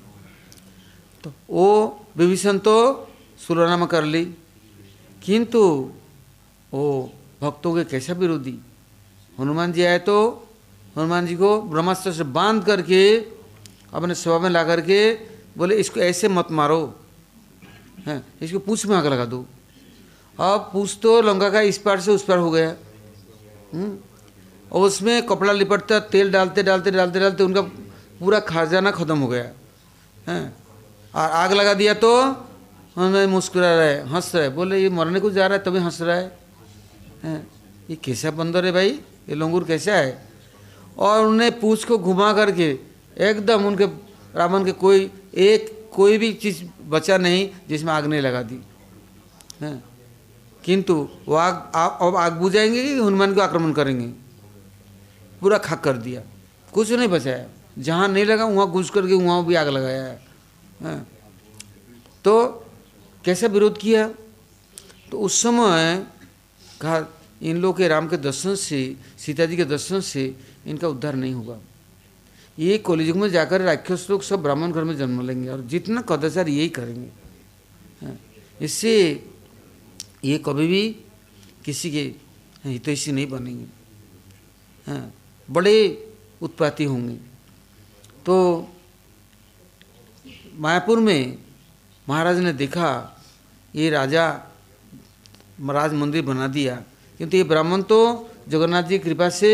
तो 1.24 1.34
वो 1.50 2.00
विभीषण 2.18 2.58
तो 2.58 3.08
सुरनामा 3.48 3.86
कर 3.86 4.04
ली। 4.04 4.26
किंतु 5.24 5.92
वो 6.74 7.14
भक्तों 7.42 7.76
के 7.76 7.84
कैसा 7.84 8.14
विरोधी? 8.14 8.60
हनुमान 9.40 9.74
जी 9.74 9.84
आए 9.84 10.00
तो 10.00 10.43
हनुमान 10.96 11.26
जी 11.28 11.36
को 11.36 11.62
ब्रह्मास्त्र 11.62 12.12
से 12.14 12.24
बाँध 12.24 12.64
करके 12.66 13.04
अपने 13.94 14.16
सभा 14.16 14.40
में 14.40 14.50
ला 14.50 14.64
करके 14.64 15.00
बोले 15.58 15.76
इसको 15.76 16.00
ऐसे 16.00 16.28
मत 16.28 16.52
मारो। 16.52 16.82
हैं 18.08 18.24
इसको 18.42 18.60
पूछ 18.60 18.86
में 18.86 18.96
आग 18.98 19.06
लगा 19.08 19.26
दो। 19.26 19.46
अब 20.38 20.70
पूछ 20.74 20.98
तो 21.02 21.22
लंका 21.22 21.50
का 21.50 21.62
इस 21.62 21.78
पार 21.78 22.00
से 22.02 22.12
उस 22.12 22.24
पार 22.26 22.38
हो 22.38 22.52
गया। 22.52 22.70
हम्म, 23.74 23.98
और 24.72 24.88
उसमें 24.88 25.26
कपड़ा 25.28 25.54
लिपटता 25.54 26.00
तेल 26.10 26.32
डालते 26.32 26.64
डालते 26.64 26.92
डालते 26.92 27.20
डालते 27.20 27.44
उनका 27.44 27.62
पूरा 28.20 28.40
खजाना 28.42 28.92
खत्म 28.92 29.18
हो 29.18 29.28
गया। 29.28 29.44
हैं 30.28 30.44
और 31.16 31.30
आग 31.32 31.54
लगा 31.54 31.74
दिया 31.74 31.94
तो 31.94 32.12
हमें 32.96 33.26
मुस्कुरा 33.28 33.74
रहे 33.76 33.94
हंस 34.10 34.32
रहे 34.36 34.50
बोले 34.50 34.78
ये 34.80 34.90
मरने 34.90 35.20
को 35.20 35.30
जा 35.32 35.48
रहा 35.48 35.58
है 35.58 35.64
तभी 35.64 35.80
हंस 35.80 36.02
रहा 36.02 36.16
है। 36.16 36.38
हैं 37.24 37.48
ये 37.90 37.96
कैसा 37.96 38.32
बंदर 38.32 38.66
है 38.66 38.72
भाई? 38.72 38.90
ये 39.30 39.36
लंगूर 39.36 39.64
कैसा 39.64 39.96
है? 39.96 40.33
और 40.98 41.26
उन्हें 41.26 41.60
पूछ 41.60 41.84
को 41.86 41.98
घुमा 41.98 42.34
करके 42.34 42.70
एकदम 43.18 43.66
उनके 43.66 43.86
रावण 44.36 44.66
के 44.66 44.72
कोई 44.72 45.12
एक, 45.36 45.90
कोई 45.94 46.18
भी 46.18 46.34
चीज़ 46.34 46.64
बचा 46.88 47.18
नहीं 47.18 47.50
जिसमें 47.70 47.94
आग 47.94 48.06
नहीं 48.06 48.22
लगा 48.22 48.42
दी। 48.42 48.60
हैं? 49.62 49.84
किंतु 50.64 50.96
वो 51.28 51.36
आग 51.36 51.72
अब 52.02 52.16
आग 52.16 52.34
बुझाएँगे 52.34 52.84
कि 52.84 52.94
हनुमान 52.94 53.34
को 53.34 53.42
आक्रमण 53.42 53.74
करेंगे? 53.74 54.08
पूरा 55.42 55.58
खाक 55.58 55.84
कर 55.84 55.98
दिया। 55.98 56.22
कुछ 56.74 56.92
नहीं 56.92 57.08
बचाया 57.08 57.46
जहाँ 57.78 58.08
नहीं 58.08 58.26
लगा, 58.26 58.46
वहाँ 58.46 58.72
घुस 58.72 58.90
करके 58.90 59.14
वहाँ 59.14 59.46
भी 59.46 59.56
आग 59.56 59.68
लगाया 59.68 60.04
है? 60.04 61.06
तो 62.24 62.66
कैसे 63.26 63.48
विरोध 63.48 63.78
किया? 63.78 64.08
तो 65.12 65.20
उस 65.20 65.42
समय 65.42 66.08
कहा, 66.82 67.06
इन 67.42 67.58
लोग 67.58 67.78
के 67.78 67.88
राम 67.88 68.08
के 68.08 68.18
दर्शन 68.18 68.56
से, 68.56 68.96
सीता 69.18 69.46
जी 69.46 69.58
के 69.58 69.66
दर्शन 69.66 70.00
से 70.00 70.36
इनका 70.66 70.88
उद्धार 70.88 71.16
नहीं 71.16 71.34
होगा। 71.34 71.60
ये 72.58 72.78
कॉलेज 72.78 73.10
में 73.12 73.30
जाकर 73.30 73.62
राक्षस 73.62 74.08
लोग 74.10 74.22
सब 74.24 74.42
ब्राह्मण 74.44 74.72
घर 74.72 74.84
में 74.84 74.96
जन्म 74.98 75.22
लेंगे 75.22 75.50
और 75.50 75.62
जितना 75.64 76.02
कदाचार 76.02 76.50
यही 76.50 76.70
करेंगे। 76.70 77.10
हाँ, 78.02 78.18
इससे 78.62 78.94
ये 80.26 80.38
कभी 80.38 80.68
भी 80.68 80.84
किसी 81.66 81.92
के 81.92 82.04
हितैषी 82.66 83.12
नहीं 83.12 83.28
बनेंगे। 83.30 83.66
हाँ 84.88 85.14
बड़े 85.50 85.76
उत्पाती 86.42 86.84
होंगे। 86.84 87.16
तो 88.26 88.36
मायापुर 90.56 91.00
में 91.00 91.38
महाराज 92.08 92.40
ने 92.40 92.54
देखा 92.54 92.90
ये 93.74 93.90
राजा 93.90 94.26
राज 95.62 95.94
मंदिर 95.94 96.22
बना 96.22 96.48
दिया। 96.48 96.76
किंतु 97.20 97.38
ये 97.38 97.44
ब्राह्मण 97.44 97.82
तो 97.82 98.00
जगन्नाथ 98.50 98.84
जी 98.84 99.00
कृपा 99.00 99.30
से 99.30 99.52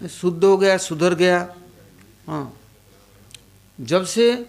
शुद्ध 0.00 0.44
हो 0.44 0.56
गया 0.56 0.76
सुधर 0.78 1.14
गया। 1.14 1.38
हाँ। 2.26 2.54
जब 3.78 4.04
से 4.04 4.46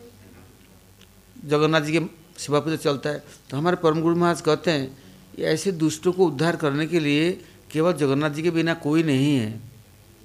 जगन्नाथ 1.45 1.81
जी 1.81 1.91
के 1.93 1.99
सेवा 2.37 2.59
पूजा 2.59 2.75
चलता 2.75 3.09
है 3.09 3.23
तो 3.49 3.57
हमारे 3.57 3.75
परम 3.75 4.01
गुरु 4.01 4.15
महाराज 4.15 4.41
कहते 4.41 4.71
हैं 4.71 4.97
ऐसे 5.39 5.71
दुष्टों 5.71 6.11
को 6.13 6.25
उद्धार 6.27 6.55
करने 6.55 6.85
के 6.87 6.99
लिए 6.99 7.31
केवल 7.71 7.93
जगन्नाथ 7.93 8.29
जी 8.29 8.43
के 8.43 8.51
बिना 8.51 8.73
कोई 8.75 9.03
नहीं 9.03 9.35
है। 9.35 9.49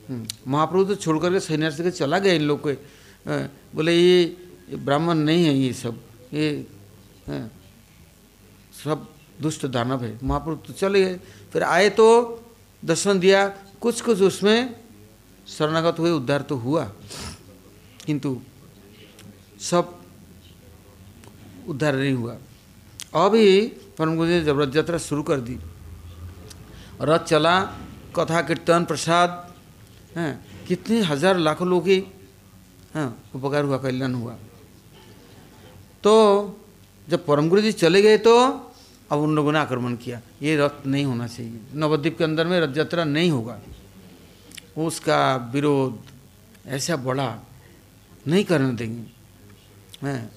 हम्म, 0.08 0.26
महाप्रभु 0.46 0.84
तो 0.84 0.94
छोड़ 0.94 1.18
करके 1.18 1.40
सन्यासी 1.40 1.82
के 1.82 1.90
चला 1.90 2.18
गया 2.18 2.32
इन 2.32 2.42
लोग 2.42 2.60
को। 2.60 2.72
बोले 3.74 3.92
ये 3.94 4.76
ब्राह्मण 4.76 5.14
नहीं 5.24 5.44
है 5.44 5.54
ये 5.54 5.72
सब। 5.72 6.00
ये 6.34 6.66
सब 8.84 9.06
दुष्ट 9.40 9.66
दानव 9.66 10.04
है। 10.04 10.18
महाप्रभु 10.22 10.56
तो 10.66 10.72
चले 10.72 11.02
गए। 11.02 11.14
फिर 11.52 11.62
आए 11.62 11.88
तो 11.90 12.06
दर्शन 12.82 13.20
दिया। 13.20 13.48
कुछ 13.80 14.00
कुछ 14.00 14.20
उसमें 14.22 14.83
शरणागत 15.48 15.98
हुए, 15.98 16.10
उद्धार 16.12 16.42
तो 16.42 16.56
हुआ। 16.56 16.84
किंतु 18.06 18.40
सब 19.60 19.94
उद्धार 21.68 21.94
नहीं 21.96 22.12
हुआ। 22.12 22.36
अभी 23.16 23.66
परम 23.98 24.16
गुरु 24.16 24.28
ने 24.28 24.40
जब 24.44 24.60
रथ 24.60 24.76
यात्रा 24.76 24.98
शुरू 25.00 25.22
कर 25.22 25.40
दी, 25.40 25.58
रथ 27.02 27.24
चला, 27.24 27.54
कथा, 28.16 28.40
कीर्तन, 28.42 28.84
प्रसाद, 28.84 29.30
हैं, 30.16 30.32
कितने 30.66 31.00
हज़ार 31.02 31.38
लाखों 31.38 31.68
लोग 31.68 31.84
की 31.84 31.98
हाँ 32.94 33.08
उपकार 33.34 33.64
हुआ, 33.64 33.78
कल्याण 33.78 34.14
हुआ। 34.14 34.34
तो 36.04 36.14
जब 37.08 37.24
परम 37.26 37.48
गुरु 37.48 37.60
जी 37.62 37.72
चले 37.74 38.02
गए 38.02 38.18
तो 38.18 38.34
अब 39.10 39.18
उन 39.18 39.34
लोगों 39.36 39.52
ने 39.52 39.58
आक्रमण 39.58 39.96
किया। 39.96 40.20
ये 40.42 40.56
रथ 40.56 40.86
नहीं 40.86 41.04
होना 41.04 41.26
चाहिए। 41.26 41.60
नवद्वीप 41.74 42.18
के 42.18 42.24
अंदर 42.24 42.46
में 42.46 42.60
रथ 42.60 42.76
यात्रा 42.76 43.04
नहीं 43.04 43.30
होगा। 43.30 43.58
उसका 44.76 45.50
विरोध 45.52 45.98
ऐसा 46.66 46.96
बड़ा 46.96 47.28
नहीं 48.26 48.44
करने 48.44 48.72
देंगे। 48.72 50.06
हैं। 50.06 50.30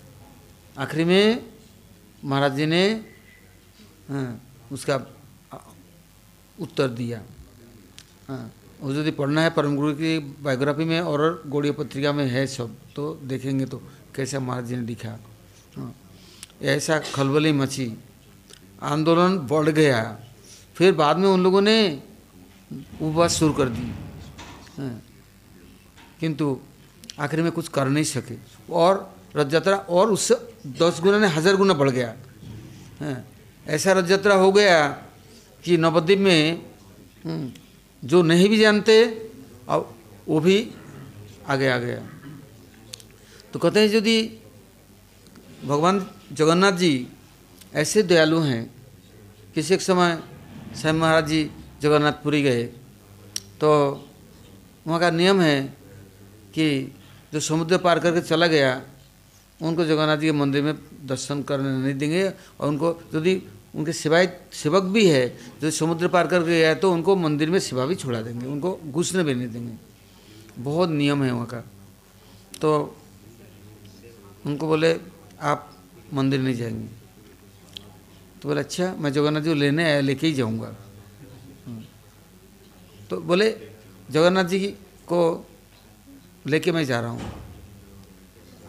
आखिरी 0.77 1.03
में 1.03 1.45
महाराज 2.23 2.55
जी 2.55 2.65
ने 2.65 2.83
उसका 4.71 4.95
उत्तर 6.59 6.87
दिया। 6.89 7.21
वो 8.81 8.93
यदि 8.93 9.11
पढ़ना 9.11 9.41
है 9.41 9.49
परम 9.49 9.75
गुरु 9.75 9.93
की 9.93 10.17
बायोग्राफी 10.19 10.85
में 10.85 10.99
और 11.01 11.43
गौड़िया 11.47 11.73
पत्रिका 11.73 12.11
में 12.11 12.25
है 12.27 12.45
सब 12.47 12.75
तो 12.95 13.13
देखेंगे 13.23 13.65
तो 13.65 13.77
कैसा 14.15 14.39
महाराज 14.39 14.65
जी 14.65 14.75
ने 14.75 14.81
लिखा। 14.81 15.17
हाँ। 15.77 15.93
ऐसा 16.61 16.99
खलबली 17.13 17.51
मची, 17.51 17.87
आंदोलन 18.83 19.37
बढ़ 19.49 19.69
गया। 19.69 20.01
फिर 20.75 20.93
बाद 20.93 21.17
में 21.17 21.27
उन 21.29 21.43
लोगों 21.43 21.61
ने 21.61 21.77
उपवास 23.01 23.31
शुरू 23.33 23.53
कर 23.53 23.69
दी। 23.69 23.91
किंतु 24.77 26.45
आखिर 27.19 27.41
में 27.41 27.51
कुछ 27.51 27.67
कर 27.69 27.87
नहीं 27.87 28.03
सके। 28.05 28.35
और 28.71 28.93
रथ 29.35 29.53
यात्रा 29.53 29.77
और 29.89 30.11
उससे 30.11 30.35
दस 30.79 30.99
गुना 31.01 31.19
ने 31.19 31.27
हज़ार 31.29 31.55
गुना 31.55 31.73
बढ़ 31.73 31.89
गया। 31.89 32.15
हाँ। 33.01 33.23
ऐसा 33.67 33.91
रथ 33.93 34.09
यात्रा 34.11 34.35
हो 34.35 34.51
गया 34.51 34.87
कि 35.63 35.77
नवद्वीप 35.77 36.19
में 36.19 36.61
हम्म, 37.25 37.51
जो 38.03 38.21
नहीं 38.21 38.49
भी 38.49 38.57
जानते 38.57 39.03
अब 39.69 39.93
वो 40.27 40.39
भी 40.39 40.57
आगे 41.47 41.67
आ 41.69 41.77
गया। 41.77 42.01
तो 43.53 43.59
कहते 43.59 43.79
हैं 43.79 43.87
यदि 43.89 44.17
भगवान 45.65 46.05
जगन्नाथ 46.33 46.71
जी 46.77 47.07
ऐसे 47.75 48.03
दयालु 48.03 48.39
हैं 48.41 48.63
किसी 49.55 49.73
एक 49.73 49.81
समय 49.81 50.17
स्वयं 50.75 50.93
महाराज 50.93 51.27
जी 51.27 51.49
जगन्नाथपुरी 51.81 52.41
गए 52.41 52.63
तो 53.61 53.69
वहाँ 54.87 54.99
का 54.99 55.09
नियम 55.11 55.41
है 55.41 55.61
कि 56.55 56.95
जो 57.33 57.39
समुद्र 57.39 57.77
पार 57.77 57.99
करके 57.99 58.21
चला 58.21 58.47
गया, 58.47 58.81
उनको 59.59 59.85
जगन्नाथ 59.85 60.17
जी 60.17 60.25
के 60.25 60.31
मंदिर 60.31 60.61
में 60.63 60.75
दर्शन 61.03 61.43
करने 61.43 61.69
नहीं 61.83 61.93
देंगे 61.93 62.23
और 62.59 62.67
उनको 62.67 62.89
यदि 63.15 63.35
उनके 63.75 63.93
सिवाय 63.93 64.25
सेवक 64.53 64.83
भी 64.89 65.05
है, 65.05 65.27
जो 65.61 65.71
समुद्र 65.71 66.07
पार 66.07 66.27
करके 66.27 66.49
गया 66.49 66.73
तो 66.73 66.91
उनको 66.93 67.15
मंदिर 67.15 67.49
में 67.49 67.59
सेवा 67.59 67.85
भी 67.85 67.95
छोड़ा 67.95 68.21
देंगे, 68.21 68.45
उनको 68.45 68.79
घुसने 68.87 69.23
भी 69.23 69.33
नहीं 69.35 69.47
देंगे। 69.47 69.75
बहुत 70.57 70.89
नियम 70.89 71.23
है 71.23 71.31
वहाँ 71.31 71.45
का। 71.45 71.61
तो 72.61 72.95
उनको 74.45 74.67
बोले, 74.67 74.99
आप 75.41 75.59
मंदिर 76.13 76.39
नहीं 76.41 76.55
जाएँगे। 76.55 76.87
तो 78.41 78.49
बोले 78.49 78.61
अच्छा 78.61 78.95
मैं 78.95 79.11
जगन्नाथ 79.11 79.41
जी 79.41 79.53
लेने 79.53 79.83
आया, 79.83 79.99
लेके 80.01 80.27
ही 80.27 80.33
जाऊँगा। 80.33 80.75
तो 83.09 83.17
बोले 83.21 83.76
जगन्नाथ 84.09 84.43
जी 84.45 84.59
को 85.07 85.21
लेके 86.45 86.71
मैं 86.71 86.85
जा 86.85 86.99
रहा 86.99 87.11
हूँ। 87.11 87.31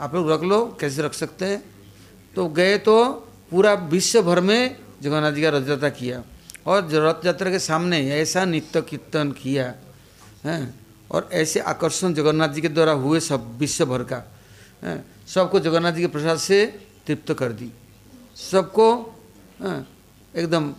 आप 0.01 0.15
लोग 0.15 0.31
रख 0.31 0.43
लो, 0.43 0.65
कैसे 0.81 1.03
रख 1.03 1.15
सकते 1.15 1.45
हैं? 1.45 1.63
तो 2.37 2.49
गए 2.49 2.77
तो 2.79 2.97
पूरा 3.51 3.73
विश्व 3.91 4.23
भर 4.23 4.41
में 4.41 4.77
जगन्नाथ 5.03 5.33
जी 5.33 5.43
का 5.43 5.49
रथ 5.49 5.69
यात्रा 5.69 5.89
किया 5.91 6.23
और 6.67 6.89
रथ 6.89 7.27
यात्रा 7.27 7.51
के 7.51 7.59
सामने 7.59 7.99
ऐसा 8.13 8.45
नित्य 8.45 8.83
कीर्तन 8.83 9.33
किया, 9.33 9.75
है? 10.45 10.75
और 11.11 11.29
ऐसे 11.33 11.61
आकर्षण 11.63 12.15
जगन्नाथ 12.15 12.49
जी 12.49 12.61
के 12.61 12.69
द्वारा 12.69 12.93
हुए 12.95 13.21
सब 13.21 13.57
विश्व 13.59 13.85
भर 13.87 14.03
का 14.05 14.23
सबको 15.27 15.61
जगन्नाथ 15.61 15.93
जी 15.93 16.01
के 16.01 16.07
प्रसाद 16.09 16.39
से 16.39 16.65
तृप्त 17.07 17.33
कर 17.35 17.53
दी। 17.53 17.71
सबको 18.37 18.87
एकदम 20.35 20.73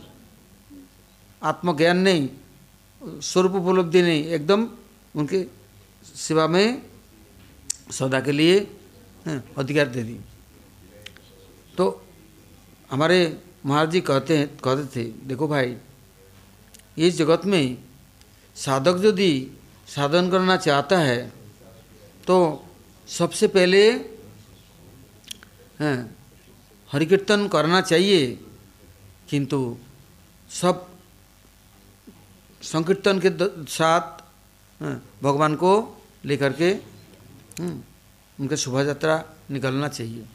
आत्मज्ञान 1.42 1.98
नहीं 2.00 2.30
स्वरूप 3.02 3.54
उपलब्धि 3.56 4.02
नहीं, 4.02 4.24
एकदम 4.28 4.68
उनके 5.16 5.46
सेवा 6.06 6.48
में 6.48 6.82
सौदा 7.92 8.20
के 8.22 8.32
लिए 8.32 8.60
अधिकार 9.58 9.88
दे 9.88 10.04
दी 10.04 10.18
तो 11.78 11.86
हमारे 12.90 13.20
महाराज 13.66 13.92
जी 13.92 14.02
कहते 14.02 14.38
हैं, 14.38 14.48
कहते 14.58 14.86
थे, 14.96 15.04
देखो 15.28 15.48
भाई, 15.48 15.76
इस 16.98 17.18
जगत 17.18 17.46
में 17.46 17.78
साधक 18.58 19.02
यदि 19.06 19.32
साधन 19.88 20.30
करना 20.32 20.56
चाहता 20.58 20.98
है 21.00 21.20
तो 22.28 22.38
सबसे 23.08 23.48
पहले 23.50 23.84
हरि 26.90 27.06
कीर्तन 27.06 27.48
करना 27.48 27.82
चाहिए, 27.82 28.26
किंतु 29.30 29.60
सब 30.52 30.88
संकीर्तन 32.62 33.20
के 33.26 33.30
साथ 33.66 34.84
भगवान 35.24 35.56
को 35.56 35.72
लेकर 36.26 36.54
के 36.62 36.72
उनके 38.40 38.58
शोभा 38.58 38.82
यात्रा 38.84 39.24
निकलना 39.52 39.88
चाहिए। 39.88 40.26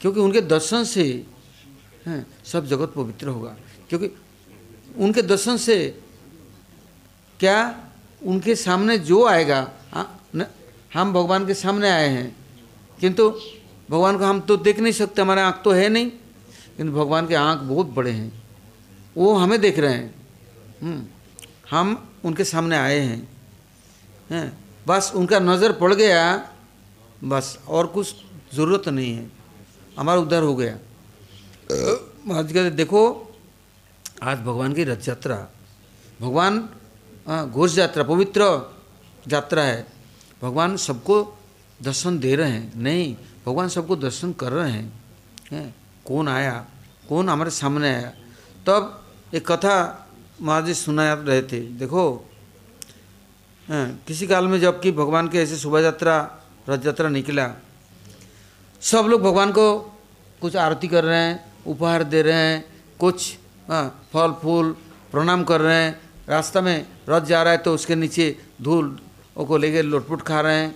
क्योंकि 0.00 0.20
उनके 0.20 0.40
दर्शन 0.40 0.84
से 0.84 1.04
सब 2.44 2.66
जगत 2.66 2.92
पवित्र 2.96 3.28
होगा। 3.28 3.56
क्योंकि 3.88 4.10
उनके 4.98 5.22
दर्शन 5.22 5.56
से 5.56 5.76
क्या 7.40 7.58
उनके 8.22 8.54
सामने 8.56 8.98
जो 9.00 9.24
आएगा 9.26 9.60
हम 10.94 11.12
भगवान 11.12 11.46
के 11.46 11.54
सामने 11.54 11.90
आए 11.90 12.08
हैं। 12.08 12.36
किंतु 13.00 13.28
भगवान 13.90 14.18
को 14.18 14.24
हम 14.24 14.40
तो 14.40 14.56
देख 14.56 14.78
नहीं 14.78 14.92
सकते, 14.92 15.22
हमारे 15.22 15.40
आँख 15.40 15.60
तो 15.64 15.70
है 15.70 15.88
नहीं। 15.88 16.10
किंतु 16.76 16.92
भगवान 16.92 17.26
के 17.26 17.34
आँख 17.34 17.60
बहुत 17.60 17.86
बड़े 17.88 18.10
हैं। 18.10 18.42
वो 19.16 19.34
हमें 19.34 19.60
देख 19.60 19.78
रहे 19.78 19.92
हैं। 19.92 20.14
हम 21.72 22.12
उनके 22.24 22.44
सामने 22.44 22.76
आए 22.76 22.98
हैं। 22.98 23.28
हैं? 24.30 24.64
बस 24.86 25.12
उनका 25.14 25.38
नज़र 25.38 25.72
पड़ 25.72 25.94
गया। 25.94 26.48
बस 27.24 27.58
और 27.68 27.86
कुछ 27.86 28.14
ज़रूरत 28.54 28.88
नहीं 28.88 29.14
है। 29.14 29.30
हमारा 29.98 30.20
उद्धार 30.20 30.42
हो 30.42 30.56
गया। 30.56 30.78
महाराज 32.26 32.52
कहते, 32.52 32.70
देखो, 32.70 33.32
आज 34.22 34.38
भगवान 34.38 34.72
की 34.72 34.84
रथ 34.84 35.08
यात्रा। 35.08 35.48
भगवान 36.20 36.68
घोष 37.50 37.78
यात्रा, 37.78 38.04
पवित्र 38.04 38.42
यात्रा 39.28 39.62
है। 39.62 39.86
भगवान 40.42 40.76
सबको 40.76 41.38
दर्शन 41.82 42.18
दे 42.18 42.36
रहे 42.36 42.50
हैं। 42.50 42.72
नहीं, 42.76 43.16
भगवान 43.46 43.68
सबको 43.68 43.96
दर्शन 43.96 44.32
कर 44.32 44.52
रहे 44.52 44.70
हैं। 44.72 45.02
हैं? 45.52 45.74
कौन 46.04 46.28
आया? 46.28 46.66
कौन 47.08 47.28
हमारे 47.28 47.50
सामने 47.50 47.94
आया? 47.94 48.12
तब 48.66 49.04
एक 49.34 49.52
कथा 49.52 50.01
महाराज 50.42 50.66
जी 50.66 50.74
सुना 50.74 51.12
रहे 51.14 51.42
थे। 51.42 51.60
देखो 51.78 52.04
किसी 53.68 54.26
काल 54.26 54.46
में 54.46 54.58
जबकि 54.60 54.92
भगवान 54.92 55.28
के 55.28 55.38
ऐसे 55.38 55.56
शोभा 55.56 55.80
यात्रा, 55.80 56.16
रथ 56.68 56.86
यात्रा 56.86 57.08
निकला, 57.08 57.50
सब 58.82 59.06
लोग 59.08 59.22
भगवान 59.22 59.52
को 59.52 59.78
कुछ 60.42 60.56
आरती 60.58 60.88
कर 60.88 61.04
रहे 61.04 61.18
हैं, 61.18 61.44
उपहार 61.66 62.02
दे 62.04 62.22
रहे 62.22 62.34
हैं, 62.34 62.64
कुछ 63.00 63.30
फल, 63.68 64.32
फूल 64.42 64.72
प्रणाम 65.12 65.44
कर 65.44 65.60
रहे 65.60 65.76
हैं। 65.76 66.00
रास्ता 66.28 66.60
में 66.60 66.86
रथ 67.08 67.24
जा 67.26 67.42
रहा 67.42 67.52
है 67.52 67.58
तो 67.58 67.74
उसके 67.74 67.94
नीचे 67.94 68.36
धूल 68.62 68.98
को 69.38 69.56
लेके 69.56 69.82
लुटपुट 69.82 70.22
खा 70.22 70.40
रहे 70.40 70.56
हैं 70.56 70.74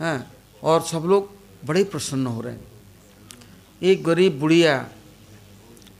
हैं, 0.00 0.26
और 0.62 0.80
सब 0.82 1.02
लोग 1.06 1.30
बड़े 1.66 1.84
प्रसन्न 1.84 2.26
हो 2.26 2.40
रहे 2.40 2.52
हैं। 2.52 2.68
एक 3.82 4.04
गरीब 4.04 4.38
बुढ़िया, 4.40 4.74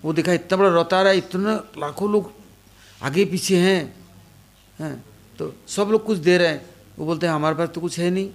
वो 0.05 0.13
देखा 0.13 0.33
इतना 0.33 0.57
बड़ा 0.59 0.81
रथ 0.81 0.95
आ 0.95 1.01
रहा 1.03 1.13
है, 1.13 1.19
इतना 1.19 1.55
लाखों 1.79 2.11
लोग 2.13 2.33
आगे 3.03 3.25
पीछे 3.25 3.57
हैं 3.57 3.95
हैं 4.81 5.05
तो 5.39 5.53
सब 5.69 5.89
लोग 5.91 6.05
कुछ 6.05 6.19
दे 6.19 6.39
रहे 6.39 6.49
हैं। 6.49 6.71
वो 6.99 7.07
बोलते 7.07 7.27
हैं, 7.27 7.35
हमारे 7.35 7.57
पास 7.57 7.69
तो 7.69 7.81
कुछ 7.81 7.99
है 7.99 8.11
नहीं। 8.11 8.31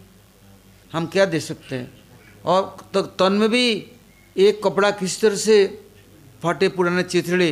हम 0.94 1.06
क्या 1.06 1.26
दे 1.26 1.40
सकते 1.40 1.76
हैं? 1.76 1.92
और 2.46 2.78
तो 2.94 3.02
तन 3.02 3.34
में 3.34 3.50
भी 3.50 3.92
एक 4.38 4.64
कपड़ा 4.64 4.92
किस 4.92 5.22
तरह 5.22 5.36
से 5.36 5.86
फटे 6.44 6.70
पुराने 6.70 7.04
चिथड़े 7.04 7.52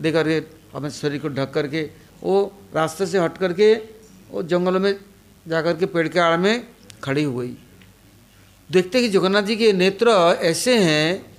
दे 0.00 0.12
करके 0.12 0.38
अपने 0.74 0.90
शरीर 0.90 1.20
को 1.20 1.28
ढक 1.28 1.50
करके, 1.50 1.82
वो 2.22 2.52
रास्ते 2.74 3.06
से 3.06 3.18
हट 3.18 3.38
करके, 3.38 3.74
वो 4.30 4.42
जंगलों 4.42 4.80
में 4.80 5.00
जा 5.48 5.62
कर 5.62 5.76
के 5.76 5.86
पेड़ 5.86 6.08
के 6.08 6.18
आड़ 6.18 6.38
में 6.38 6.66
खड़ी 7.02 7.22
हो 7.22 7.36
गई। 7.36 7.54
देखते 8.70 9.00
कि 9.00 9.08
जगन्नाथ 9.08 9.42
जी 9.42 9.56
के 9.56 9.72
नेत्र 9.72 10.10
ऐसे 10.42 10.78
हैं, 10.78 11.36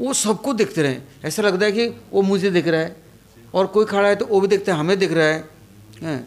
वो 0.00 0.12
सबको 0.12 0.52
देखते 0.52 0.82
रहे। 0.82 0.96
ऐसा 1.24 1.42
लगता 1.42 1.64
है 1.64 1.72
कि 1.72 1.88
वो 1.88 2.22
मुझे 2.22 2.50
देख 2.50 2.68
रहा 2.68 2.80
है। 2.80 3.01
और 3.54 3.66
कोई 3.68 3.84
खड़ा 3.84 4.08
है 4.08 4.16
तो 4.16 4.26
वो 4.26 4.40
भी 4.40 4.48
देखते 4.48 4.70
हैं, 4.70 4.78
हमें 4.78 4.98
दिख 4.98 5.12
रहा 5.12 5.26
है। 5.26 6.24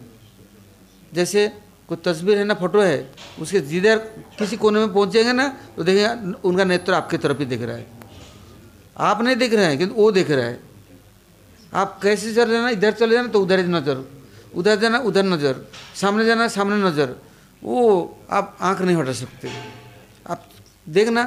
जैसे 1.12 1.48
कोई 1.88 1.98
तस्वीर 2.04 2.38
है 2.38 2.44
ना, 2.44 2.54
फ़ोटो 2.54 2.80
है, 2.80 3.10
उसके 3.40 3.60
जिधर 3.62 3.98
किसी 4.38 4.56
कोने 4.56 4.78
में 4.80 4.92
पहुँच 4.92 5.08
जाएँगे 5.10 5.32
ना 5.32 5.48
तो 5.76 5.84
देखेंगे 5.84 6.38
उनका 6.42 6.64
नेत्र 6.66 6.92
आपकी 6.94 7.16
तरफ़ 7.18 7.38
ही 7.38 7.44
दिख 7.46 7.62
रहा 7.62 7.76
है। 7.76 7.86
आप 8.96 9.22
नहीं 9.22 9.36
दिख 9.36 9.54
रहे 9.54 9.64
हैं, 9.64 9.78
किंतु 9.78 9.94
वो 9.94 10.10
दिख 10.12 10.30
रहा 10.30 10.46
है। 10.46 10.58
आप 11.72 11.98
कैसे 12.02 12.34
चल 12.34 12.50
जाना 12.50 12.68
इधर 12.70 12.92
चले 12.92 13.14
जाना 13.14 13.28
तो 13.28 13.40
उधर 13.42 13.66
नज़र, 13.66 14.04
उधर 14.54 14.76
जाना, 14.78 14.98
उधर 15.00 15.24
नज़र, 15.24 15.54
सामने 15.94 16.24
जाना, 16.24 16.48
सामने 16.48 16.76
नज़र, 16.82 17.16
वो 17.62 17.76
आप 18.30 18.56
आँख 18.60 18.80
नहीं 18.82 18.96
हटा 18.96 19.12
सकते। 19.14 19.50
आप 20.26 20.48
देखना, 20.88 21.22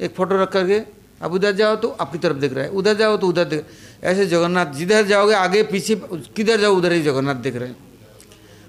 एक 0.00 0.14
फ़ोटो 0.14 0.36
रख 0.36 0.52
करके, 0.52 0.78
आप 1.20 1.32
उधर 1.32 1.52
जाओ 1.52 1.76
तो 1.76 1.88
आपकी 1.94 2.18
तरफ़ 2.18 2.36
देख 2.38 2.52
रहा 2.52 2.64
है, 2.64 2.70
उधर 2.72 2.94
जाओ 2.96 3.16
तो 3.16 3.28
उधर 3.28 3.44
देख 3.46 3.64
ऐसे 4.02 4.26
जगन्नाथ, 4.26 4.66
जिधर 4.66 5.06
जाओगे 5.06 5.34
आगे 5.34 5.62
पीछे, 5.62 5.94
किधर 6.36 6.60
जाओ, 6.60 6.74
उधर 6.74 6.92
ही 6.92 7.02
जगन्नाथ 7.02 7.34
देख 7.34 7.56
रहे 7.56 7.68
हैं। 7.68 7.76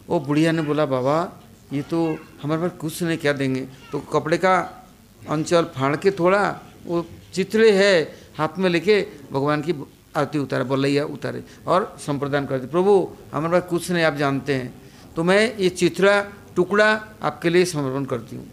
वो 0.09 0.19
बुढ़िया 0.19 0.51
ने 0.51 0.61
बोला, 0.61 0.85
बाबा, 0.85 1.41
ये 1.73 1.81
तो 1.81 2.17
हमारे 2.41 2.61
पास 2.61 2.71
कुछ 2.79 3.03
नहीं, 3.03 3.17
क्या 3.17 3.33
देंगे? 3.33 3.67
तो 3.91 3.99
कपड़े 3.99 4.37
का 4.37 4.85
अंचल 5.29 5.63
फाड़ 5.63 5.95
के 5.95 6.11
थोड़ा, 6.11 6.61
वो 6.85 7.05
चित्रे 7.33 7.71
है, 7.71 8.15
हाथ 8.37 8.57
में 8.57 8.69
लेके 8.69 9.01
भगवान 9.31 9.61
की 9.61 9.73
आरती 10.15 10.39
उतारे, 10.39 10.63
बोलैया 10.63 11.05
उतारे 11.05 11.43
और 11.67 11.95
संप्रदान 11.99 12.45
करते 12.45 12.67
प्रभु, 12.67 12.93
हमारे 13.33 13.59
पास 13.59 13.69
कुछ 13.69 13.91
नहीं, 13.91 14.03
आप 14.03 14.15
जानते 14.15 14.53
हैं। 14.53 14.73
तो 15.15 15.23
मैं 15.23 15.57
ये 15.57 15.69
चित्रा 15.69 16.21
टुकड़ा 16.55 16.89
आपके 17.23 17.49
लिए 17.49 17.65
समर्पण 17.65 18.05
करती 18.05 18.35
हूँ। 18.35 18.45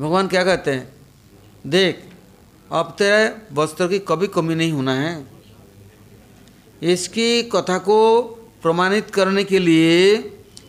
भगवान 0.00 0.28
क्या 0.28 0.44
कहते 0.44 0.70
हैं? 0.70 0.88
देख 1.66 2.09
अब 2.72 2.94
तेरे 2.98 3.22
वस्त्र 3.52 3.86
की 3.88 3.98
कभी 3.98 4.26
कमी 4.26 4.54
नहीं 4.54 4.72
होना 4.72 4.94
है। 4.94 5.12
इसकी 6.82 7.42
कथा 7.42 7.78
को 7.78 7.96
प्रमाणित 8.62 9.10
करने 9.10 9.44
के 9.44 9.58
लिए 9.58 10.16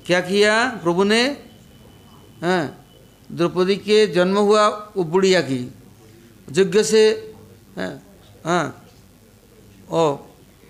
क्या 0.05 0.19
किया 0.21 0.53
प्रभु 0.83 1.03
ने? 1.03 1.23
हाँ 2.41 2.63
द्रौपदी 3.31 3.75
के 3.77 4.05
जन्म 4.07 4.37
हुआ 4.37 4.67
वो 4.97 5.03
बुढ़िया 5.03 5.41
की। 5.41 5.59
यज्ञ 6.51 6.83
से 6.83 7.33
हाँ 7.77 7.93
हाँ 8.45 8.65
ओ 9.91 10.11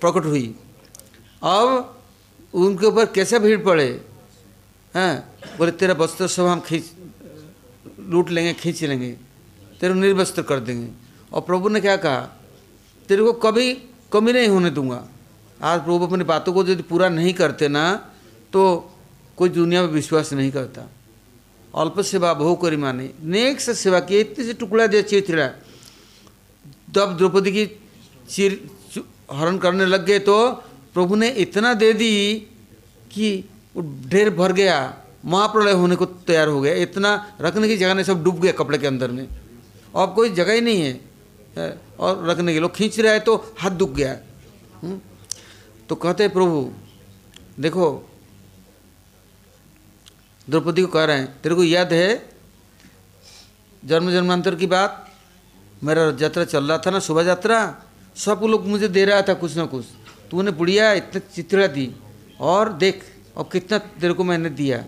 प्रकट 0.02 0.26
हुई। 0.26 0.56
अब 1.44 2.02
उनके 2.54 2.86
ऊपर 2.86 3.06
कैसे 3.06 3.40
भीड़ 3.40 3.60
पड़े? 3.64 3.90
हैं, 4.96 5.14
बोले, 5.58 5.72
तेरा 5.72 5.94
वस्त्र 5.94 6.28
सब 6.28 6.46
हम 6.46 6.60
खींच, 6.60 6.86
लूट 8.00 8.30
लेंगे, 8.30 8.54
खींच 8.54 8.84
लेंगे। 8.84 9.12
तेरे 9.80 9.94
निर्वस्त्र 9.94 10.42
कर 10.42 10.60
देंगे। 10.60 10.88
और 11.32 11.42
प्रभु 11.42 11.70
ने 11.70 11.82
क्या 11.82 11.96
कहा? 11.98 12.22
तेरे 13.10 13.24
को 13.24 13.34
कभी 13.34 13.74
कमी 14.12 14.34
नहीं 14.34 14.48
होने 14.48 14.70
दूँगा। 14.70 15.08
आज 15.62 15.80
प्रभु 15.82 16.06
अपनी 16.08 16.24
बातों 16.24 16.54
को 16.54 16.64
यदि 16.64 16.84
पूरा 16.84 17.10
नहीं 17.10 17.34
करते 17.34 17.68
ना 17.68 17.84
तो 18.54 18.62
कोई 19.38 19.50
दुनिया 19.50 19.82
में 19.82 19.90
विश्वास 19.90 20.34
नहीं 20.34 20.52
करता। 20.52 20.82
अल्प 21.74 22.00
सेवा, 22.02 22.34
बहु 22.34 22.56
करी 22.56 22.78
माने 22.78 23.10
नेक 23.24 23.60
से 23.62 23.74
सेवा 23.74 24.00
की 24.00 24.20
इतनी 24.20 24.46
से 24.46 24.54
टुकड़ा 24.54 24.88
दिया 24.88 25.02
चिरचिड़ा 25.02 25.48
तब 26.96 27.16
द्रौपदी 27.18 27.52
की 27.52 27.66
चिर 28.30 28.60
हरण 29.32 29.58
करने 29.58 29.86
लग 29.86 30.06
गए 30.06 30.20
तो 30.20 30.50
प्रभु 30.94 31.16
ने 31.16 31.30
इतना 31.40 31.74
दे 31.74 31.92
दी 31.94 32.12
कि 33.12 33.28
ढेर 34.06 34.30
भर 34.30 34.52
गया। 34.54 34.78
महाप्रलय 35.26 35.72
होने 35.72 35.96
को 35.96 36.06
तैयार 36.06 36.48
हो 36.48 36.62
गया। 36.62 36.74
इतना 36.76 37.12
रखने 37.42 37.68
की 37.68 37.78
जगह 37.78 37.94
नहीं, 37.94 38.06
सब 38.06 38.24
डूब 38.24 38.40
गया 38.42 38.52
कपड़े 38.52 38.78
के 38.78 38.88
अंदर 38.88 39.12
में। 39.12 39.28
अब 39.96 40.14
कोई 40.16 40.30
जगह 40.30 40.54
ही 40.54 40.62
नहीं 40.62 40.82
है। 40.82 41.00
और 42.00 42.26
रखने 42.30 42.54
के 42.54 42.60
लोग 42.60 42.76
खींच 42.76 43.00
रहा 43.00 43.14
है 43.14 43.20
तो 43.20 43.36
हाथ 43.60 43.72
दुख 43.72 43.92
गया। 43.92 44.18
हुँ? 44.84 45.02
तो 45.90 45.96
कहते 45.96 46.28
प्रभु 46.28 46.72
देखो 47.60 48.10
द्रौपदी 50.50 50.82
को 50.82 50.88
कह 50.88 51.04
रहे 51.06 51.18
हैं 51.18 51.42
तेरे 51.42 51.56
को 51.56 51.64
याद 51.64 51.94
है 51.94 52.30
जन्म 53.86 54.12
जन्मांतर 54.12 54.56
की 54.56 54.68
बात? 54.68 55.08
मेरा 55.84 56.04
यात्रा 56.22 56.46
चल 56.46 56.66
रहा 56.66 56.78
था 56.78 56.92
ना 56.92 57.00
शोभा 57.00 57.22
यात्रा। 57.22 57.60
सब 58.16 58.42
लोग 58.44 58.68
मुझे 58.68 58.88
दे 58.88 59.06
रहा 59.06 59.22
था 59.22 59.34
कुछ 59.34 59.56
ना 59.56 59.66
कुछ। 59.66 59.86
तूने 60.32 60.52
बुढ़िया 60.52 60.92
इतना 60.94 61.20
चित्रा 61.36 61.68
दी 61.68 61.96
और 62.40 62.74
देख 62.74 63.04
अब 63.38 63.50
कितना 63.52 63.78
तेरे 63.78 64.14
को 64.14 64.24
मैंने 64.24 64.50
दिया। 64.50 64.86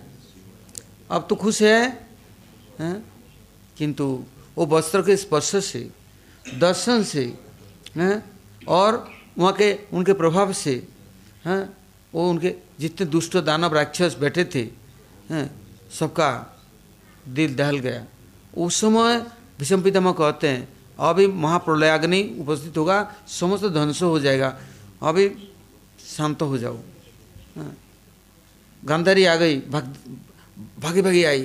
अब 1.12 1.28
तो 1.30 1.36
खुश 1.36 1.62
है, 1.62 2.08
है? 2.80 3.04
किंतु 3.78 4.24
वो 4.58 4.66
वस्त्र 4.66 5.02
के 5.02 5.18
स्पर्श 5.18 5.66
से 5.66 5.90
दर्शन 6.46 7.04
से, 7.04 7.26
हैं, 7.98 8.24
और 8.68 9.10
वहाँ 9.38 9.54
के, 9.54 9.74
उनके 9.94 10.14
प्रभाव 10.14 10.54
से, 10.54 10.76
हैं, 11.46 11.64
वो 12.14 12.30
उनके 12.30 12.54
जितने 12.80 13.06
दुष्ट 13.08 13.38
दानव 13.38 13.74
राक्षस 13.74 14.16
बैठे 14.20 14.46
थे, 14.46 14.62
हैं, 15.30 15.50
सबका 15.92 16.30
दिल 17.28 17.56
दहल 17.56 17.78
गया। 17.80 18.06
उस 18.58 18.82
समय 18.82 19.20
भीषम 19.60 19.82
पितामह 19.82 20.12
कहते 20.12 20.48
हैं, 20.48 20.68
अभी 21.00 21.28
महाप्रलयाग्नि 21.28 22.22
उपस्थित 22.40 22.78
होगा, 22.78 22.98
समस्त 23.28 23.66
ध्वंस 23.66 24.02
हो 24.02 24.20
जाएगा, 24.20 24.58
अभी 25.02 25.30
शांत 26.08 26.42
हो 26.42 26.58
जाओ। 26.58 26.78
गांधारी 28.84 29.26
आ 29.26 29.36
गई, 29.36 29.60
भाग, 29.62 29.96
भागी 30.80 31.02
भागी 31.02 31.24
आई। 31.24 31.42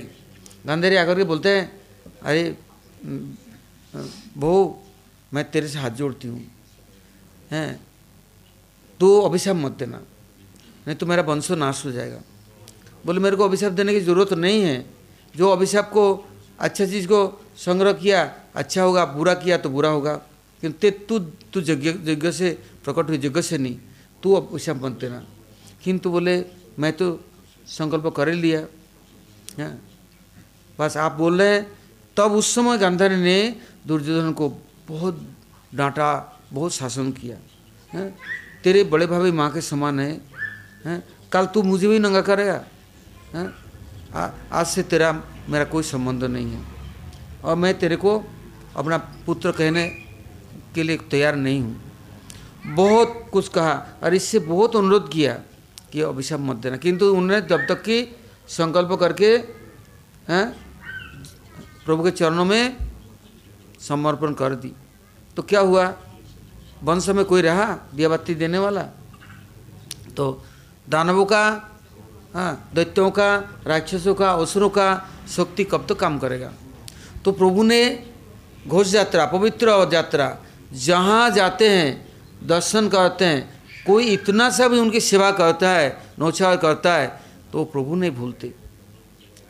गांधारी 0.66 0.96
आकर 0.96 1.16
के 1.16 1.24
बोलते 1.24 1.48
हैं, 1.48 1.64
अरे 2.22 2.56
बहू 4.36 4.76
मैं 5.34 5.50
तेरे 5.50 5.68
से 5.68 5.78
हाथ 5.78 5.90
जोड़ती 5.90 6.28
हूँ। 6.28 6.46
हैं? 7.50 7.80
तो 9.00 9.22
अभिशाप 9.22 9.56
मत 9.56 9.72
देना। 9.72 10.02
नहीं 10.86 10.96
तो 10.96 11.06
मेरा 11.06 11.22
वंशो 11.22 11.54
नाश 11.54 11.86
हो 11.86 11.90
जाएगा। 11.92 12.20
बोले, 13.06 13.20
मेरे 13.20 13.36
को 13.36 13.44
अभिशाप 13.44 13.72
देने 13.72 13.92
की 13.92 14.00
ज़रूरत 14.00 14.32
नहीं 14.32 14.62
है। 14.62 14.90
जो 15.36 15.48
अभिशाप 15.48 15.90
को 15.90 16.28
अच्छा 16.60 16.86
चीज़ 16.86 17.06
को 17.06 17.46
संग्रह 17.56 17.92
किया 17.92 18.40
अच्छा 18.54 18.82
होगा, 18.82 19.04
बुरा 19.04 19.34
किया 19.34 19.58
तो 19.58 19.70
बुरा 19.70 19.88
होगा। 19.88 20.14
किंतु 20.60 20.90
तू 20.90 21.18
तू 21.18 21.60
यज्ञ 21.60 22.12
यज्ञ 22.12 22.32
से 22.32 22.62
प्रकट 22.84 23.08
हुई, 23.08 23.16
यज्ञ 23.16 23.42
से 23.42 23.58
नहीं। 23.58 23.78
तू 24.22 24.34
अभिशाप 24.34 24.76
मत 24.76 24.92
देना। 24.92 25.26
किंतु 25.84 26.10
बोले, 26.10 26.44
मैं 26.78 26.92
तो 26.92 27.24
संकल्प 27.66 28.06
कर 28.06 28.32
लिया। 28.32 28.66
है? 29.62 29.78
बस 30.78 30.96
आप 30.96 31.12
बोल 31.12 31.42
रहे 31.42 31.54
हैं। 31.54 31.78
तब 32.16 32.32
उस 32.32 32.54
समय 32.54 32.78
गांधारी 32.78 33.16
ने 33.16 33.56
दुर्योधन 33.86 34.32
को 34.32 34.58
बहुत 34.88 35.22
डांटा, 35.74 36.40
बहुत 36.52 36.72
शासन 36.72 37.10
किया, 37.12 37.36
है? 37.92 38.14
तेरे 38.64 38.84
बड़े 38.84 39.06
भाभी 39.06 39.32
माँ 39.32 39.50
के 39.52 39.60
समान 39.60 40.00
है, 40.00 40.20
हैं? 40.84 41.02
कल 41.32 41.46
तू 41.46 41.62
मुझे 41.62 41.88
भी 41.88 41.98
नंगा 41.98 42.20
करेगा, 42.20 42.64
हैं? 43.34 43.48
आज 44.52 44.66
से 44.66 44.82
तेरा 44.82 45.12
मेरा 45.48 45.64
कोई 45.64 45.82
संबंध 45.82 46.24
नहीं 46.24 46.52
है। 46.52 46.64
और 47.44 47.56
मैं 47.56 47.78
तेरे 47.78 47.96
को 47.96 48.24
अपना 48.76 48.96
पुत्र 49.26 49.52
कहने 49.52 49.88
के 50.74 50.82
लिए 50.82 50.96
तैयार 50.96 51.36
नहीं 51.36 51.60
हूँ। 51.60 51.80
बहुत 52.66 53.28
कुछ 53.32 53.48
कहा, 53.48 53.86
और 54.04 54.14
इससे 54.14 54.38
बहुत 54.38 54.76
अनुरोध 54.76 55.12
किया 55.12 55.34
कि 55.92 56.00
अभिशाप 56.00 56.40
मत 56.40 56.56
देना। 56.56 56.76
किंतु 56.76 57.06
उन्होंने 57.06 57.40
जब 57.40 57.66
तक 57.66 57.82
कि 57.82 58.16
संकल्प 58.48 58.92
करके, 59.00 59.36
हैं? 60.28 60.46
प्रभु 61.86 62.04
के 62.04 62.10
चरणों 62.10 62.44
में 62.44 62.87
समर्पण 63.88 64.34
कर 64.34 64.54
दी। 64.54 64.72
तो 65.36 65.42
क्या 65.42 65.60
हुआ? 65.60 65.86
वंश 66.82 67.08
में 67.08 67.24
कोई 67.24 67.42
रहा? 67.42 67.64
दिया 67.94 68.08
बत्ती 68.08 68.34
देने 68.34 68.58
वाला? 68.58 68.82
तो 70.16 70.44
दानवों 70.88 71.24
का 71.26 71.44
हाँ 72.34 72.70
दैत्यों 72.74 73.10
का, 73.10 73.28
राक्षसों 73.66 74.14
का, 74.14 74.30
असुरों 74.32 74.68
का 74.68 74.86
शक्ति 75.28 75.64
कब 75.64 75.78
तक 75.78 75.86
तो 75.88 75.94
काम 75.94 76.18
करेगा? 76.18 76.52
तो 77.24 77.32
प्रभु 77.32 77.62
ने 77.62 77.80
घोष 78.68 78.94
यात्रा, 78.94 79.24
पवित्र 79.26 79.88
यात्रा, 79.92 80.36
जहाँ 80.72 81.30
जाते 81.30 81.68
हैं, 81.68 81.88
दर्शन 82.44 82.88
करते 82.88 83.24
हैं, 83.24 83.40
कोई 83.86 84.06
इतना 84.06 84.48
सा 84.50 84.68
भी 84.68 84.78
उनकी 84.78 85.00
सेवा 85.00 85.30
करता 85.30 85.70
है 85.70 85.88
नौछार 86.18 86.56
करता 86.56 86.94
है 86.94 87.08
तो 87.52 87.64
प्रभु 87.64 87.94
नहीं 87.94 88.10
भूलते। 88.10 88.52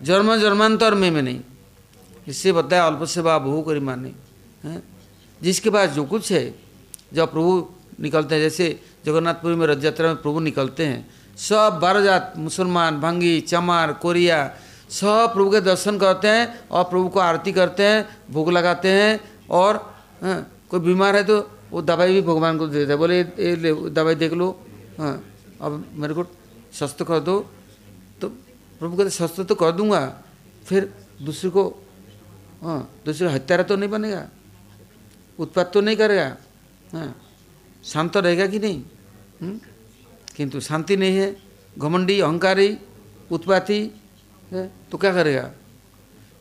जन्म 0.03 0.37
जन्मांतर 0.37 0.95
में 0.95 1.11
में 1.11 1.23
नहीं। 1.23 1.41
इससे 2.29 2.53
बताया 2.53 2.87
अल्प 2.87 3.05
सेवा 3.05 3.39
बहु 3.39 3.63
करी 3.63 3.81
माने 3.81 4.13
जिसके 5.41 5.71
पास 5.71 5.91
जो 5.91 6.05
कुछ 6.05 6.33
है 6.33 6.45
जब 7.15 7.31
प्रभु 7.33 7.53
निकलते 8.01 8.35
हैं 8.35 8.43
जैसे 8.43 8.67
जगन्नाथपुरी 9.07 9.55
में 9.57 9.67
रथ 9.67 9.85
यात्रा 9.85 10.09
में 10.09 10.23
प्रभु 10.23 10.41
निकलते 10.41 10.87
हैं 10.87 11.01
सब 11.39 11.79
बारह 11.83 12.01
जात 12.01 12.33
मुसलमान 12.37 13.01
भंगी 13.01 13.41
चमार 13.41 13.93
कोरिया 14.03 14.39
सब 14.91 15.31
प्रभु 15.35 15.51
के 15.51 15.61
दर्शन 15.61 15.99
करते 15.99 16.29
हैं 16.29 16.69
और 16.69 16.85
प्रभु 16.85 17.09
को 17.09 17.21
आरती 17.21 17.53
करते 17.53 17.83
हैं 17.83 18.33
भोग 18.33 18.51
लगाते 18.53 18.89
हैं 18.89 19.21
और 19.51 19.77
हाँ, 20.23 20.41
कोई 20.71 20.81
बीमार 20.81 21.17
है 21.17 21.25
तो 21.25 21.39
वो 21.71 21.83
दवाई 21.83 22.13
भी 22.15 22.23
भगवान 22.23 22.59
को 22.59 22.67
देते 22.67 22.91
हैं। 22.93 22.99
बोले 22.99 23.19
ये 23.19 23.55
ले 23.57 23.73
दवाई 23.93 24.15
देख 24.15 24.33
लो। 24.33 24.49
हाँ 24.99 25.15
अब 25.61 25.85
मेरे 25.95 26.15
को 26.15 26.25
स्वस्थ 26.73 27.03
कर 27.03 27.21
दो। 27.21 27.39
तो 28.21 28.29
प्रभु 28.81 28.97
कहते 28.97 29.11
स्वस्थ 29.11 29.41
तो 29.43 29.55
कर 29.55 29.73
दूँगा 29.73 30.01
फिर 30.67 30.91
दूसरे 31.23 31.51
को 31.51 31.63
हाँ 32.63 32.81
दूसरे 33.07 33.29
हत्यारा 33.33 33.63
तो 33.63 33.77
नहीं 33.77 33.91
बनेगा? 33.91 34.23
उत्पाद 35.39 35.71
तो 35.75 35.81
नहीं 35.81 35.97
करेगा। 35.97 36.37
हाँ। 36.93 37.15
शांत 37.85 38.17
रहेगा 38.17 38.47
कि 38.47 38.59
नहीं? 38.59 38.79
हुँ? 38.79 39.49
हम्म? 39.49 39.61
किंतु 40.37 40.61
शांति 40.61 40.97
नहीं 40.97 41.17
है, 41.17 41.37
घमंडी, 41.79 42.21
अहंकारी, 42.21 42.79
उत्पाती, 43.31 43.81
है 44.53 44.71
तो 44.91 44.99
क्या 44.99 45.13
करेगा? 45.13 45.51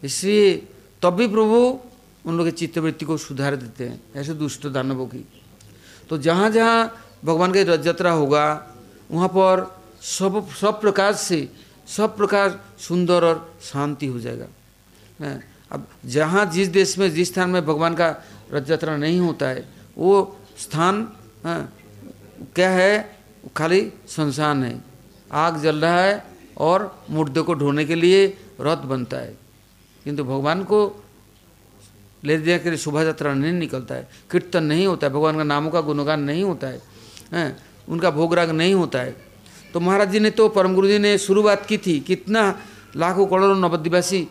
इसलिए 0.04 0.56
तब 1.02 1.14
भी 1.14 1.28
प्रभु 1.28 1.80
उन 2.26 2.38
लोग 2.38 2.48
के 2.48 2.52
चित्तवृत्ति 2.52 3.06
को 3.06 3.18
सुधार 3.18 3.56
देते 3.56 3.84
हैं, 3.84 4.02
ऐसे 4.16 4.34
दुष्ट 4.34 4.68
दानवों 4.68 5.08
की। 5.08 5.26
तो 6.10 6.18
जहाँ 6.18 6.50
जहाँ 6.52 6.80
भगवान 7.26 7.52
का 7.52 7.62
रथ 7.64 7.86
यात्रा 7.86 8.12
होगा, 8.12 8.46
वहाँ 9.12 9.28
पर 9.28 9.82
सब 10.02 10.50
सब 10.52 10.82
प्रकार 10.82 11.14
से, 11.14 11.50
सब 11.88 12.18
प्रकार 12.18 12.60
सुंदर 12.80 13.24
और 13.24 13.54
शांति 13.62 14.06
हो 14.06 14.20
जाएगा। 14.20 14.48
अब 15.72 15.88
जहाँ 16.06 16.46
जिस 16.52 16.68
देश 16.70 16.98
में, 16.98 17.10
जिस 17.12 17.34
स्थान 17.34 17.50
में 17.50 17.66
भगवान 17.66 17.96
का 17.96 18.10
रथ 18.54 18.70
यात्रा 18.70 18.98
नहीं 18.98 19.20
होता 19.20 19.48
है। 19.48 19.68
वो 19.98 20.38
स्थान 20.58 21.08
हाँ, 21.44 21.74
क्या 22.56 22.70
है? 22.70 23.18
खाली 23.58 23.92
शमशान 24.10 24.64
है। 24.64 24.82
आग 25.32 25.62
जल 25.62 25.76
रहा 25.76 26.02
है 26.02 26.24
और 26.58 27.06
मुर्दे 27.10 27.42
को 27.42 27.54
ढोने 27.54 27.86
के 27.86 27.96
लिए 27.96 28.26
रथ 28.62 28.78
बनता 28.78 29.18
है। 29.18 29.38
किंतु 30.04 30.24
भगवान 30.24 30.64
को 30.64 31.04
ले 32.24 32.38
देने 32.38 32.60
के 32.60 32.70
लिए 32.70 32.78
शोभा 32.78 33.04
यात्रा 33.04 33.34
नहीं 33.34 33.52
निकलता 33.54 33.96
है। 33.96 34.08
कीर्तन 34.32 34.64
नहीं 34.64 34.88
होता 34.88 35.08
है। 35.08 35.14
भगवान 35.14 35.38
का 35.38 35.44
नामों 35.44 35.72
का 35.72 35.82
गुणगान 35.82 36.22
नहीं 36.22 36.44
होता 36.44 36.68
है। 36.68 36.82
हैं 37.34 37.58
उनका 37.90 38.12
भोगराग 38.12 38.50
नहीं 38.52 38.74
होता 38.74 39.00
है। 39.00 39.16
तो 39.74 39.80
महाराज 39.80 40.12
जी 40.12 40.20
ने 40.20 40.30
तो 40.32 40.48
परम 40.50 40.74
गुरु 40.76 40.88
जी 40.88 40.98
ने 41.00 41.18
शुरुआत 41.18 41.66
की 41.66 41.78
थी। 41.78 42.00
कितना 42.00 42.44
लाखों 42.96 43.28
करोड़ों 43.28 43.60
नवदिवासी 43.60 44.28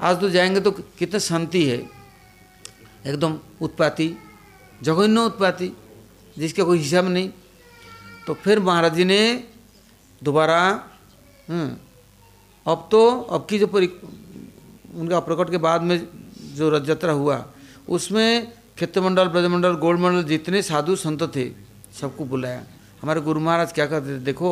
आज 0.00 0.20
तो 0.20 0.30
जाएँगे 0.30 0.60
तो 0.60 0.70
कितना 0.70 1.18
शांति 1.18 1.64
है। 1.64 1.93
एकदम 3.04 3.38
उत्पाती 3.60 4.08
जघन्य 4.80 5.20
उत्पाती 5.22 5.72
जिसका 6.36 6.64
कोई 6.64 6.78
हिसाब 6.78 7.08
नहीं। 7.08 7.30
तो 8.26 8.34
फिर 8.34 8.60
महाराज 8.60 8.94
जी 8.94 9.04
ने 9.04 9.20
दोबारा 10.22 10.60
हम्म, 11.48 11.70
अब 12.66 12.88
तो 12.90 13.00
अब 13.28 13.46
की 13.50 13.58
जो 13.58 13.66
परि 13.66 13.86
उनका 14.96 15.20
प्रकट 15.20 15.50
के 15.50 15.58
बाद 15.58 15.82
में 15.82 15.96
जो 16.56 16.70
रथ 16.70 16.88
यात्रा 16.88 17.12
हुआ 17.12 17.36
उसमें 17.88 18.52
क्षेत्रमंडल 18.76 19.28
ब्रजमंडल 19.28 19.74
गोलमंडल 19.76 20.22
जितने 20.24 20.62
साधु 20.62 20.96
संत 20.96 21.22
थे 21.36 21.44
सबको 22.00 22.24
बुलाया। 22.24 22.62
हमारे 23.02 23.20
गुरु 23.20 23.40
महाराज 23.40 23.72
क्या 23.72 23.86
कहते 23.86 24.08
थे 24.08 24.18
देखो 24.24 24.50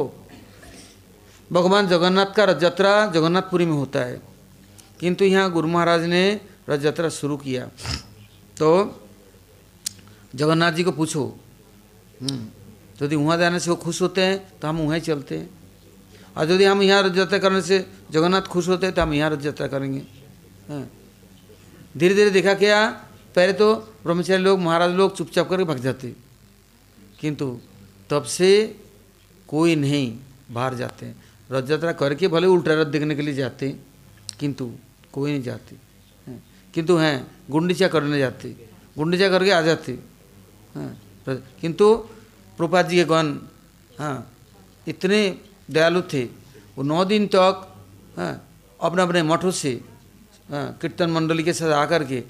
भगवान 1.51 1.89
जगन्नाथ 1.89 2.31
का 2.37 2.45
रथ 2.45 2.63
यात्रा 2.63 2.93
जगन्नाथपुरी 3.15 3.65
में 3.67 3.73
होता 3.73 4.01
है 4.01 4.21
किंतु 5.01 5.25
यहाँ 5.25 5.51
गुरु 5.53 5.69
महाराज 5.69 6.05
ने 6.07 6.23
रथ 6.69 6.85
यात्रा 6.85 7.09
शुरू 7.11 7.37
किया। 7.37 7.69
तो 8.57 8.69
जगन्नाथ 10.35 10.73
जी 10.73 10.83
को 10.85 10.93
पूछो 10.93 11.23
हम्म, 12.21 12.47
यदि 13.03 13.17
वहाँ 13.17 13.37
जाने 13.39 13.59
से 13.61 13.71
वो 13.71 13.77
खुश 13.77 14.01
होते 14.03 14.21
हैं 14.21 14.59
तो 14.61 14.69
हम 14.69 14.79
वहीं 14.79 15.01
चलते 15.01 15.39
हैं। 15.39 15.49
और 16.37 16.51
यदि 16.51 16.65
हम 16.65 16.83
यहाँ 16.83 17.03
रथ 17.03 17.17
यात्रा 17.17 17.39
करने 17.39 17.63
से 17.63 17.79
जगन्नाथ 18.11 18.43
खुश 18.49 18.69
होते 18.69 18.87
हैं 18.87 18.95
तो 18.95 19.03
हम 19.03 19.13
यहाँ 19.15 19.31
रथ 19.31 19.45
यात्रा 19.45 19.67
करेंगे। 19.67 20.03
हाँ। 20.69 20.89
धीरे 21.97 22.15
धीरे 22.15 22.31
देखा 22.31 22.55
क्या 22.55 22.87
पहले 23.35 23.53
तो 23.53 23.75
ब्रह्मचारी 24.05 24.43
लोग 24.43 24.61
महाराज 24.61 24.91
लोग 24.93 25.17
चुपचाप 25.17 25.49
करके 25.49 25.65
भाग 25.65 25.79
जाते। 25.81 26.15
किंतु 27.21 27.59
तब 28.11 28.23
से 28.25 28.51
कोई 29.49 29.75
नहीं 29.77 30.19
बाहर 30.51 30.75
जाते। 30.75 31.07
हैं 31.07 31.17
रथ 31.51 31.71
यात्रा 31.71 31.93
करके 31.93 32.29
भले 32.29 32.47
उल्टा 32.47 32.75
रथ 32.75 32.87
देखने 32.87 33.15
के 33.15 33.23
लिए 33.23 33.35
जाते 33.35 33.69
किंतु 34.41 34.71
कोई 35.13 35.31
नहीं 35.31 35.43
जाते। 35.43 35.77
किंतु 36.75 36.97
हैं 36.97 37.17
गुंडीचा 37.49 37.89
करने 37.89 38.19
जाती 38.19 38.49
गुंडीचा 38.97 39.29
करके 39.29 39.51
आ 39.51 39.61
जाती 39.63 39.93
हैं 40.77 41.37
किंतु 41.61 41.87
प्रपात 42.59 42.87
जी 42.89 42.97
के 42.97 43.05
गण 43.05 43.27
हाँ 43.99 44.17
इतने 44.87 45.21
दयालु 45.71 46.03
थे. 46.03 46.25
वो 46.77 46.83
नौ 46.83 47.05
दिन 47.05 47.27
तक 47.27 47.55
हाँ 48.17 48.33
अपने 48.81 49.03
अपने 49.03 49.23
मठों 49.23 49.51
से 49.53 49.73
हाँ 50.49 50.67
कीर्तन 50.81 51.11
मंडली 51.11 51.43
के 51.43 51.53
साथ 51.53 51.73
आकर 51.73 52.05
के 52.05 52.21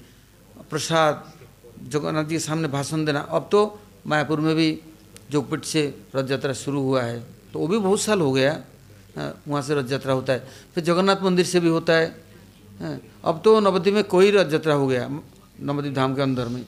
प्रसाद 0.69 1.13
जगन्नाथ 1.89 2.23
जी 2.23 2.35
के 2.35 2.39
सामने 2.39 2.67
भाषण 2.67 3.05
देना। 3.05 3.19
अब 3.19 3.47
तो 3.51 3.59
मायापुर 4.07 4.39
में 4.39 4.55
भी 4.55 4.69
जोगपीठ 5.31 5.63
से 5.65 5.81
रथ 6.15 6.31
यात्रा 6.31 6.53
शुरू 6.53 6.81
हुआ 6.81 7.01
है। 7.03 7.19
तो 7.53 7.59
वो 7.59 7.67
भी 7.67 7.77
बहुत 7.79 8.01
साल 8.01 8.21
हो 8.21 8.31
गया 8.31 8.53
वहाँ 9.47 9.61
से 9.61 9.75
रथ 9.75 9.91
यात्रा 9.91 10.13
होता 10.13 10.33
है। 10.33 10.39
फिर 10.75 10.83
जगन्नाथ 10.83 11.23
मंदिर 11.23 11.45
से 11.45 11.59
भी 11.59 11.69
होता 11.69 11.93
हाँ, 12.81 12.97
अब 13.23 13.41
तो 13.45 13.59
नवद्वीप 13.59 13.93
में 13.93 14.03
कोई 14.03 14.31
रथ 14.31 14.51
यात्रा 14.53 14.73
हो 14.73 14.87
गया 14.87 15.07
नवद्वीप 15.61 15.93
धाम 15.93 16.15
के 16.15 16.21
अंदर 16.21 16.47
में। 16.47 16.63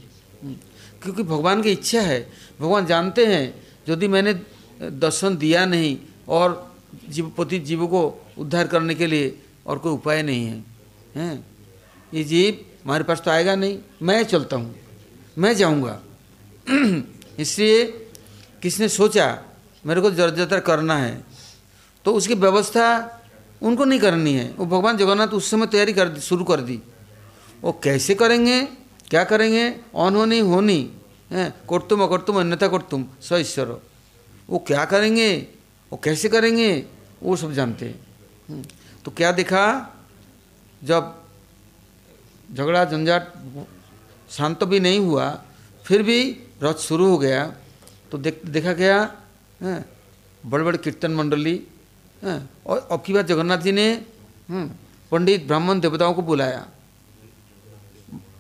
क्योंकि 1.04 1.24
भगवान 1.24 1.62
की 1.62 1.72
इच्छा 1.72 2.02
है, 2.02 2.20
भगवान 2.60 2.86
जानते 2.86 3.26
हैं, 3.26 3.46
यदि 3.90 4.08
मैंने 4.08 4.34
दर्शन 4.82 5.38
दिया 5.38 5.66
नहीं 5.66 5.98
और 6.28 6.76
जीव, 7.10 7.32
पति 7.38 7.60
जीवों 7.60 7.88
को 7.88 8.02
उद्धार 8.38 8.68
करने 8.68 8.96
के 8.96 9.08
लिए 9.08 9.38
और 9.68 9.78
कोई 9.78 9.94
उपाय 9.94 10.22
नहीं 10.24 10.46
है, 10.46 10.64
हैं? 11.16 11.46
ये 12.14 12.24
जीव 12.24 12.66
हमारे 12.84 13.04
पास 13.04 13.22
तो 13.22 13.32
आएगा 13.32 13.56
नहीं, 13.56 13.78
मैं 14.02 14.24
चलता 14.24 14.56
हूँ, 14.56 14.76
मैं 15.38 15.54
जाऊँगा। 15.56 16.00
इसलिए 17.40 17.86
किसने 18.62 18.90
सोचा, 18.90 19.28
मेरे 19.86 20.02
को 20.02 20.12
जर 20.12 20.60
करना 20.60 20.98
है 20.98 21.24
तो 22.06 22.14
उसकी 22.14 22.34
व्यवस्था 22.36 22.86
उनको 23.62 23.86
नहीं 23.86 24.00
करनी 24.00 24.34
है। 24.34 24.52
वो 24.52 24.66
भगवान 24.66 24.98
जगन्नाथ 24.98 25.28
उस 25.30 25.50
समय 25.52 25.68
तैयारी 25.68 25.94
कर 25.94 26.10
दी 26.10 26.22
शुरू 26.22 26.44
कर 26.44 26.62
दी। 26.62 26.80
वो 27.62 27.72
कैसे 27.84 28.16
करेंगे? 28.16 28.62
क्या 29.10 29.24
करेंगे? 29.24 29.70
अनहोनी 29.70 30.40
होनी 30.40 30.80
है? 31.32 31.50
कर्तुम 31.70 32.04
अकर्तुम 32.04 32.40
अन्यथा 32.40 32.68
कर्तुम 32.68 33.06
स 33.22 33.34
ईश्वर। 33.34 33.82
वो 34.50 34.60
क्या 34.60 34.86
करेंगे? 34.86 35.30
वो 35.92 36.00
कैसे 36.04 36.30
करेंगे? 36.30 36.72
वो 37.24 37.36
सब 37.36 37.52
जानते 37.54 37.86
हैं। 37.86 38.00
हम्म, 38.50 38.64
तो 39.06 39.12
क्या 39.12 39.32
देखा? 39.32 39.64
जब 40.84 41.14
झगड़ा 42.50 42.84
झंझाट 42.86 43.34
शांत 44.32 44.64
भी 44.64 44.80
नहीं 44.80 45.00
हुआ 45.00 45.30
फिर 45.86 46.04
भी 46.04 46.20
रथ 46.64 46.76
शुरू 46.80 47.08
हो 47.10 47.18
गया। 47.18 47.46
तो 48.12 48.18
देख 48.18 48.42
देखा 48.46 48.74
गया 48.74 48.98
बड़े 50.44 50.64
बड़े 50.64 50.78
कीर्तन 50.78 51.12
मंडली 51.12 51.56
और 52.26 52.88
अब 52.92 53.04
की 53.06 53.14
बात 53.14 53.26
जगन्नाथ 53.26 53.58
जी 53.58 53.72
ने 53.72 53.88
हम्म, 54.50 54.68
पंडित 55.12 55.46
ब्राह्मण 55.48 55.80
देवताओं 55.80 56.14
को 56.14 56.22
बुलाया। 56.22 56.66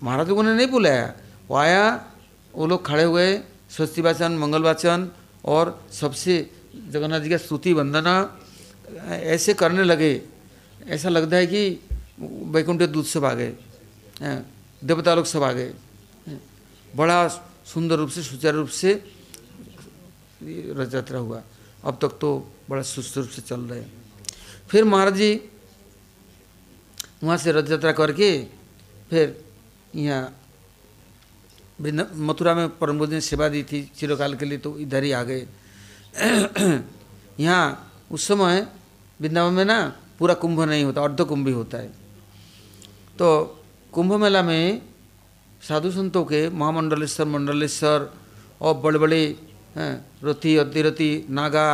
महाराज 0.04 0.28
लोगों 0.30 0.44
ने 0.44 0.54
नहीं 0.56 0.68
बुलाया। 0.68 1.14
वो 1.50 1.56
आया 1.56 1.84
वो 2.56 2.66
लोग 2.68 2.86
खड़े 2.86 3.04
हुए 3.04 3.38
स्वस्ति 3.70 4.02
वाचन 4.02 4.32
मंगल 4.38 4.64
वाचन 4.64 5.10
और 5.46 5.84
सबसे 5.92 6.34
जगन्नाथ 6.90 7.20
जी 7.20 7.30
का 7.30 7.38
स्तुति 7.38 7.74
वंदना 7.74 8.16
ऐसे 9.06 9.54
करने 9.54 9.84
लगे। 9.84 10.22
ऐसा 10.88 11.10
लगता 11.10 11.36
है 11.36 11.48
कि 11.48 11.62
वैकुंठ 12.54 12.82
दूध 12.90 13.06
सब 13.06 13.26
आ 13.26 13.34
गए। 13.34 13.54
देवता 14.82 15.14
लोग 15.16 15.26
सब 15.26 15.44
आ 15.44 15.52
गए। 15.52 15.74
बड़ा 16.96 17.28
सुंदर 17.66 17.96
रूप 17.96 18.10
से 18.10 18.24
सुचारू 18.24 18.58
रूप 18.58 18.70
से 18.70 18.94
रथ 20.44 20.94
यात्रा 20.94 21.20
हुआ। 21.20 21.42
अब 21.84 21.98
तक 22.02 22.18
तो 22.22 22.30
बड़ा 22.70 22.82
सुस्त 22.84 23.18
रूप 23.18 23.30
से 23.30 23.42
चल 23.42 23.62
रहे 23.62 23.84
फिर 24.70 24.84
महाराज 24.84 25.16
जी 25.16 25.34
वहाँ 27.24 27.38
से 27.38 27.52
रथ 27.52 27.70
यात्रा 27.72 27.92
करके 27.92 28.30
फिर 29.10 29.44
यहाँ 29.96 30.34
मथुरा 31.80 32.54
में 32.56 32.68
परम 32.78 33.04
ने 33.06 33.20
सेवा 33.22 33.48
दी 33.50 33.64
थी 33.64 33.82
चिरकाल 33.98 34.36
के 34.36 34.46
लिए 34.46 34.58
तो 34.58 34.78
इधर 34.80 35.04
ही 35.04 35.12
आ 35.12 35.24
गए। 35.24 35.48
यहाँ 37.40 37.92
उस 38.12 38.28
समय 38.28 38.68
वृंदावन 39.20 39.54
में 39.54 39.66
ना 39.66 39.80
पूरा 40.20 40.34
कुंभ 40.34 40.62
नहीं 40.62 40.84
होता, 40.84 41.02
अर्ध 41.04 41.22
कुंभ 41.22 41.48
ही 41.48 41.54
होता 41.54 41.78
है। 41.78 41.88
तो 43.20 43.28
कुंभ 43.94 44.14
मेला 44.16 44.42
में 44.44 44.82
साधु 45.62 45.92
संतों 45.92 46.24
के 46.26 46.50
महामंडलेश्वर, 46.50 47.26
मंडलेश्वर 47.28 48.14
और 48.62 48.74
बड़े 48.76 49.00
बड़े 49.00 49.22
रथी, 50.24 50.56
अतिरथी, 50.58 51.26
नागा 51.30 51.68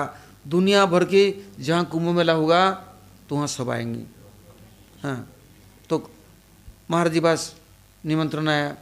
दुनिया 0.46 0.86
भर 0.86 1.04
के 1.06 1.24
जहाँ 1.60 1.86
कुंभ 1.86 2.16
मेला 2.18 2.34
होगा 2.34 2.70
तो 3.30 3.36
वहाँ 3.36 3.48
सब 3.48 3.70
आएँगे। 3.70 4.04
हाँ 5.04 5.28
तो 5.90 6.10
महाराज 6.92 7.14
जी 7.14 7.20
पास 7.20 7.54
निमंत्रण 8.04 8.48
आया। 8.50 8.76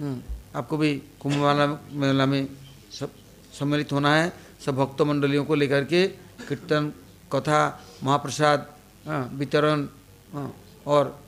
हम्म, 0.00 0.20
आपको 0.56 0.76
भी 0.76 0.94
कुंभ 1.20 1.34
मेला 1.36 1.66
मेला 1.92 2.26
में 2.26 2.48
सब 2.92 3.10
सम्मिलित 3.58 3.92
होना 3.92 4.14
है। 4.16 4.32
सब 4.64 4.76
भक्त 4.76 5.02
मंडलियों 5.02 5.44
को 5.44 5.54
लेकर 5.54 5.84
के 5.84 6.06
कीर्तन 6.48 6.92
कथा 7.32 7.60
महाप्रसाद 8.04 8.66
हाँ, 9.06 9.30
वितरण 9.34 9.86
हाँ, 10.32 10.52
और 10.86 11.18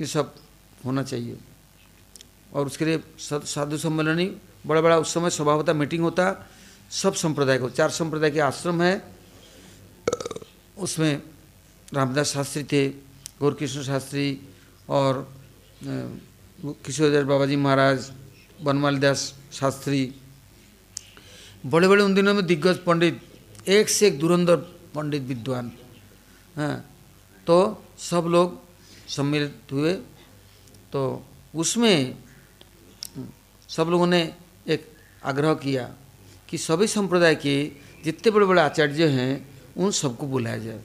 ये 0.00 0.06
सब 0.06 0.34
होना 0.84 1.02
चाहिए। 1.02 1.36
और 2.54 2.66
उसके 2.66 2.84
लिए 2.84 3.02
साधु 3.20 3.76
सम्मेलन 3.78 4.18
ही 4.18 4.26
बड़ा 4.66 4.80
बड़ा 4.80 4.96
उस 4.98 5.14
समय 5.14 5.30
स्वभावता 5.30 5.72
मीटिंग 5.72 6.02
होता। 6.02 6.24
सब 6.90 7.14
संप्रदाय 7.14 7.58
को, 7.58 7.68
चार 7.70 7.90
संप्रदाय 7.90 8.30
के 8.30 8.40
आश्रम 8.40 8.82
है। 8.82 9.02
उसमें 10.78 11.22
रामदास 11.94 12.26
शास्त्री 12.28 12.62
थे 12.64 12.88
गौरकृष्ण 13.40 13.82
शास्त्री 13.82 14.26
और 14.88 15.26
किशोरदास 15.84 17.24
बाबा 17.24 17.46
जी 17.46 17.56
महाराज 17.56 18.10
बनमाली 18.62 18.98
दास 18.98 19.34
शास्त्री। 19.52 20.02
बड़े 21.66 21.88
बड़े 21.88 22.02
उन 22.04 22.14
दिनों 22.14 22.34
में 22.34 22.46
दिग्गज 22.46 22.78
पंडित, 22.78 23.20
एक 23.68 23.88
से 23.88 24.06
एक 24.06 24.18
धुरंधर 24.20 24.56
पंडित 24.94 25.22
विद्वान। 25.22 25.70
हैं 26.56 26.76
तो 27.46 27.56
सब 27.98 28.24
लोग 28.28 28.58
सम्मिलित 29.08 29.72
हुए। 29.72 29.92
तो 30.92 31.00
उसमें 31.54 32.16
सब 33.68 33.86
लोगों 33.90 34.06
ने 34.06 34.20
एक 34.66 34.86
आग्रह 35.24 35.54
किया। 35.54 35.90
कि 36.48 36.58
सभी 36.58 36.86
संप्रदाय 36.86 37.34
के 37.36 37.64
जितने 38.04 38.30
बड़े 38.32 38.46
बड़े 38.46 38.60
आचार्य 38.62 39.06
हैं, 39.08 39.48
उन 39.76 39.90
सबको 39.90 40.26
बुलाया 40.26 40.58
जाए। 40.58 40.80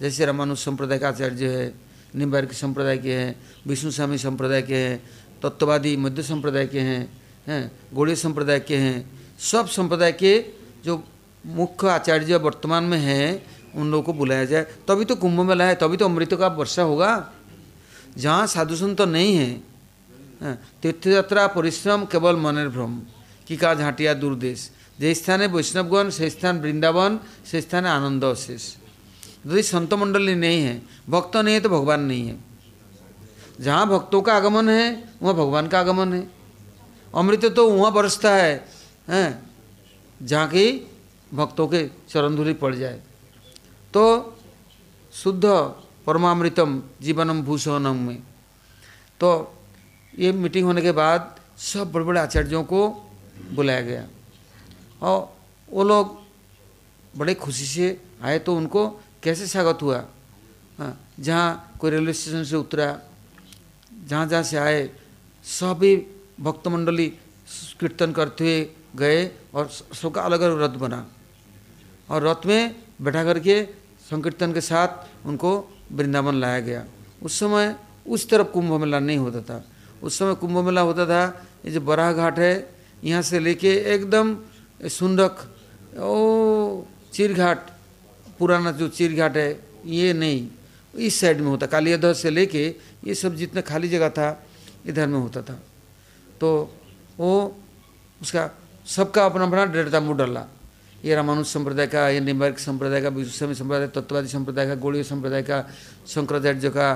जैसे 0.00 0.26
रामानुज 0.26 0.58
संप्रदाय 0.58 0.98
का 0.98 1.08
आचार्य 1.08 1.48
है, 1.48 1.74
निम्बार्क 2.14 2.52
संप्रदाय 2.52 2.98
के 2.98 3.14
हैं 3.14 3.34
विष्णु 3.66 3.90
स्वामी 3.90 4.18
संप्रदाय 4.18 4.62
के 4.62 4.74
हैं, 4.76 5.02
तत्ववादी 5.42 5.96
मध्य 5.96 6.22
संप्रदाय 6.22 6.66
के 6.66 6.80
हैं 6.80 7.08
हैं, 7.48 7.70
गौड़ीय 7.94 8.16
संप्रदाय 8.16 8.60
के 8.60 8.76
हैं, 8.76 9.10
सब 9.40 9.68
संप्रदाय 9.68 10.12
के 10.12 10.38
जो 10.84 11.02
मुख्य 11.44 11.88
आचार्य 11.88 12.36
वर्तमान 12.36 12.84
में 12.84 12.98
हैं, 12.98 13.42
उन 13.74 13.90
लोगों 13.90 14.02
को 14.04 14.12
बुलाया 14.12 14.44
जाए। 14.44 14.62
तभी 14.88 15.04
तो 15.04 15.16
कुंभ 15.16 15.40
मेला 15.40 15.64
है, 15.64 15.74
तभी 15.74 15.96
तो 15.96 16.04
अमृत 16.04 16.34
का 16.34 16.48
वर्षा 16.48 16.82
होगा। 16.82 17.32
जहाँ 18.16 18.46
साधु 18.46 18.76
संत 18.76 18.98
तो 18.98 19.04
नहीं 19.06 19.36
है 19.36 20.56
तीर्थ 20.82 21.06
यात्रा 21.06 21.46
परिश्रम 21.48 22.04
केवल 22.04 22.36
मनेर 22.36 22.68
भ्रम 22.68 22.98
की 23.46 23.56
का 23.56 23.74
झाटिया 23.74 24.14
दूरदेश 24.14 24.70
যে 24.99 25.09
স্থানে 25.15 25.45
বৈষ্ণবগণ 25.47 26.07
সেই 26.17 26.29
স্থান 26.29 26.55
বৃন্দাবন 26.63 27.11
সেই 27.49 27.61
স্থানে 27.65 27.87
आनंद 27.89 28.23
अशेष 28.27 28.63
यदि 29.45 29.63
संत 29.63 29.91
मंडली 29.95 30.35
नहीं 30.37 30.59
है 30.61 30.75
भक्त 31.09 31.35
नहीं 31.37 31.53
है 31.53 31.59
तो 31.59 31.69
भगवान 31.69 32.01
नहीं 32.01 32.27
है 32.27 32.35
जहाँ 33.59 33.87
भक्तों 33.87 34.21
का 34.21 34.33
आगमन 34.33 34.69
है 34.69 34.85
वहाँ 35.21 35.35
भगवान 35.35 35.67
का 35.67 35.79
आगमन 35.79 36.13
है 36.13 36.27
अमृत 37.13 37.45
तो 37.55 37.69
वहाँ 37.69 37.91
बरसता 37.93 38.31
है 38.35 38.53
हैं 39.09 39.29
जहाँ 40.21 40.47
की 40.47 40.65
भक्तों 41.31 41.67
के 41.67 41.81
चरण 42.09 42.35
धूलि 42.35 42.53
पड़ 42.55 42.73
जाए 42.75 42.99
तो 43.93 44.03
शुद्ध 45.13 45.45
परमामृतम 46.07 46.81
जीवनम 47.01 47.41
भूषणम 47.41 47.97
में 48.07 48.19
तो 49.21 49.29
ये 50.13 50.31
मीटिंग 50.33 50.65
होने 50.65 50.81
के 50.81 50.91
बाद 50.93 51.35
सब 51.61 51.91
बड़े 51.91 52.05
बड़े 52.05 52.19
आचार्यों 52.19 52.63
को 52.63 52.87
बुलाया 53.53 53.81
गया 53.81 54.07
और 55.02 55.36
वो 55.68 55.82
लोग 55.84 56.16
बड़े 57.14 57.34
खुशी 57.34 57.64
से 57.64 57.86
आए 58.22 58.38
तो 58.38 58.56
उनको 58.56 58.88
कैसे 59.22 59.46
स्वागत 59.46 59.82
हुआ? 59.82 60.04
हाँ 60.78 60.92
जहाँ 61.20 61.76
कोई 61.80 61.90
रेलवे 61.90 62.12
स्टेशन 62.12 62.44
से 62.44 62.56
उतरा, 62.56 62.88
जहाँ 64.06 64.26
जहाँ 64.26 64.42
से 64.42 64.56
आए, 64.56 64.90
सभी 65.44 65.96
भक्त 66.40 66.68
मंडली 66.68 67.06
कीर्तन 67.80 68.12
करते 68.12 68.44
हुए 68.44 68.70
गए 68.96 69.30
और 69.54 69.68
सबका 69.68 70.22
अलग 70.22 70.40
अलग 70.40 70.62
रथ 70.62 70.78
बना। 70.78 71.06
और 72.10 72.26
रथ 72.26 72.46
में 72.46 72.74
बैठा 73.02 73.24
करके 73.24 73.62
संकीर्तन 74.10 74.52
के 74.52 74.60
साथ 74.60 75.26
उनको 75.26 75.50
वृंदावन 75.92 76.34
लाया 76.34 76.60
गया। 76.60 76.84
उस 77.22 77.38
समय 77.40 77.74
उस 78.06 78.28
तरफ़ 78.30 78.46
कुंभ 78.48 78.72
मेला 78.80 78.98
नहीं 78.98 79.18
होता 79.18 79.40
था। 79.42 79.64
उस 80.02 80.18
समय 80.18 80.34
कुंभ 80.34 80.58
मेला 80.64 80.80
होता 80.80 81.06
था, 81.06 81.22
ये 81.64 81.70
जो 81.70 81.80
बराह 81.80 82.12
घाट 82.12 82.38
है, 82.38 82.54
यहाँ 83.04 83.22
से 83.22 83.38
लेके 83.38 83.74
एकदम 83.94 84.34
सुंदक 84.80 85.34
ओ 85.98 86.84
चीर 87.12 87.32
घाट 87.34 87.70
पुराना 88.38 88.70
जो 88.72 88.88
चीर 88.88 89.14
घाट 89.14 89.36
है, 89.36 89.48
ये 89.84 90.12
नहीं। 90.12 90.48
इस 90.94 91.20
साइड 91.20 91.40
में 91.40 91.48
होता, 91.48 91.66
कालियादह 91.66 92.12
से 92.12 92.30
लेके 92.30 92.66
ये 93.04 93.14
सब 93.14 93.34
जितना 93.34 93.60
खाली 93.60 93.88
जगह 93.88 94.08
था, 94.08 94.28
इधर 94.86 95.06
में 95.06 95.18
होता 95.18 95.42
था। 95.42 95.58
तो 96.40 96.48
वो 97.18 97.56
उसका 98.20 98.50
सबका 98.86 99.24
अपना 99.26 99.44
अपना 99.44 99.64
डेढ़ 99.66 99.88
तांबू 99.88 100.12
डाला 100.12 100.44
ये 100.98 101.14
रामानुज 101.14 101.46
संप्रदाय 101.46 101.86
का, 101.86 102.08
ये 102.08 102.20
निम्बार्क 102.20 102.58
संप्रदाय 102.58 103.02
का 103.02 103.08
विश्वमी 103.08 103.54
संप्रदाय 103.54 103.86
तत्ववादी 103.88 104.28
संप्रदाय 104.28 104.66
का, 104.66 104.74
गोड़ीय 104.74 105.02
संप्रदाय 105.04 105.42
का, 105.42 105.58
शंकराचार्य 106.06 106.70
का 106.70 106.88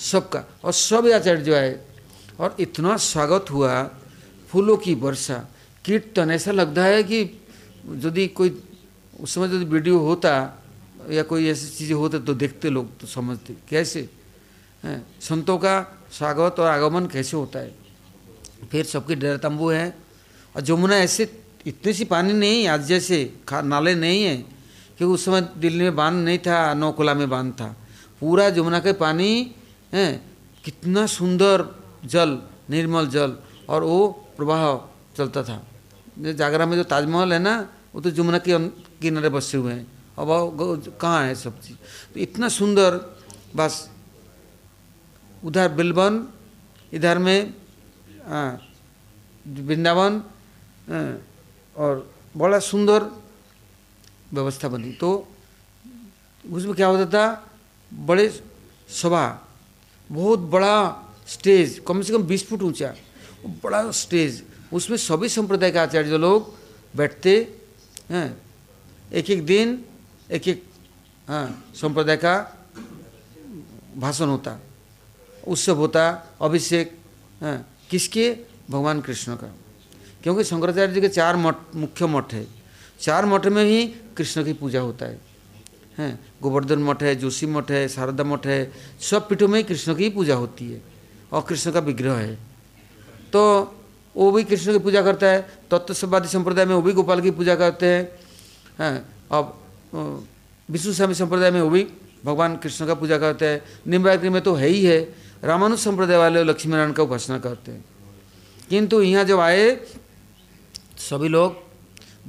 सबका। 0.00 0.44
और 0.64 0.72
सब 0.72 1.08
आचार्य 1.08 1.42
जो 1.42 1.54
है 1.54 1.86
और 2.40 2.56
इतना 2.60 2.96
स्वागत 2.96 3.50
हुआ 3.50 3.82
फूलों 4.48 4.76
की 4.76 4.94
वर्षा। 4.96 5.36
कीर्तन 5.84 6.30
ऐसा 6.30 6.50
लगता 6.50 6.84
है 6.84 7.02
कि 7.02 7.20
यदि 7.20 8.26
कोई 8.28 8.50
उस 9.20 9.34
समय 9.34 9.46
यदि 9.46 9.64
वीडियो 9.64 9.98
होता 9.98 10.30
या 11.10 11.22
कोई 11.22 11.48
ऐसी 11.48 11.66
चीज़ें 11.76 11.94
होते 11.94 12.18
तो 12.18 12.34
देखते 12.34 12.70
लोग 12.70 12.98
तो 12.98 13.06
समझते। 13.06 13.56
कैसे? 13.68 14.08
हैं? 14.84 15.06
संतों 15.20 15.58
का 15.58 15.74
स्वागत 16.12 16.60
और 16.60 16.66
आगमन 16.66 17.06
कैसे 17.06 17.36
होता 17.36 17.58
है? 17.58 17.74
फिर 18.70 18.84
सबके 18.84 19.14
डेरा 19.14 19.36
तंबू 19.36 19.70
है। 19.70 19.88
और 20.54 20.62
जमुना 20.62 20.96
ऐसे 20.96 21.24
इतने 21.66 21.92
सी 21.92 22.04
पानी 22.04 22.32
नहीं, 22.32 22.66
आज 22.68 22.86
जैसे 22.86 23.18
नाले 23.52 23.94
नहीं 23.94 24.22
है 24.24 24.36
क्योंकि 24.98 25.14
उस 25.14 25.24
समय 25.24 25.40
दिल्ली 25.58 25.84
में 25.84 25.96
बाँध 25.96 26.24
नहीं 26.24 26.38
था, 26.38 26.74
नौकुला 26.74 27.14
में 27.14 27.28
बाँध 27.30 27.52
था। 27.52 27.76
पूरा 28.20 28.48
जमुना 28.50 28.78
के 28.80 28.92
पानी, 28.92 29.54
है? 29.92 30.22
कितना 30.64 31.06
सुंदर 31.06 31.66
जल, 32.04 32.38
निर्मल 32.70 33.06
जल 33.06 33.36
और 33.68 33.82
वो 33.82 34.06
प्रवाह 34.36 34.62
चलता 35.16 35.42
था। 35.42 35.66
जागरा 36.16 36.66
में 36.66 36.76
जो 36.76 36.84
ताजमहल 36.84 37.32
है 37.32 37.38
ना, 37.38 37.54
वो 37.94 38.00
तो 38.00 38.10
जमुना 38.10 38.38
के 38.38 38.58
किनारे 39.00 39.28
बसे 39.28 39.58
हुए 39.58 39.72
हैं। 39.72 39.86
अब 40.18 40.28
कहाँ 41.00 41.24
है 41.26 41.34
सब 41.34 41.60
चीज़? 41.60 41.76
तो 42.14 42.20
इतना 42.20 42.48
सुंदर, 42.50 42.90
बस, 43.56 43.88
उधर 45.42 45.68
बिलबन, 45.72 46.26
इधर 46.92 47.18
में 47.18 47.54
वृंदावन 49.66 50.22
और 51.76 52.10
बड़ा 52.36 52.58
सुंदर 52.60 53.00
व्यवस्था 54.32 54.68
बनी। 54.68 54.92
तो 54.92 55.10
उसमें 56.44 56.74
क्या 56.74 56.86
होता 56.86 57.06
था, 57.06 57.24
बड़े 57.92 58.28
सभा, 58.92 59.26
बहुत 60.10 60.38
बड़ा 60.52 60.76
स्टेज, 61.26 61.82
कम 61.86 62.02
से 62.02 62.12
कम 62.12 62.22
बीस 62.22 62.46
फुट 62.48 62.62
ऊँचा, 62.62 62.94
बड़ा 63.64 63.90
स्टेज। 63.92 64.42
उसमें 64.72 64.96
सभी 64.96 65.28
संप्रदाय 65.28 65.70
के 65.70 65.78
आचार्य 65.78 66.18
लोग 66.18 66.54
बैठते, 66.96 67.32
हैं 68.10 68.36
एक 69.12 69.30
एक 69.30 69.44
दिन 69.46 69.84
एक 70.30 70.48
एक 70.48 70.64
हाँ 71.28 71.64
संप्रदाय 71.74 72.16
का 72.16 72.34
भाषण 73.96 74.26
होता, 74.26 74.58
उत्सव 75.48 75.76
होता, 75.76 76.08
अभिषेक 76.40 76.96
हाँ 77.40 77.56
किसके? 77.90 78.30
भगवान 78.70 79.00
कृष्ण 79.00 79.36
का। 79.36 79.54
क्योंकि 80.22 80.44
शंकराचार्य 80.44 80.92
जी 80.94 81.00
के 81.00 81.08
चार 81.08 81.36
मठ, 81.36 81.56
मुख्य 81.74 82.06
मठ 82.06 82.32
है। 82.34 82.46
चार 83.00 83.26
मठ 83.26 83.46
में 83.46 83.64
ही 83.64 83.86
कृष्ण 84.16 84.44
की 84.44 84.52
पूजा 84.52 84.80
होता 84.80 85.06
है। 85.06 85.20
हैं, 85.98 86.18
गोवर्धन 86.42 86.78
मठ 86.78 87.02
है, 87.02 87.14
जोशी 87.16 87.46
मठ 87.46 87.70
है, 87.70 87.88
शारदा 87.88 88.24
मठ 88.24 88.46
है, 88.46 88.72
सब 89.00 89.28
पीठों 89.28 89.48
में 89.48 89.62
कृष्ण 89.64 89.94
की 89.94 90.08
पूजा 90.08 90.34
होती 90.34 90.70
है 90.72 90.80
और 91.32 91.42
कृष्ण 91.42 91.72
का 91.72 91.80
विग्रह 91.80 92.14
है। 92.14 92.34
तो 93.32 93.42
वो 94.16 94.30
भी 94.32 94.44
कृष्ण 94.44 94.72
की 94.72 94.78
पूजा 94.78 95.02
करता 95.02 95.26
है 95.26 95.40
तत्ववादी 95.70 96.28
संप्रदाय 96.28 96.64
में 96.66 96.74
वो 96.74 96.82
भी 96.82 96.92
गोपाल 96.92 97.20
की 97.20 97.30
पूजा 97.30 97.54
करते 97.56 97.86
हैं। 97.86 98.02
हैं, 98.78 98.96
अब 99.32 100.26
विष्णु 100.68 100.92
स्वामी 100.92 101.14
संप्रदाय 101.14 101.50
में 101.50 101.60
वो 101.60 101.70
भी 101.70 101.86
भगवान 102.24 102.56
कृष्ण 102.56 102.86
का 102.86 102.94
पूजा 102.94 103.18
करते 103.18 103.46
हैं। 103.46 103.62
निम्बाग्नि 103.86 104.28
में 104.28 104.42
तो 104.42 104.54
है 104.54 104.68
ही 104.68 104.84
है, 104.84 105.00
रामानुज 105.44 105.78
संप्रदाय 105.78 106.16
वाले 106.16 106.42
लक्ष्मी 106.44 106.72
नारायण 106.72 106.92
का 106.92 107.02
उपासना 107.02 107.38
करते 107.38 107.72
हैं। 107.72 107.84
किंतु 108.70 109.00
यहाँ 109.02 109.24
जब 109.24 109.40
आए, 109.40 109.76
सभी 110.98 111.28
लोग 111.28 111.56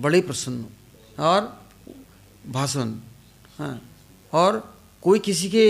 बड़े 0.02 0.22
प्रसन्न 0.22 0.66
और 1.20 1.42
भाषण 2.48 2.94
हाँ 3.60 3.82
और 4.34 4.62
कोई 5.04 5.20
किसी 5.20 5.50
के 5.50 5.66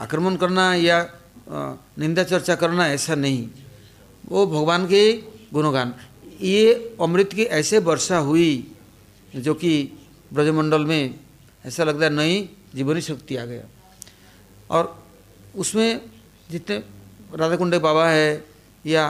आक्रमण 0.00 0.36
करना 0.36 0.74
या 0.74 0.98
निंदा 1.98 2.22
चर्चा 2.24 2.54
करना 2.54 2.86
ऐसा 2.88 3.14
नहीं। 3.14 3.48
वो 4.28 4.46
भगवान 4.46 4.86
के 4.86 5.12
गुणगान। 5.52 5.94
ये 6.40 6.96
अमृत 7.00 7.32
की 7.32 7.44
ऐसे 7.44 7.78
वर्षा 7.78 8.18
हुई 8.18 8.76
जो 9.36 9.54
कि 9.54 9.72
ब्रजमंडल 10.32 10.84
में 10.84 11.14
ऐसा 11.64 11.84
लगता 11.84 12.04
है 12.04 12.10
नई 12.10 12.48
जीवनी 12.74 13.00
शक्ति 13.00 13.36
आ 13.36 13.44
गया। 13.44 13.64
और 14.70 15.06
उसमें 15.56 16.00
जितने 16.50 16.76
राधा 17.34 17.56
कुंडे 17.56 17.78
बाबा 17.78 18.08
है 18.08 18.44
या 18.86 19.04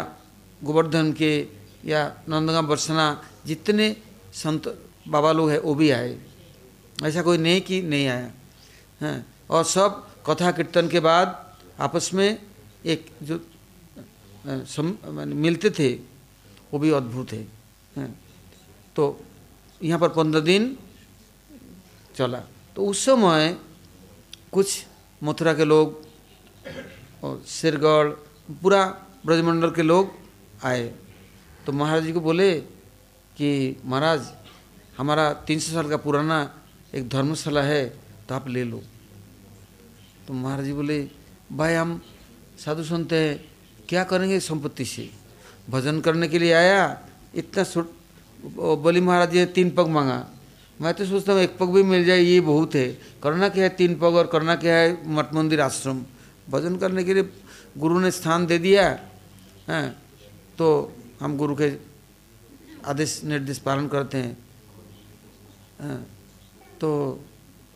गोवर्धन 0.64 1.12
के 1.12 1.47
या 1.85 2.01
नंदगांव 2.29 2.66
बरसना 2.66 3.23
जितने 3.47 3.97
संत 4.33 4.69
बाबा 5.09 5.33
लोग 5.33 5.51
हैं, 5.51 5.59
वो 5.59 5.75
भी 5.75 5.91
आए। 5.91 6.19
ऐसा 7.05 7.23
कोई 7.23 7.39
नहीं 7.39 7.61
कि 7.61 7.83
नहीं 7.83 8.07
आया। 8.07 8.31
हैं, 9.01 9.27
और 9.51 9.64
सब 9.64 10.07
कथा 10.27 10.51
कीर्तन 10.53 10.89
के 10.89 11.01
बाद 11.01 11.27
आपस 11.81 12.11
में 12.14 12.39
एक 12.87 13.07
जो 13.23 13.41
सम, 14.45 14.97
मिलते 15.36 15.70
थे 15.70 15.93
वो 16.72 16.78
भी 16.78 16.91
अद्भुत 16.93 17.32
है। 17.32 17.47
तो 18.97 19.20
यहाँ 19.80 19.99
पर 20.01 20.09
पंद्रह 20.11 20.41
दिन 20.43 20.76
चला। 22.14 22.39
तो 22.76 22.86
उस 22.86 23.05
समय 23.05 23.57
कुछ 24.53 24.84
मथुरा 25.22 25.53
के 25.55 25.64
लोग 25.64 26.03
और 27.24 27.43
सिरगढ़ 27.49 28.09
पूरा 28.53 28.84
ब्रजमंडल 29.26 29.70
के 29.70 29.82
लोग 29.82 30.11
आए। 30.64 30.86
तो 31.66 31.72
महाराज 31.72 32.03
जी 32.05 32.12
को 32.12 32.20
बोले 32.20 32.53
कि 33.36 33.76
महाराज 33.84 34.32
हमारा 34.99 35.32
तीन 35.47 35.59
सौ 35.61 35.72
साल 35.72 35.89
का 35.89 35.97
पुराना 35.97 36.39
एक 36.95 37.09
धर्मशाला 37.09 37.62
है 37.62 37.84
तो 38.28 38.34
आप 38.34 38.49
ले 38.49 38.64
लो। 38.64 38.82
तो 40.26 40.32
महाराज 40.34 40.64
जी 40.64 40.72
बोले 40.72 40.99
भाई 41.53 41.74
हम 41.74 42.01
साधु 42.59 42.84
संत 42.84 43.12
हैं 43.12 43.30
क्या 43.89 44.05
करेंगे 44.05 44.39
संपत्ति 44.41 44.84
से? 44.84 45.09
भजन 45.70 46.01
करने 46.01 46.28
के 46.28 46.39
लिए 46.39 46.53
आया, 46.53 46.80
इतना 47.34 47.64
बलि 48.76 49.01
महाराज 49.01 49.30
जी 49.30 49.39
ने 49.39 49.47
तीन 49.47 49.70
पग 49.70 49.86
मांगा। 49.89 50.26
मैं 50.80 50.93
तो 50.95 51.05
सोचता 51.07 51.32
हूँ, 51.32 51.41
एक 51.41 51.57
पग 51.59 51.68
भी 51.68 51.82
मिल 51.82 52.05
जाए, 52.05 52.20
ये 52.20 52.41
बहुत 52.41 52.74
है। 52.74 52.89
करना 53.22 53.49
क्या 53.49 53.64
है 53.64 53.70
तीन 53.70 53.95
पग 53.95 54.14
और 54.14 54.26
करना 54.26 54.55
क्या 54.57 54.74
है 54.74 55.09
मठ 55.09 55.34
मंदिर 55.34 55.61
आश्रम? 55.61 56.05
भजन 56.51 56.76
करने 56.76 57.05
के 57.05 57.14
लिए 57.14 57.30
गुरु 57.78 57.99
ने 58.01 58.11
स्थान 58.11 58.47
दे 58.47 58.59
दिया, 58.59 58.84
है? 59.68 59.89
तो 60.59 60.93
हम 61.20 61.36
गुरु 61.36 61.55
के 61.57 61.72
आदेश, 62.86 63.20
निर्देश 63.24 63.59
पालन 63.59 63.89
करते 63.89 64.18
हैं, 64.18 64.36
है? 65.80 65.97
तो 66.80 66.91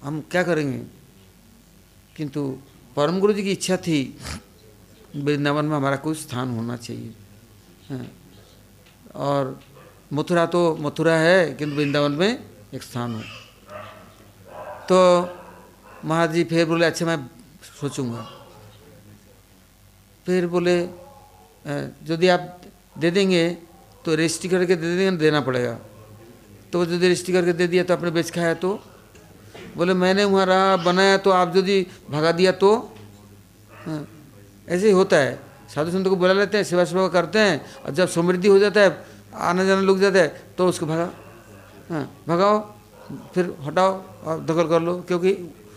हम 0.03 0.21
क्या 0.31 0.43
करेंगे? 0.43 0.79
किंतु 2.17 2.41
परम 2.97 3.19
गुरु 3.21 3.33
जी 3.33 3.43
की 3.43 3.53
इच्छा 3.53 3.77
थी 3.77 3.99
वृंदावन 5.15 5.65
में 5.65 5.77
हमारा 5.77 5.97
कोई 5.97 6.15
स्थान 6.17 6.51
होना 6.51 6.77
चाहिए। 6.77 7.13
है? 7.91 8.11
और 9.15 9.61
मथुरा 10.13 10.45
तो 10.47 10.61
मथुरा 10.81 11.15
है, 11.17 11.55
किंतु 11.55 11.77
वृंदावन 11.77 12.13
में 12.13 12.31
एक 12.75 12.83
स्थान 12.83 13.15
हो। 13.15 13.23
तो 14.89 14.99
महाराज 16.05 16.33
जी 16.33 16.45
फिर 16.45 16.65
बोले 16.67 16.87
अच्छा 16.87 17.07
मैं 17.07 17.19
सोचूँगा। 17.81 18.23
फिर 20.27 20.47
बोले 20.47 20.77
यदि 22.09 22.29
आप 22.29 22.61
दे 22.99 23.11
देंगे 23.11 23.45
तो 24.05 24.15
रजिस्ट्री 24.15 24.49
करके 24.51 24.75
दे 24.77 24.97
देंगे, 24.97 25.17
देना 25.19 25.41
पड़ेगा। 25.41 25.75
तो 26.73 26.83
यदि 26.85 26.97
रजिस्ट्री 26.99 27.33
करके 27.35 27.53
दे 27.53 27.67
दिया 27.67 27.85
तो 27.85 27.95
आपने 27.95 28.11
बेच 28.11 28.31
खाया 28.31 28.55
तो? 28.55 28.71
बोले, 29.77 29.95
मैंने 29.95 30.25
वहाँ 30.25 30.47
रहा, 30.47 30.77
बनाया 30.79 31.17
तो 31.19 31.31
आप 31.31 31.57
यदि 31.57 31.87
भगा 32.11 32.33
दिया 32.33 32.53
तो? 32.53 32.71
ऐसे 34.69 34.87
ही 34.87 34.93
होता 34.93 35.17
है। 35.17 35.39
साधु 35.69 35.91
संतों 35.91 36.11
को 36.11 36.17
बुला 36.17 36.33
लेते 36.35 36.57
हैं, 36.57 36.65
सेवा 36.65 36.85
सेवा 36.85 37.09
करते 37.09 37.39
हैं, 37.39 37.65
और 37.85 37.91
जब 37.93 38.09
समृद्धि 38.09 38.49
हो 38.49 38.59
जाता 38.59 38.81
है, 38.81 38.91
आना 39.33 39.65
जाना 39.65 39.81
लुक 39.83 39.99
जाता 39.99 40.19
है 40.19 40.29
तो 40.57 40.67
उसको 40.69 40.87
भगा 40.87 41.11
हाँ 41.91 42.05
भगाओ, 42.29 42.59
फिर 43.35 43.55
हटाओ 43.61 43.93
और 44.25 44.41
दखल 44.41 44.69
कर 44.69 44.81
लो, 44.83 44.95
क्योंकि 45.03 45.37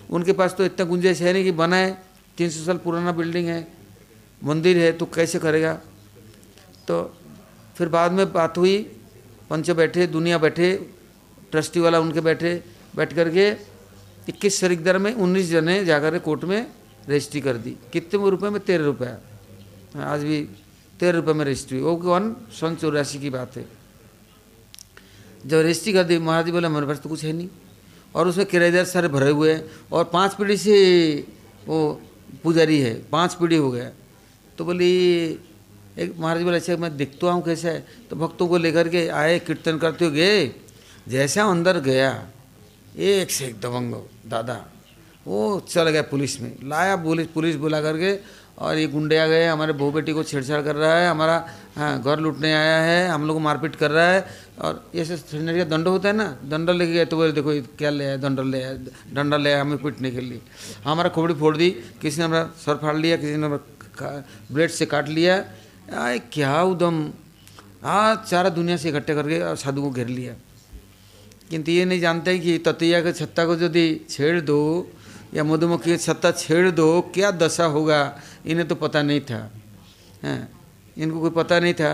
उनके 0.10 0.34
पास 0.34 0.56
तो 0.58 0.66
इतना 0.66 0.86
गुंजाइश 0.86 1.22
है 1.22 1.34
नहीं 1.34 1.44
कि 1.44 1.52
बना 1.54 1.76
है, 1.76 1.92
तीन 2.38 2.50
सौ 2.50 2.64
साल 2.66 2.78
पुराना 2.78 3.12
बिल्डिंग 3.12 3.48
है, 3.48 3.68
मंदिर 4.42 4.78
है 4.78 4.92
तो 4.92 5.06
कैसे 5.08 5.40
करेगा? 5.40 5.74
तो 6.88 6.96
फिर 7.76 7.88
बाद 7.90 8.12
में 8.12 8.32
बात 8.34 8.58
हुई, 8.58 8.78
पंच 9.50 9.70
बैठे, 9.72 10.08
दुनिया 10.08 10.38
बैठे, 10.38 10.74
ट्रस्टी 11.52 11.80
वाला 11.80 12.00
उनके 12.00 12.22
बैठे, 12.22 12.52
बैठ 12.96 13.14
करके 13.14 13.50
इक्कीस 14.28 14.60
शरीकदार 14.60 14.98
में 14.98 15.14
उन्नीस 15.14 15.50
जने 15.50 15.84
जाकर 15.86 16.18
कोर्ट 16.20 16.44
में 16.44 16.66
रजिस्ट्री 17.10 17.42
कर 17.42 17.58
दी। 17.58 17.76
कितने 17.94 18.30
रुपए 18.30 18.50
में? 18.50 18.60
तेरह 18.62 18.86
रुपया 18.86 19.20
आज 20.04 20.24
भी 20.24 20.42
तेरह 21.00 21.18
रुपये 21.18 21.34
में 21.34 21.46
रजिस्ट्री 21.46 21.80
वो 21.80 21.96
कौन 21.96 22.36
सन 22.52 22.76
चौरासी 22.76 23.20
की 23.20 23.30
बात 23.30 23.56
है। 23.58 23.66
जब 25.46 25.58
रजिस्ट्री 25.58 25.94
कर 25.94 26.04
दी, 26.04 26.18
महाराज 26.18 26.50
बोला 26.50 26.70
मेरे 26.70 26.88
पास 26.88 27.00
तो 27.00 27.10
कुछ 27.10 27.24
है 27.24 27.34
नहीं। 27.34 27.50
और 28.16 28.28
उसमें 28.28 28.46
किराएदार 28.46 28.86
सारे 28.86 29.08
भरे 29.08 29.32
हुए 29.32 29.54
हैं। 29.54 29.64
और 29.92 30.04
पाँच 30.04 30.34
पीढ़ी 30.34 30.58
से 30.58 30.76
वो 31.68 32.02
पुजारी 32.44 32.80
है। 32.80 32.94
पाँच 33.04 33.34
पीढ़ी 33.34 33.56
हो 33.56 33.72
गया। 33.72 33.92
तो 34.58 34.66
बोली, 34.66 34.92
एक 35.98 36.16
महाराज 36.18 36.44
बोले 36.44 36.58
अच्छा 36.58 36.78
मैं 36.78 36.98
देखता 36.98 37.32
हूँ 37.32 37.44
कैसा 37.44 37.70
है। 37.70 37.86
तो 38.10 38.16
भक्तों 38.16 38.48
को 38.48 38.58
लेकर 38.58 38.90
के 38.90 39.08
आए, 39.08 39.40
कीर्तन 39.40 39.78
करते 39.78 40.06
हुए 40.06 40.16
गए। 40.16 40.56
जैसा 41.08 41.44
अंदर 41.46 41.80
गया, 41.80 42.30
एक 42.98 43.32
से 43.32 43.46
एक 43.46 43.60
दबंग 43.60 43.94
दादा। 44.30 44.66
वो 45.26 45.60
चल 45.70 45.90
गया 45.90 46.02
पुलिस 46.04 46.42
में। 46.42 46.52
लाया 46.64 46.96
पुलिस 46.96 47.28
पुलिस 47.28 47.56
बुला 47.56 47.82
करके 47.82 48.16
और 48.58 48.78
ये 48.78 48.88
गुंडे 48.88 49.18
आ 49.18 49.26
गए। 49.28 49.46
हमारे 49.46 49.74
बहू 49.74 49.92
बेटी 49.92 50.14
को 50.14 50.24
छेड़छाड़ 50.24 50.62
कर 50.62 50.76
रहा 50.76 50.98
है। 50.98 51.10
हमारा 51.10 51.38
हाँ 51.76 52.02
घर 52.02 52.20
लूटने 52.20 52.54
आया 52.54 52.78
है। 52.82 53.08
हम 53.10 53.26
लोग 53.28 53.36
को 53.36 53.40
मारपीट 53.40 53.76
कर 53.76 53.92
रहा 53.92 54.10
है। 54.10 54.26
और 54.62 54.92
ये 54.96 55.06
सब 55.06 55.20
का 55.32 55.64
दंड 55.66 55.88
होता 55.88 56.10
है 56.10 56.16
ना? 56.16 56.28
दंड 56.46 56.70
लेके 56.70 56.94
गए 56.94 57.06
तो 57.06 57.18
बोले, 57.18 57.32
देखो 57.32 57.52
क्या 57.78 57.90
ले 57.90 58.06
आया? 58.06 58.18
दंड 58.18 58.40
ले 58.42 58.62
आया। 58.64 58.74
डंडा 59.14 59.38
ले 59.38 59.52
आया 59.52 59.62
हमें 59.62 59.78
पीटने 59.78 60.12
के 60.12 60.22
लिए। 60.22 60.42
हमारा 60.86 61.10
खोपड़ी 61.10 61.34
फोड़ 61.34 61.56
दी। 61.58 61.70
किसी 62.02 62.18
ने 62.20 62.26
हमारा 62.26 62.50
सर 62.58 62.78
फाड़ 62.78 62.96
लिया, 62.96 63.18
किसी 63.18 63.38
ने 63.38 63.48
ब्लेड 64.52 64.70
से 64.70 64.86
काट 64.86 65.10
लिया। 65.10 65.44
आए, 65.96 66.20
क्या 66.32 66.62
उदम। 66.64 67.04
हाँ 67.84 68.26
सारा 68.30 68.50
दुनिया 68.50 68.78
से 68.78 68.90
इकट्ठे 68.90 69.14
करके 69.16 69.40
और 69.42 69.56
साधु 69.56 69.82
को 69.82 69.90
घेर 69.92 70.08
लिया। 70.08 70.34
किंतु 71.50 71.72
ये 71.72 71.86
नहीं 71.86 72.00
जानते 72.00 72.38
कि 72.40 72.58
ततिया 72.58 73.02
के 73.02 73.12
छत्ता 73.14 73.46
को 73.46 73.56
यदि 73.56 74.06
छेड़ 74.10 74.40
दो 74.42 74.60
या 75.36 75.44
मधुमक्खी 75.44 75.98
छत्ता 75.98 76.32
छेड़ 76.32 76.72
दो, 76.72 77.02
क्या 77.14 77.32
दशा 77.32 77.66
होगा? 77.66 78.00
इन्हें 78.46 78.68
तो 78.68 78.76
पता 78.76 79.02
नहीं 79.02 79.22
था। 79.22 79.52
हैं, 80.24 80.50
इनको 80.98 81.20
कोई 81.22 81.30
पता 81.30 81.60
नहीं 81.60 81.74
था। 81.74 81.92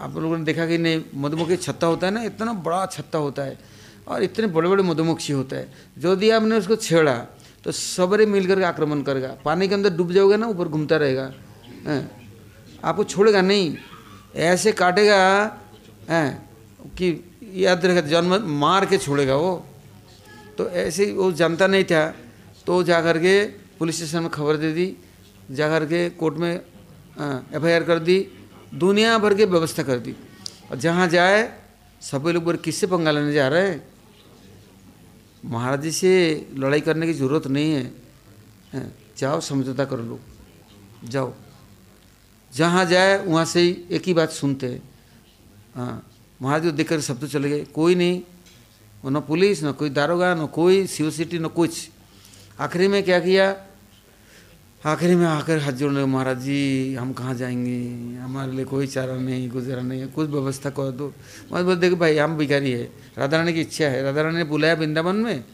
आप 0.00 0.16
लोगों 0.16 0.38
ने 0.38 0.44
देखा 0.44 0.66
कि 0.66 0.78
नहीं, 0.78 1.02
मधुमक्खी 1.14 1.56
छत्ता 1.56 1.86
होता 1.86 2.06
है 2.06 2.12
ना, 2.12 2.22
इतना 2.22 2.52
बड़ा 2.52 2.84
छत्ता 2.86 3.18
होता 3.18 3.42
है 3.42 3.58
और 4.08 4.22
इतने 4.22 4.46
बड़े 4.46 4.68
बड़े 4.68 4.82
मधुमक्खी 4.82 5.32
होता 5.32 5.56
है। 5.56 5.72
जो 5.98 6.16
दिया 6.16 6.36
आपने 6.36 6.56
उसको 6.56 6.76
छेड़ा 6.76 7.14
तो 7.64 7.72
सबरे 7.72 8.26
मिल 8.26 8.46
करके 8.46 8.64
आक्रमण 8.64 9.02
करेगा। 9.02 9.28
पानी 9.44 9.68
के 9.68 9.74
अंदर 9.74 9.90
डूब 9.96 10.12
जाओगे 10.12 10.36
ना, 10.36 10.46
ऊपर 10.46 10.68
घूमता 10.68 10.96
रहेगा। 10.96 11.32
हैं, 11.86 12.10
आपको 12.84 13.04
छोड़ेगा 13.04 13.40
नहीं। 13.40 13.76
ऐसे 14.34 14.72
काटेगा, 14.72 15.16
हैं, 16.10 16.50
कि 16.92 17.06
याद 17.54 17.86
रखेगा 17.86 18.08
जन्म 18.10 18.36
मार 18.60 18.86
के 18.86 18.98
छोड़ेगा 18.98 19.36
वो। 19.36 19.64
तो 20.58 20.68
ऐसे 20.70 21.12
वो 21.12 21.30
जानता 21.32 21.66
नहीं 21.66 21.84
था। 21.84 22.04
तो 22.66 22.82
जा 22.82 23.00
कर 23.02 23.18
के 23.18 23.44
पुलिस 23.78 23.96
स्टेशन 23.96 24.22
में 24.22 24.30
खबर 24.30 24.56
दे 24.56 24.72
दी 24.72 24.96
जा 25.50 25.68
कर 25.68 25.84
के 25.86 26.08
कोर्ट 26.10 26.36
में 26.36 26.52
एफ़ 26.52 27.64
आई 27.64 27.80
कर 27.80 27.98
दी, 27.98 28.18
दुनिया 28.74 29.18
भर 29.18 29.34
के 29.34 29.44
व्यवस्था 29.44 29.82
कर 29.82 29.98
दी। 29.98 30.14
और 30.70 30.76
जहाँ 30.76 31.08
जाए, 31.08 31.40
सभी 32.02 32.32
लोग 32.32 32.44
बोले, 32.44 32.58
किससे 32.58 32.86
पंगा 32.86 33.10
लेने 33.10 33.32
जा 33.32 33.48
रहे 33.48 33.68
हैं? 33.68 33.86
महाराज 35.44 35.82
जी 35.82 35.90
से 35.92 36.10
लड़ाई 36.56 36.80
करने 36.80 37.06
की 37.06 37.12
ज़रूरत 37.12 37.46
नहीं 37.46 37.72
है। 37.72 37.92
जाओ, 39.18 39.40
समझौता 39.40 39.84
कर 39.84 39.98
लो। 39.98 40.18
जाओ। 41.04 41.32
जहाँ 42.52 42.84
जाए, 42.84 43.16
वहाँ 43.24 43.44
से 43.44 43.60
ही 43.60 43.76
एक 43.90 44.02
ही 44.06 44.14
बात 44.14 44.30
सुनते 44.32 44.66
हैं। 44.66 44.82
हाँ 45.74 46.10
महाराज 46.42 46.66
देख 46.66 46.88
कर 46.88 47.00
सब 47.00 47.20
तो 47.20 47.26
चले 47.28 47.48
गए। 47.50 47.64
कोई 47.64 47.94
नहीं 47.94 48.22
न 49.04 49.20
पुलिस, 49.20 49.62
न 49.64 49.72
कोई 49.72 49.90
दारोगा, 49.90 50.34
न 50.34 50.46
कोई 50.46 50.86
सिव 50.86 51.10
सिटी, 51.10 51.38
न 51.38 51.48
कुछ। 51.48 51.88
आखिरी 52.58 52.86
में 52.88 53.02
क्या 53.02 53.18
किया? 53.18 53.46
आखिरी 54.86 55.14
में 55.14 55.26
आकर 55.26 55.58
हाथ 55.58 55.72
जोड़ने 55.72 56.04
महाराज 56.04 56.38
जी, 56.38 56.94
हम 56.94 57.12
कहाँ 57.12 57.34
जाएँगे? 57.34 58.18
हमारे 58.18 58.52
लिए 58.52 58.64
कोई 58.64 58.86
चारा 58.86 59.16
नहीं, 59.16 59.50
गुजरा 59.50 59.82
नहीं 59.82 60.00
है, 60.00 60.06
कुछ 60.06 60.28
व्यवस्था 60.30 60.70
कर 60.70 60.90
दो 60.90 61.12
मैं 61.52 61.64
बोल 61.64 61.76
देखो 61.76 61.96
भाई, 61.96 62.16
हम 62.16 62.36
भिखारी 62.36 62.70
है। 62.70 62.84
राधा 63.18 63.36
रानी 63.36 63.52
की 63.52 63.60
इच्छा 63.60 63.84
है। 63.84 64.02
राधा 64.02 64.22
रानी 64.22 64.36
ने 64.36 64.44
बुलाया 64.44 64.74
वृंदावन 64.74 65.16
में। 65.16 65.44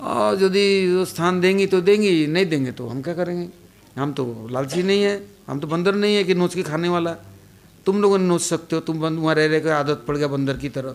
और 0.00 0.42
यदि 0.42 1.04
स्थान 1.08 1.40
देंगी 1.40 1.66
तो 1.66 1.80
देंगी, 1.80 2.26
नहीं 2.26 2.46
देंगे 2.46 2.72
तो 2.72 2.88
हम 2.88 3.00
क्या 3.02 3.14
करेंगे? 3.14 3.48
हम 3.96 4.12
तो 4.12 4.48
लालची 4.50 4.82
नहीं 4.82 5.02
है, 5.02 5.16
हम 5.48 5.60
तो 5.60 5.66
बंदर 5.66 5.94
नहीं 5.94 6.16
है 6.16 6.24
कि 6.24 6.34
नोच 6.34 6.54
के 6.54 6.62
खाने 6.62 6.88
वाला। 6.88 7.16
तुम 7.86 8.02
लोगों 8.02 8.18
ने 8.18 8.24
नोच 8.24 8.42
सकते 8.42 8.76
हो, 8.76 8.80
तुम 8.80 8.98
वहाँ 8.98 9.34
रह 9.34 9.46
रहे 9.46 9.70
आदत 9.70 10.04
पड़ 10.08 10.16
गया 10.16 10.28
बंदर 10.28 10.56
की 10.56 10.68
तरह। 10.68 10.94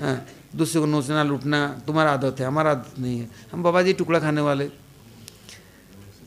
हाँ 0.00 0.26
दूसरे 0.56 0.80
को 0.80 0.86
नोचना, 0.86 1.22
लूटना, 1.22 1.82
तुम्हारा 1.86 2.12
आदत 2.12 2.40
है, 2.40 2.46
हमारा 2.46 2.70
आदत 2.70 2.98
नहीं 2.98 3.18
है। 3.20 3.28
हम 3.52 3.62
बाबा 3.62 3.82
जी 3.82 3.92
टुकड़ा 3.92 4.18
खाने 4.18 4.40
वाले। 4.40 4.87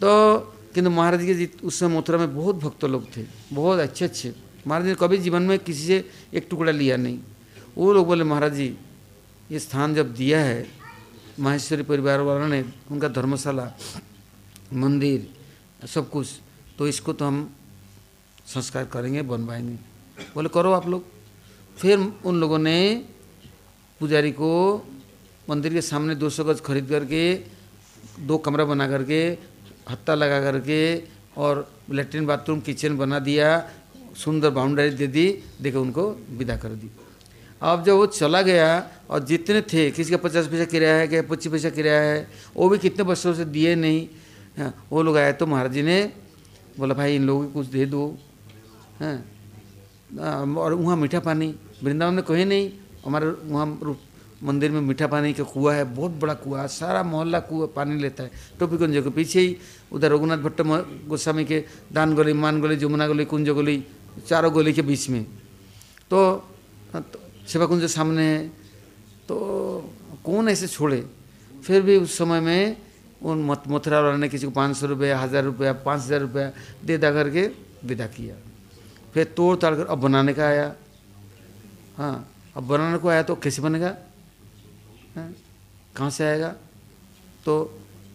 तो 0.02 0.40
किंतु 0.74 0.90
महाराज 0.90 1.24
के 1.26 1.46
उस 1.64 1.80
समय 1.80 1.98
मथुरा 1.98 2.18
में 2.18 2.36
बहुत 2.36 2.56
भक्त 2.56 2.86
लोग 2.86 3.06
थे, 3.18 3.26
बहुत 3.54 3.80
अच्छे 3.80 4.06
अच्छे 4.06 4.34
महाराज 4.68 4.88
ने 4.88 4.96
कभी 4.96 5.18
जीवन 5.18 5.42
में 5.44 5.58
किसी 5.60 5.86
से 5.88 5.98
एक 6.34 6.48
टुकड़ा 6.50 6.72
लिया 6.72 6.98
नहीं। 6.98 7.20
वो 7.78 7.94
लोग 7.94 8.06
बोले, 8.08 8.24
महाराज 8.24 8.54
जी, 8.54 8.76
ये 9.52 9.60
स्थान 9.60 9.96
जब 9.96 10.14
दिया 10.14 10.40
है, 10.40 10.66
माहेश्वरी 11.40 11.84
परिवार 11.84 12.22
वालों 12.22 12.48
ने, 12.48 12.64
उनका 12.92 13.08
धर्मशाला, 13.08 13.72
मंदिर, 14.74 15.28
सब 15.88 16.10
कुछ 16.10 16.28
तो 16.78 16.88
इसको 16.88 17.14
तो 17.14 17.26
हम 17.26 17.50
संस्कार 18.46 18.86
करेंगे, 18.86 19.22
बनवाएँगे। 19.22 19.76
बोले, 20.36 20.50
करो 20.50 20.72
आप 20.72 20.88
लोग। 20.88 21.04
फिर 21.78 22.00
उन 22.26 22.40
लोगों 22.40 22.60
ने 22.60 23.06
पुजारी 24.02 24.32
को 24.32 24.52
मंदिर 25.50 25.74
के 25.74 25.82
सामने 25.82 26.16
दो 26.16 26.30
सौ 26.30 26.44
गज 26.44 26.62
खरीद 26.62 26.90
करके, 26.90 27.22
दो 28.20 28.38
कमरा 28.38 28.66
बना 28.66 28.88
करके 28.88 29.20
हत्ता 29.92 30.14
लगा 30.16 30.40
करके 30.42 30.80
और 31.38 31.54
लेटरिन 31.92 32.26
बाथरूम 32.26 32.60
किचन 32.66 32.98
बना 32.98 33.20
दिया 33.28 33.48
सुंदर 34.16 34.50
बाउंड्री 34.56 34.90
दे 35.00 35.08
दी 35.08 35.26
देखे 35.62 35.78
उनको 35.78 36.04
विदा 36.40 36.56
कर 36.64 36.70
दी। 36.80 36.90
अब 37.62 37.84
जब 37.86 37.94
वो 37.94 38.06
चला 38.12 38.42
गया 38.42 38.70
और 39.10 39.20
जितने 39.24 39.62
थे 39.72 39.82
किसी 39.96 40.12
का 40.12 40.18
पचास 40.18 40.48
पैसा 40.52 40.66
किराया 40.66 40.96
है 40.98 41.08
क्या 41.08 41.22
पच्चीस 41.30 41.52
पैसा 41.52 41.70
किराया 41.78 42.02
है 42.02 42.20
वो 42.58 42.70
भी 42.70 42.78
कितने 42.82 43.04
वर्षों 43.06 43.34
से 43.38 43.46
दिए 43.46 43.76
नहीं 43.76 44.00
हाँ, 44.58 44.72
वो 44.92 45.02
लोग 45.04 45.18
आए 45.18 45.34
तो 45.40 45.46
महाराज 45.46 45.72
जी 45.72 45.82
ने 45.82 45.98
बोला 46.80 46.94
भाई 46.94 47.16
इन 47.16 47.24
लोगों 47.28 47.44
को 47.46 47.52
कुछ 47.54 47.68
दे 47.68 47.86
दो। 47.86 48.04
हैं 49.00 49.18
हाँ, 50.20 50.46
और 50.58 50.74
वहाँ 50.74 50.98
मीठा 50.98 51.20
पानी 51.22 51.48
वृंदावन 51.84 52.14
में 52.14 52.24
कहीं 52.26 52.46
नहीं 52.46 52.66
हमारे 53.06 53.28
वहाँ 53.48 53.66
मंदिर 54.42 54.72
में 54.72 54.82
मीठा 54.82 55.08
पानी 55.08 55.34
का 55.34 55.44
कुआ 55.46 55.74
है 55.74 55.84
बहुत 55.96 56.12
बड़ा 56.18 56.34
कुआ 56.34 56.62
है 56.62 56.68
सारा 56.70 57.02
मोहल्ला 57.04 57.40
कुआ 57.46 57.66
पानी 57.76 57.96
लेता 58.02 58.24
है। 58.24 58.32
टोपी 58.60 58.78
कुंज 58.78 58.96
के 58.98 59.10
पीछे 59.10 59.40
ही 59.40 59.58
उधर 59.94 60.12
रघुनाथ 60.12 60.38
भट्ट 60.38 60.62
गोस्वामी 61.08 61.46
के 61.46 61.64
दान 61.94 62.16
गली 62.16 62.34
मान 62.34 62.62
गली 62.62 62.76
जमुना 62.78 63.08
गली 63.08 63.26
कुंज 63.26 63.50
गली 63.52 63.78
चारों 64.28 64.56
गली 64.56 64.74
के 64.74 64.82
बीच 64.82 65.10
में। 65.10 65.24
तो, 66.10 66.20
तो 66.92 67.20
सेवा 67.48 67.66
कुंज 67.66 67.86
सामने 67.88 68.24
है 68.24 68.48
तो 69.30 69.36
कौन 70.26 70.50
ऐसे 70.50 70.68
छोड़े? 70.68 71.06
फिर 71.64 71.82
भी 71.82 71.98
उस 71.98 72.18
समय 72.18 72.40
में 72.42 72.78
उन 73.22 73.46
मत 73.46 73.64
मथुरा 73.70 74.00
वाले 74.02 74.18
ने 74.18 74.30
किसी 74.30 74.46
को 74.46 74.52
पाँच 74.52 74.76
सौ 74.78 74.88
रुपया 74.88 75.18
हज़ार 75.20 75.44
रुपया 75.44 75.74
पाँच 75.86 76.00
हज़ार 76.02 76.20
रुपया 76.22 76.52
दे 76.86 76.98
दा 76.98 77.12
करके 77.14 77.44
विदा 77.86 78.06
किया। 78.10 78.36
फिर 79.14 79.24
तोड़ 79.38 79.56
ताड़ 79.62 79.76
कर 79.76 79.86
अब 79.86 80.00
बनाने 80.02 80.34
का 80.34 80.44
आया। 80.44 80.74
हाँ 81.98 82.16
अब 82.58 82.64
बनाने 82.68 82.98
को 82.98 83.08
आया 83.08 83.24
तो 83.24 83.36
कैसे 83.38 83.62
बनेगा? 83.62 83.96
कहाँ 85.16 86.10
से 86.10 86.24
आएगा? 86.24 86.48
तो 87.46 87.54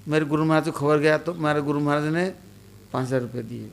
मेरे 0.09 0.25
गुरु 0.25 0.45
महाराज 0.45 0.65
को 0.65 0.73
खबर 0.73 0.99
गया 0.99 1.19
तो 1.19 1.35
मेरे 1.35 1.61
गुरु 1.63 1.81
महाराज 1.81 2.05
ने 2.15 2.25
पाँच 2.93 3.07
हज़ार 3.07 3.21
रुपये 3.21 3.43
दिए। 3.43 3.69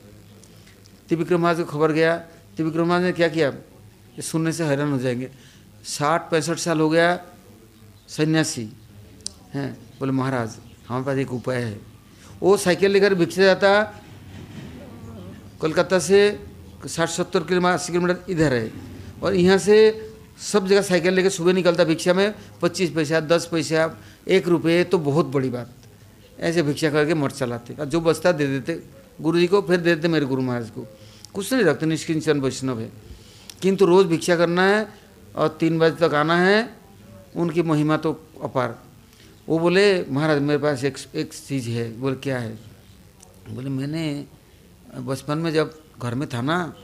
त्रिविक्रम 1.08 1.40
महाराज 1.40 1.58
को 1.58 1.64
खबर 1.64 1.92
गया, 1.92 2.16
त्रिविक्रम 2.56 2.86
महाराज 2.86 3.04
ने 3.04 3.12
क्या 3.12 3.28
किया? 3.28 3.48
ये 3.48 4.22
सुनने 4.22 4.52
से 4.52 4.64
हैरान 4.64 4.92
हो 4.92 4.98
जाएँगे। 4.98 5.30
साठ 5.86 6.30
पैंसठ 6.30 6.58
साल 6.58 6.80
हो 6.80 6.88
गया, 6.88 7.08
सन्यासी, 8.08 8.68
हैं? 9.54 9.70
बोले, 9.98 10.12
महाराज, 10.12 10.56
हमारे 10.88 11.04
पास 11.04 11.16
एक 11.18 11.32
उपाय 11.32 11.62
है। 11.62 11.80
वो 12.40 12.56
साइकिल 12.56 12.90
लेकर 12.92 13.14
भिक्षा 13.14 13.42
जाता, 13.44 13.82
कोलकाता 15.60 15.98
से 15.98 16.20
साठ 16.84 17.08
सत्तर 17.08 17.42
किलोमीटर, 17.44 17.74
अस्सी 17.74 17.92
किलोमीटर 17.92 18.32
इधर 18.32 18.52
है। 18.54 18.70
और 19.22 19.34
यहाँ 19.34 19.58
से 19.58 19.76
सब 20.38 20.66
जगह 20.66 20.82
साइकिल 20.82 21.14
लेकर 21.14 21.28
सुबह 21.28 21.52
निकलता 21.52 21.84
भिक्षा 21.84 22.14
में, 22.14 22.34
पच्चीस 22.62 22.90
पैसा, 22.90 23.20
दस 23.20 23.48
पैसा, 23.52 23.98
एक 24.28 24.48
रुपये 24.48 24.84
तो 24.84 24.98
बहुत 24.98 25.26
बड़ी 25.26 25.48
बात। 25.48 25.72
ऐसे 26.40 26.62
भिक्षा 26.62 26.90
करके 26.90 27.14
मठ 27.14 27.32
चलाते। 27.32 27.74
और 27.74 27.86
जो 27.86 28.00
बचता 28.00 28.32
दे 28.32 28.46
देते 28.46 28.82
गुरु 29.20 29.38
जी 29.38 29.46
को, 29.46 29.60
फिर 29.62 29.76
दे 29.76 29.94
देते 29.94 30.08
मेरे 30.08 30.26
गुरु 30.26 30.42
महाराज 30.42 30.70
को। 30.70 30.86
कुछ 31.34 31.52
नहीं 31.52 31.64
रखते 31.64 31.86
निष्किंचन 31.86 32.40
वैष्णव 32.40 32.80
है। 32.80 32.90
किंतु 33.62 33.86
रोज़ 33.86 34.06
भिक्षा 34.06 34.36
करना 34.36 34.62
है, 34.62 34.88
और 35.36 35.48
तीन 35.60 35.78
बजे 35.78 35.96
तक 35.96 36.14
आना 36.14 36.36
है, 36.36 36.76
उनकी 37.36 37.62
महिमा 37.62 37.96
तो 37.96 38.12
अपार। 38.42 38.78
वो 39.48 39.58
बोले, 39.58 40.04
महाराज, 40.04 40.42
मेरे 40.42 40.58
पास 40.58 40.84
एक 40.84 40.96
एक 41.14 41.32
चीज़ 41.34 41.68
है। 41.70 41.90
बोले, 41.96 42.16
क्या 42.16 42.38
है? 42.38 42.58
बोले, 43.50 43.70
मैंने 43.70 44.24
बचपन 44.96 45.38
में 45.38 45.52
जब 45.52 45.74
घर 46.02 46.14
में 46.14 46.28
था 46.28 46.40
ना 46.42 46.74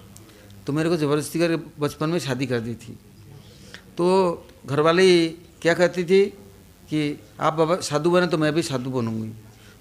तो 0.67 0.73
मेरे 0.73 0.89
को 0.89 0.97
ज़बरदस्ती 0.97 1.39
करके 1.39 1.81
बचपन 1.81 2.11
में 2.11 2.19
शादी 2.19 2.47
कर 2.47 2.61
दी 2.61 2.75
थी। 2.75 2.99
तो 4.01 4.09
घरवाली 4.67 5.29
क्या 5.63 5.75
कहती 5.75 6.05
थी 6.05 6.25
कि 6.89 7.01
आप 7.37 7.53
बाबा 7.53 7.77
साधु 7.85 8.11
बने 8.11 8.27
तो 8.27 8.39
मैं 8.39 8.53
भी 8.53 8.63
साधु 8.63 8.91
बनूँगी। 8.91 9.29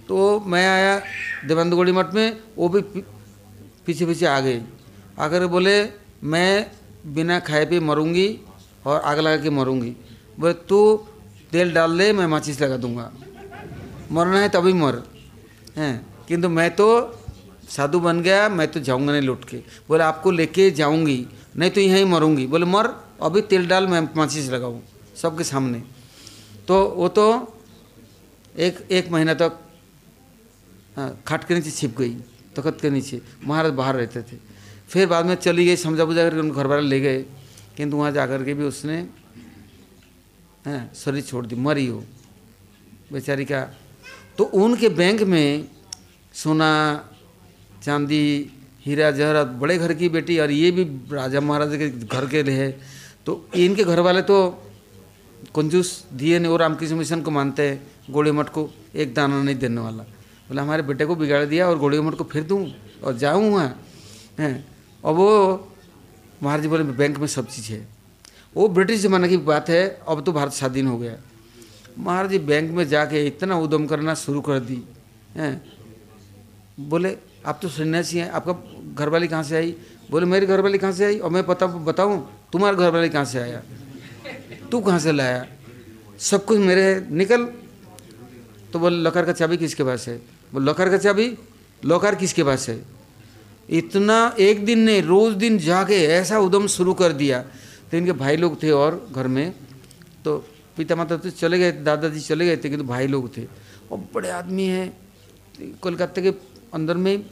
तो 0.07 0.39
मैं 0.43 0.67
आया 0.67 0.99
देवानंदगढ़ी 1.47 1.91
मठ 1.91 2.13
में, 2.13 2.37
वो 2.57 2.69
भी 2.69 2.81
पीछे 3.85 4.05
पीछे 4.05 4.25
आ 4.25 4.39
गए। 4.39 4.61
आकर 5.19 5.47
बोले, 5.47 5.83
मैं 6.23 6.51
बिना 7.07 7.39
खाए 7.39 7.65
पे 7.65 7.79
मरूँगी 7.79 8.27
और 8.85 9.01
आग 9.01 9.19
लगा 9.19 9.43
के 9.43 9.49
मरूँगी। 9.49 9.95
बोले, 10.39 10.53
तू 10.53 11.07
तेल 11.51 11.73
डाल 11.73 11.97
दे, 11.97 12.13
मैं 12.13 12.27
माचिस 12.27 12.61
लगा 12.61 12.77
दूँगा। 12.77 13.11
मरना 14.11 14.39
है 14.39 14.49
तभी 14.49 14.73
मर। 14.73 15.03
हैं, 15.77 16.05
किंतु 16.27 16.49
मैं 16.49 16.75
तो 16.75 16.87
साधु 17.69 17.99
बन 17.99 18.21
गया, 18.21 18.49
मैं 18.49 18.67
तो 18.67 18.79
जाऊँगा 18.79 19.11
नहीं 19.11 19.21
लौट 19.21 19.45
के। 19.45 19.57
बोले, 19.87 20.03
आपको 20.03 20.31
लेके 20.31 20.71
जाऊँगी, 20.71 21.25
नहीं 21.57 21.71
तो 21.71 21.81
यहीं 21.81 22.05
मरूँगी। 22.05 22.47
बोले, 22.47 22.65
मर। 22.65 23.08
अभी 23.21 23.41
तेल 23.43 23.67
डाल 23.67 23.87
मैं 23.87 24.01
माचिस 24.15 24.49
लगाऊँ, 24.49 24.81
सबके 25.15 25.43
सामने। 25.43 25.81
तो 26.67 26.75
वो 26.89 27.07
तो 27.09 27.25
एक 28.57 28.87
एक 28.91 29.09
महीना 29.11 29.33
तक 29.33 29.49
तो 30.97 31.07
खाट 31.27 31.43
के 31.43 31.53
नीचे 31.55 31.71
छिप 31.71 31.97
गई 31.97 32.13
तखत 32.55 32.77
के 32.81 32.89
नीचे, 32.89 33.21
महाराज 33.45 33.71
बाहर 33.73 33.95
रहते 33.95 34.21
थे। 34.21 34.37
फिर 34.89 35.07
बाद 35.07 35.25
में 35.25 35.35
चली 35.37 35.65
गई, 35.65 35.75
समझा 35.77 36.05
बुझा 36.05 36.23
करके 36.23 36.39
उनको 36.39 36.55
घर 36.55 36.67
वाले 36.67 36.87
ले 36.87 36.99
गए, 36.99 37.21
किंतु 37.77 37.97
वहाँ 37.97 38.11
जा 38.11 38.25
कर 38.27 38.43
के 38.43 38.53
भी 38.53 38.63
उसने 38.65 38.97
शरीर 40.95 41.21
छोड़ 41.21 41.45
दी, 41.45 41.55
मरी 41.57 41.85
हो 41.87 42.03
बेचारी 43.11 43.45
का। 43.45 43.61
तो 44.37 44.43
उनके 44.43 44.89
बैंक 44.91 45.21
में 45.23 45.67
सोना, 46.33 46.71
चांदी, 47.83 48.51
हीरा 48.85 49.11
जहरात 49.11 49.47
बड़े 49.59 49.77
घर 49.77 49.93
की 49.93 50.09
बेटी, 50.09 50.39
और 50.39 50.51
ये 50.51 50.71
भी 50.71 50.83
राजा 51.11 51.41
महाराजा 51.41 51.77
के 51.77 51.89
घर 51.89 52.27
के 52.27 52.43
लिए 52.43 52.69
तो 53.29 53.49
इनके 53.55 53.83
घर 53.83 53.99
वाले 53.99 54.21
तो 54.21 54.63
कंजूस 55.55 56.05
दिए 56.13 56.39
नहीं 56.39 56.51
और 56.51 56.59
रामकृष्ण 56.59 56.95
मिशन 56.95 57.21
को 57.21 57.31
मानते 57.31 57.69
हैं 57.69 57.87
गोड़ी 58.09 58.31
मठ 58.31 58.49
को 58.49 58.69
एक 58.95 59.13
दाना 59.13 59.43
नहीं 59.43 59.55
देने 59.55 59.81
वाला। 59.81 60.03
बोले, 60.03 60.61
हमारे 60.61 60.81
बेटे 60.81 61.05
को 61.05 61.15
बिगाड़ 61.15 61.45
दिया 61.45 61.67
और 61.67 61.77
गोड़ी 61.77 61.99
मठ 61.99 62.13
को 62.13 62.23
फिर 62.23 62.43
दूँ 62.43 62.73
और 63.03 63.17
जाऊँ 63.17 63.51
वहाँ? 63.51 63.81
हैं। 64.39 64.67
और 65.03 65.13
वो 65.13 65.67
महाराज 66.43 66.65
बोले, 66.65 66.83
बैंक 66.83 67.17
में 67.17 67.27
सब 67.27 67.47
चीज़ 67.47 67.71
है। 67.71 67.87
वो 68.55 68.67
ब्रिटिश 68.67 68.99
ज़माने 68.99 69.29
की 69.29 69.37
बात 69.37 69.69
है, 69.69 70.01
अब 70.07 70.23
तो 70.23 70.31
भारत 70.31 70.51
स्वाधीन 70.51 70.87
हो 70.87 70.97
गया। 70.97 71.17
महाराज 71.97 72.29
जी 72.29 72.39
बैंक 72.39 72.71
में 72.71 72.87
जाके 72.87 73.27
इतना 73.27 73.57
उदम 73.57 73.85
करना 73.85 74.13
शुरू 74.13 74.41
कर 74.41 74.59
दी। 74.59 74.83
हैं। 75.35 75.71
बोले, 76.79 77.17
आप 77.45 77.59
तो 77.61 77.69
सन्यासी 77.69 78.17
हैं, 78.17 78.31
आपका 78.31 78.53
घरवाली 78.93 79.27
कहाँ 79.27 79.43
से 79.43 79.55
आई? 79.55 79.75
बोले, 80.11 80.25
मेरी 80.25 80.45
घरवाली 80.45 80.77
कहाँ 80.77 80.91
से 80.91 81.05
आई? 81.05 81.19
और 81.19 81.29
मैं 81.29 81.43
पता, 81.43 81.65
बताऊँ 81.67 82.38
तुम्हारा 82.53 82.77
घरवाली 82.77 83.09
कहाँ 83.09 83.25
से 83.25 83.39
आया? 83.39 83.61
तू 84.71 84.79
कहाँ 84.81 84.99
से 84.99 85.11
लाया? 85.11 85.45
सब 86.19 86.45
कुछ 86.45 86.59
मेरे 86.59 86.83
है, 86.83 87.13
निकल। 87.13 87.45
तो 88.73 88.79
बोल, 88.79 88.93
लकार 89.07 89.25
का 89.25 89.31
चाबी 89.31 89.57
किसके 89.57 89.83
पास 89.83 90.07
है? 90.07 90.17
बोल, 90.53 90.69
लकार 90.69 90.89
का 90.89 90.97
चाबी? 90.97 91.37
लकार 91.83 92.15
किसके 92.15 92.43
पास 92.43 92.69
है? 92.69 92.81
इतना 93.69 94.35
एक 94.39 94.65
दिन 94.65 94.79
ने 94.79 94.99
रोज 95.01 95.33
दिन 95.33 95.57
जाके 95.57 95.95
ऐसा 96.05 96.39
उदम 96.39 96.67
शुरू 96.67 96.93
कर 96.93 97.13
दिया। 97.13 97.41
तो 97.91 97.97
इनके 97.97 98.11
भाई 98.11 98.37
लोग 98.37 98.61
थे 98.63 98.71
और 98.71 99.09
घर 99.11 99.27
में। 99.27 99.53
तो 100.25 100.37
पिता 100.77 100.95
माता 100.95 101.17
तो 101.17 101.29
चले 101.29 101.59
गए, 101.59 101.71
दादाजी 101.71 102.19
चले 102.19 102.45
गए 102.45 102.57
थे, 102.57 102.69
किंतु 102.69 102.77
तो 102.77 102.89
भाई 102.89 103.07
लोग 103.07 103.37
थे। 103.37 103.45
और 103.91 103.97
बड़े 104.13 104.29
आदमी 104.29 104.65
हैं। 104.65 104.87
कोलकाता 105.81 106.21
के 106.21 106.33
अंदर 106.73 106.97
में 106.97 107.25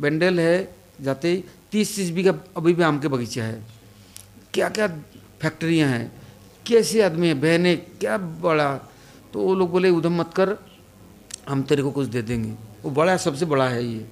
बेंडल 0.00 0.40
है, 0.40 0.74
जाते 1.00 1.42
तीस 1.72 1.96
तीस 1.96 2.10
बीघा 2.10 2.32
अभी 2.56 2.72
भी 2.72 2.82
आम 2.82 2.98
के 2.98 3.08
बगीचा 3.08 3.44
है। 3.44 3.75
क्या 4.56 4.68
क्या 4.68 4.86
फैक्ट्रियाँ 5.42 5.88
हैं? 5.88 6.12
कैसे 6.66 7.02
आदमी 7.02 7.26
हैं? 7.28 7.40
बहनें 7.40 7.76
क्या 8.00 8.18
बड़ा? 8.18 8.74
तो 9.32 9.40
वो 9.40 9.54
लोग 9.54 9.70
बोले 9.70 9.90
उधम 9.90 10.16
मत 10.16 10.32
कर 10.36 10.56
हम 11.48 11.62
तेरे 11.62 11.82
को 11.82 11.90
कुछ 11.90 12.06
दे 12.08 12.22
देंगे। 12.22 12.50
वो 12.82 12.90
बड़ा 12.90 13.16
सबसे 13.16 13.44
बड़ा 13.44 13.68
है 13.68 13.84
ये। 13.84 14.08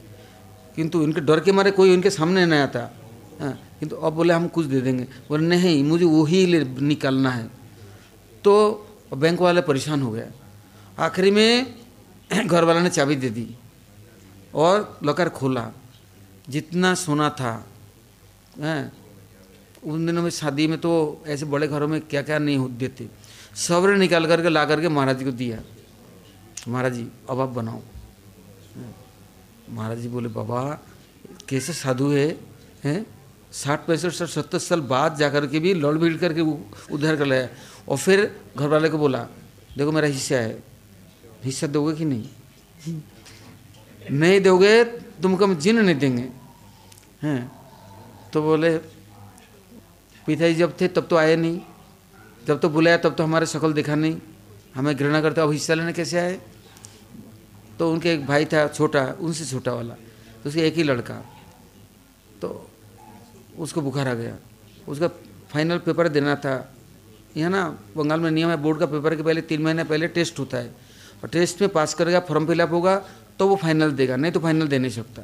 किंतु 0.76 1.02
इनके 1.02 1.20
डर 1.20 1.40
के 1.40 1.52
मारे 1.52 1.70
कोई 1.70 1.94
उनके 1.96 2.10
सामने 2.10 2.46
नहीं 2.46 2.60
आता। 2.60 2.92
हाँ, 3.40 3.52
किंतु 3.80 3.96
अब 3.96 4.12
बोले 4.12 4.34
हम 4.34 4.48
कुछ 4.48 4.66
दे 4.66 4.80
देंगे। 4.80 5.04
बोले 5.28 5.46
नहीं 5.46 5.84
मुझे 5.84 6.04
वही 6.04 6.46
निकालना 6.80 7.30
है। 7.30 7.50
तो 8.44 8.54
बैंक 9.16 9.40
वाले 9.40 9.60
परेशान 9.60 10.02
हो 10.02 10.10
गया। 10.12 10.26
आखिरी 10.98 11.30
में 11.30 11.74
घर 12.46 12.64
वाला 12.64 12.80
ने 12.80 12.90
चाबी 12.90 13.16
दे 13.16 13.30
दी 13.30 13.48
और 14.54 14.98
लकर 15.04 15.28
खोला। 15.28 15.70
जितना 16.48 16.94
सोना 16.94 17.30
था 17.30 17.66
हैं 18.60 19.03
उन 19.84 20.06
दिनों 20.06 20.22
में 20.22 20.30
शादी 20.30 20.66
में 20.66 20.78
तो 20.80 21.22
ऐसे 21.26 21.46
बड़े 21.46 21.68
घरों 21.68 21.88
में 21.88 22.00
क्या 22.00 22.22
क्या 22.22 22.38
नहीं 22.38 22.68
देते। 22.78 23.08
सवरे 23.54 23.96
निकाल 23.96 24.26
करके 24.26 24.48
ला 24.48 24.64
करके 24.64 24.88
महाराज 24.88 25.24
को 25.24 25.30
दिया। 25.30 25.58
महाराज 26.68 26.92
जी, 26.92 27.08
अब 27.30 27.40
आप 27.40 27.48
बनाओ। 27.48 27.80
महाराज 29.70 29.98
जी 29.98 30.08
बोले, 30.08 30.28
बाबा, 30.28 30.80
कैसे 31.48 31.72
साधु 31.72 32.10
है, 32.10 32.38
हैं? 32.84 33.06
साठ 33.52 33.86
पैंसठ 33.86 34.10
साठ 34.10 34.28
सत्तर 34.28 34.58
साल 34.58 34.80
बाद 34.80 35.16
जा 35.16 35.28
कर 35.28 35.46
के 35.46 35.58
भी 35.58 35.74
लड़ 35.74 35.94
भीड़ 35.94 36.16
करके 36.16 36.40
उधर 36.94 37.16
कर 37.16 37.26
लाया। 37.26 37.48
और 37.88 37.96
फिर 37.96 38.36
घर 38.56 38.68
वाले 38.68 38.88
को 38.88 38.98
बोला, 38.98 39.26
देखो 39.78 39.92
मेरा 39.92 40.06
हिस्सा 40.06 40.36
है। 40.36 40.62
हिस्सा 41.44 41.66
दोगे 41.66 41.94
कि 41.94 42.04
नहीं? 42.04 42.28
नहीं 44.10 44.40
दोगे, 44.40 44.84
तुमको 45.22 45.44
हम 45.44 45.54
जिन 45.54 45.78
नहीं 45.78 45.96
देंगे। 45.96 46.28
हैं? 47.22 47.52
तो 48.32 48.42
बोले 48.42 48.93
पिताजी 50.26 50.54
जब 50.54 50.74
थे, 50.80 50.88
तब 50.88 51.06
तो 51.06 51.16
आए 51.16 51.36
नहीं। 51.36 51.60
जब 52.46 52.60
तो 52.60 52.68
बुलाया, 52.68 52.96
तब 52.96 53.14
तो 53.14 53.24
हमारे 53.24 53.46
शकल 53.46 53.72
देखा 53.72 53.94
नहीं। 53.94 54.16
हमें 54.74 54.96
घृणा 54.96 55.20
करते, 55.20 55.40
अब 55.40 55.50
हिस्सा 55.52 55.74
लेने 55.74 55.92
कैसे 55.92 56.18
आए? 56.18 56.40
तो 57.78 57.90
उनके 57.92 58.12
एक 58.12 58.26
भाई 58.26 58.44
था 58.44 58.66
छोटा, 58.68 59.04
उनसे 59.20 59.44
छोटा 59.44 59.72
वाला 59.72 59.94
तो 59.94 60.48
उसके 60.48 60.66
एक 60.66 60.74
ही 60.74 60.82
लड़का। 60.82 61.14
तो 62.42 62.70
उसको 63.58 63.80
बुखार 63.80 64.08
आ 64.08 64.14
गया। 64.14 64.36
उसका 64.88 65.08
फाइनल 65.50 65.78
पेपर 65.78 66.08
देना 66.08 66.34
था। 66.36 66.74
यहाँ 67.36 67.50
ना, 67.50 67.78
बंगाल 67.96 68.20
में 68.20 68.30
नियम 68.30 68.48
है, 68.50 68.56
बोर्ड 68.56 68.78
का 68.78 68.86
पेपर 68.86 69.14
के 69.16 69.22
पहले 69.22 69.40
तीन 69.40 69.62
महीने 69.62 69.84
पहले 69.84 70.08
टेस्ट 70.08 70.38
होता 70.38 70.58
है। 70.58 70.68
और 71.22 71.28
टेस्ट 71.28 71.60
में 71.60 71.70
पास 71.70 71.94
करेगा, 71.94 72.20
फॉर्म 72.20 72.46
फिलअप 72.46 72.72
होगा 72.72 72.96
तो 73.38 73.48
वो 73.48 73.56
फाइनल 73.56 73.90
देगा, 73.90 74.16
नहीं 74.16 74.32
तो 74.32 74.40
फाइनल 74.40 74.68
दे 74.68 74.78
नहीं 74.78 74.90
सकता। 74.90 75.22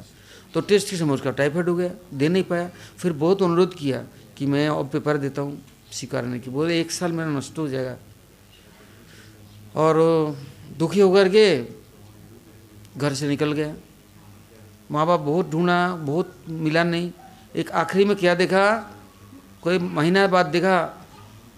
तो 0.53 0.61
टेस्ट 0.61 0.89
की 0.89 0.97
समझ 0.97 1.19
का, 1.21 1.31
टाइफाइड 1.31 1.69
हो 1.69 1.75
गया, 1.75 1.91
दे 2.13 2.29
नहीं 2.29 2.43
पाया। 2.43 2.69
फिर 2.97 3.13
बहुत 3.13 3.43
अनुरोध 3.43 3.73
किया 3.73 4.03
कि 4.41 4.45
मैं 4.47 4.69
अब 4.69 4.89
पेपर 4.89 5.17
देता 5.17 5.41
हूँ 5.41 5.61
स्वीकारने 5.91 6.39
की। 6.39 6.49
बोले, 6.49 6.81
एक 6.81 6.91
साल 6.91 7.11
मेरा 7.11 7.29
नष्ट 7.29 7.57
हो 7.57 7.67
जाएगा। 7.67 7.97
और 9.75 9.95
दुखी 10.77 10.99
होकर 10.99 11.29
के 11.29 11.65
घर 12.97 13.13
से 13.13 13.27
निकल 13.27 13.51
गया। 13.51 13.75
माँ 14.91 15.07
बाप 15.07 15.19
बहुत 15.19 15.49
ढूंढा, 15.49 15.95
बहुत 15.95 16.35
मिला 16.49 16.83
नहीं। 16.83 17.11
एक 17.55 17.71
आखिरी 17.71 18.05
में 18.05 18.17
क्या 18.17 18.35
देखा? 18.35 18.97
कोई 19.61 19.77
महीना 19.77 20.27
बाद 20.27 20.45
देखा, 20.45 21.05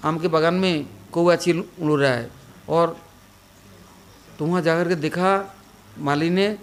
आम 0.03 0.19
के 0.19 0.27
बागान 0.27 0.53
में 0.53 0.85
कौआ 1.11 1.35
चील 1.35 1.63
उड़ 1.81 2.01
रहा 2.01 2.11
है। 2.11 2.31
और 2.69 2.99
तो 4.39 4.45
वहाँ 4.45 4.61
जाकर 4.61 4.89
के 4.89 4.95
देखा, 4.95 5.55
माली 5.97 6.29
ने 6.29 6.57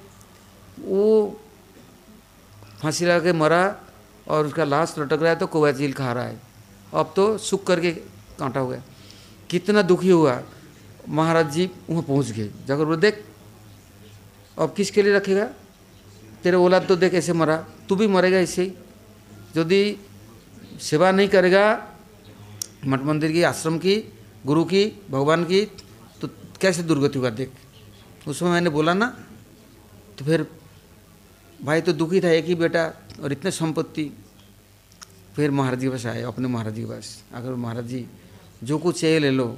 वो 0.85 1.41
फांसी 2.83 3.05
लगा 3.05 3.21
के 3.21 3.33
मरा। 3.33 3.81
और 4.29 4.47
उसका 4.47 4.64
लाश 4.64 4.95
लटक 4.99 5.18
रहा 5.21 5.31
है 5.31 5.37
तो 5.37 5.47
कौआ 5.47 5.73
झील 5.73 5.93
खा 5.93 6.12
रहा 6.12 6.25
है। 6.25 6.41
अब 6.95 7.12
तो 7.16 7.39
सुख 7.39 7.66
करके 7.66 7.93
कांटा 8.39 8.61
हो 8.61 8.68
गया। 8.68 8.83
कितना 9.51 9.83
दुखी 9.83 10.11
हुआ। 10.11 10.43
महाराज 11.09 11.53
जी 11.53 11.71
वहाँ 11.91 12.03
पहुँच 12.03 12.31
गए। 12.31 12.51
जाकर 12.66 12.85
बोले, 12.85 12.97
देख, 12.97 13.25
अब 14.59 14.75
किसके 14.75 15.03
लिए 15.03 15.14
रखेगा? 15.14 15.45
तेरे 16.43 16.57
औलाद 16.57 16.87
तो 16.87 16.97
देख 16.97 17.14
ऐसे 17.14 17.33
मरा। 17.33 17.57
तू 17.89 17.97
भी 17.97 18.07
मरेगा 18.07 18.39
ऐसे 18.39 18.62
ही। 18.62 18.73
यदि 19.57 19.97
सेवा 20.81 21.11
नहीं 21.12 21.29
करेगा, 21.29 21.64
मठ 22.87 23.03
मंदिर 23.03 23.33
की, 23.33 23.43
आश्रम 23.43 23.79
की, 23.79 23.97
गुरु 24.47 24.64
की, 24.64 24.85
भगवान 25.11 25.45
की 25.45 25.64
तो 26.21 26.29
कैसे 26.61 26.83
दुर्गति 26.83 27.18
होगा? 27.18 27.31
देख। 27.31 27.51
उसमें 28.29 28.51
मैंने 28.51 28.71
बोला 28.71 28.95
ना 28.95 29.07
तो 30.18 30.25
फिर 30.25 30.47
भाई 31.61 31.81
तो 31.81 31.93
दुखी 31.93 32.21
था 32.21 32.31
एक 32.31 32.45
ही 32.45 32.55
बेटा 32.55 32.85
और 33.23 33.33
इतने 33.33 33.51
संपत्ति। 33.51 34.11
फिर 35.37 35.51
महाराज 35.51 35.79
जी 35.79 35.87
के 35.87 35.91
पास 35.91 36.07
आए, 36.07 36.23
अपने 36.23 36.49
महाराज 36.49 36.75
जी 36.75 36.83
के 36.83 36.89
पास। 36.89 37.23
अगर 37.33 37.55
महाराज 37.55 37.87
जी 37.87 38.07
जो 38.65 38.79
कुछ 38.79 39.01
चाहिए 39.01 39.19
ले 39.19 39.31
लो। 39.31 39.57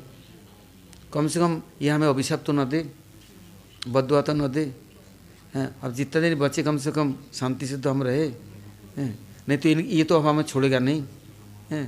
कम 1.13 1.29
से 1.29 1.41
कम 1.41 1.61
ये 1.83 1.91
हमें 1.91 2.07
अभिशाप 2.09 2.43
तो 2.47 2.53
न 2.53 2.65
दे 2.69 2.81
बदुआ 3.89 4.21
तो 4.23 4.33
न 4.35 4.49
दे। 4.49 4.65
हैं, 5.55 5.69
अब 5.83 5.93
जितना 5.93 6.21
दिन 6.23 6.35
बचे 6.39 6.63
कम 6.63 6.77
से 6.79 6.91
कम 6.93 7.15
शांति 7.35 7.67
से 7.67 7.77
तो 7.77 7.91
हम 7.91 8.03
रहे। 8.03 8.27
हैं, 8.97 9.19
नहीं 9.49 9.59
तो 9.59 9.69
इन, 9.69 9.81
ये 9.81 10.05
तो 10.05 10.17
अब 10.17 10.27
हमें 10.27 10.43
छोड़ेगा 10.43 10.79
नहीं। 10.79 11.03
हैं, 11.71 11.87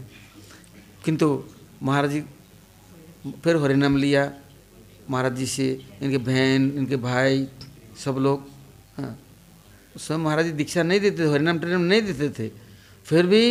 किंतु 1.04 1.26
महाराज 1.82 2.10
जी, 2.10 2.20
फिर 3.42 3.56
हरिनाम 3.56 3.96
लिया। 3.96 4.30
महाराज 5.10 5.36
जी 5.36 5.46
से, 5.46 5.68
इनके 6.02 6.18
बहन, 6.18 6.70
इनके 6.70 6.96
भाई, 6.96 7.46
सब 7.96 8.16
लोग। 8.18 8.48
हाँ 8.96 9.16
सब 9.96 10.18
महाराज 10.18 10.44
जी 10.44 10.52
दीक्षा 10.52 10.82
नहीं 10.82 11.00
देते 11.00 11.22
थे, 11.22 11.30
हरिनाम 11.30 11.58
टरिनाम 11.58 11.80
नहीं 11.80 12.02
देते 12.02 12.28
थे। 12.30 12.48
फिर 13.06 13.26
भी 13.26 13.42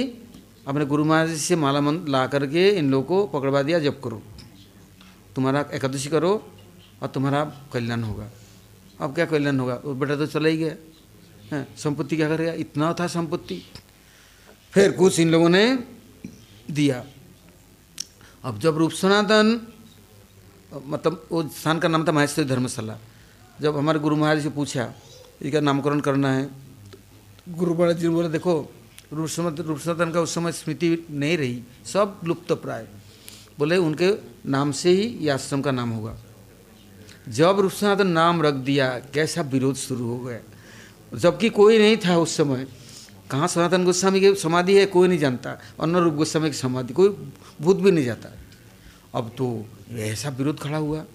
अपने 0.67 0.85
गुरु 0.85 1.03
महाराज 1.05 1.29
जी 1.29 1.37
से 1.37 1.55
माला 1.55 1.81
मंत्र 1.81 2.11
ला 2.11 2.25
करके 2.27 2.69
इन 2.69 2.91
लोगों 2.91 3.03
को 3.03 3.27
पकड़वा 3.29 3.61
दिया, 3.63 3.79
जब 3.79 4.01
करो, 4.01 4.21
तुम्हारा 5.35 5.65
एकादशी 5.73 6.09
करो 6.09 6.31
और 7.01 7.07
तुम्हारा 7.07 7.43
कल्याण 7.73 8.03
होगा। 8.03 8.29
अब 8.99 9.13
क्या 9.15 9.25
कल्याण 9.25 9.59
होगा? 9.59 9.75
वो 9.85 9.93
बेटा 9.93 10.15
तो 10.15 10.25
चला 10.27 10.49
ही 10.49 10.57
गया। 10.57 10.75
है, 11.51 11.67
संपत्ति 11.77 12.15
क्या 12.15 12.27
करेगा 12.29 12.53
इतना 12.53 12.93
था 12.99 13.07
संपत्ति। 13.07 13.61
फिर 14.73 14.91
कुछ 14.91 15.19
इन 15.19 15.29
लोगों 15.31 15.49
ने 15.49 15.63
दिया। 16.71 17.03
अब 18.43 18.59
जब 18.59 18.77
रूप 18.77 18.91
सनातन 18.91 19.59
मतलब 20.73 21.27
वो 21.31 21.41
स्थान 21.49 21.79
का 21.79 21.87
नाम 21.87 22.07
था 22.07 22.11
महेश्वरी 22.11 22.47
धर्मशाला। 22.49 22.97
जब 23.61 23.77
हमारे 23.77 23.99
गुरु 23.99 24.15
महाराज 24.15 24.43
से 24.43 24.49
पूछा 24.49 24.93
इसका 25.43 25.59
नामकरण 25.59 25.99
करना 25.99 26.33
है। 26.33 26.49
गुरु 27.49 27.73
महाराज 27.73 27.97
जी 27.97 28.07
ने 28.07 28.13
बोला, 28.13 28.27
देखो 28.27 28.71
रूप 29.13 29.27
सनातन 29.27 30.11
का 30.11 30.21
उस 30.21 30.35
समय 30.35 30.51
स्मृति 30.51 31.07
नहीं 31.11 31.37
रही, 31.37 31.63
सब 31.85 32.19
लुप्त 32.23 32.51
प्राय। 32.51 32.87
बोले, 33.59 33.77
उनके 33.77 34.11
नाम 34.49 34.71
से 34.71 34.89
ही 34.89 35.03
ये 35.03 35.29
आश्रम 35.29 35.61
का 35.61 35.71
नाम 35.71 35.89
होगा। 35.89 36.17
जब 37.29 37.59
रूप 37.59 37.71
सनातन 37.71 38.07
नाम 38.07 38.41
रख 38.41 38.53
दिया, 38.53 38.99
कैसा 39.13 39.41
विरोध 39.41 39.75
शुरू 39.75 40.07
हो 40.07 40.19
गया। 40.19 40.39
जबकि 41.17 41.49
कोई 41.49 41.77
नहीं 41.77 41.97
था 41.97 42.17
उस 42.17 42.37
समय। 42.37 42.67
कहाँ 43.31 43.47
सनातन 43.47 43.85
गोस्वामी 43.85 44.19
की 44.19 44.35
समाधि 44.35 44.77
है, 44.77 44.85
कोई 44.85 45.07
नहीं 45.07 45.19
जानता। 45.19 45.59
अन्न 45.79 45.95
रूप 45.95 46.13
गोस्वामी 46.13 46.49
की 46.49 46.57
समाधि, 46.57 46.93
कोई 46.93 47.09
भूत 47.61 47.77
भी 47.77 47.91
नहीं 47.91 48.05
जाता। 48.05 48.29
अब 49.15 49.31
तो 49.37 49.65
ऐसा 49.91 50.29
विरोध 50.29 50.59
खड़ा 50.59 50.77
हुआ। 50.77 51.05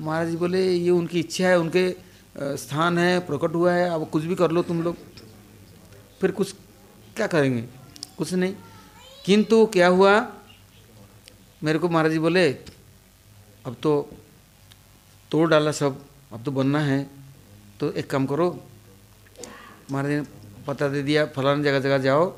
महाराज 0.00 0.28
जी 0.28 0.36
बोले, 0.36 0.72
ये 0.72 0.90
उनकी 0.90 1.20
इच्छा 1.20 1.48
है, 1.48 1.58
उनके 1.58 2.07
स्थान 2.40 2.98
है, 2.98 3.20
प्रकट 3.20 3.54
हुआ 3.54 3.72
है, 3.72 3.90
अब 3.90 4.10
कुछ 4.10 4.24
भी 4.24 4.34
कर 4.34 4.50
लो 4.50 4.62
तुम 4.62 4.82
लोग। 4.82 4.96
फिर 6.20 6.30
कुछ 6.30 6.54
क्या 7.16 7.26
करेंगे? 7.26 7.62
कुछ 8.18 8.34
नहीं। 8.34 8.54
किंतु 9.24 9.66
क्या 9.66 9.88
हुआ? 9.88 10.32
मेरे 11.62 11.78
को 11.78 11.88
महाराज 11.88 12.12
जी 12.12 12.18
बोले, 12.18 12.52
अब 13.66 13.76
तो 13.82 14.10
तोड़ 15.30 15.50
डाला 15.50 15.72
सब, 15.72 16.04
अब 16.32 16.44
तो 16.44 16.50
बनना 16.50 16.80
है। 16.80 17.10
तो 17.80 17.92
एक 17.92 18.10
काम 18.10 18.26
करो, 18.26 18.64
महाराज 19.90 20.10
ने 20.10 20.22
पता 20.66 20.88
दे 20.88 21.02
दिया, 21.02 21.26
फलाना 21.26 21.62
जगह 21.62 21.78
जगह 21.78 21.98
जाओ। 21.98 22.36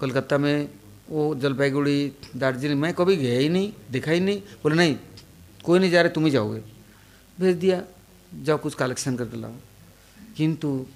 कलकत्ता 0.00 0.38
में 0.38 0.68
वो 1.10 1.34
जलपाईगुड़ी, 1.34 2.12
दार्जिलिंग, 2.36 2.80
मैं 2.80 2.94
कभी 2.94 3.16
गया 3.16 3.38
ही 3.38 3.48
नहीं, 3.48 3.72
देखा 3.90 4.10
ही 4.10 4.20
नहीं। 4.20 4.40
बोले, 4.40 4.76
नहीं, 4.76 4.96
कोई 5.64 5.78
नहीं 5.78 5.90
जा 5.90 6.02
रहे, 6.02 6.10
तुम 6.10 6.24
ही 6.24 6.30
जाओगे। 6.30 6.60
भेज 7.40 7.56
दिया। 7.56 7.82
जाओ 8.34 8.58
कुछ 8.58 8.74
कलेक्शन 8.74 9.16
करके 9.16 9.40
लाओ। 9.40 9.54
किंतु 10.36 10.86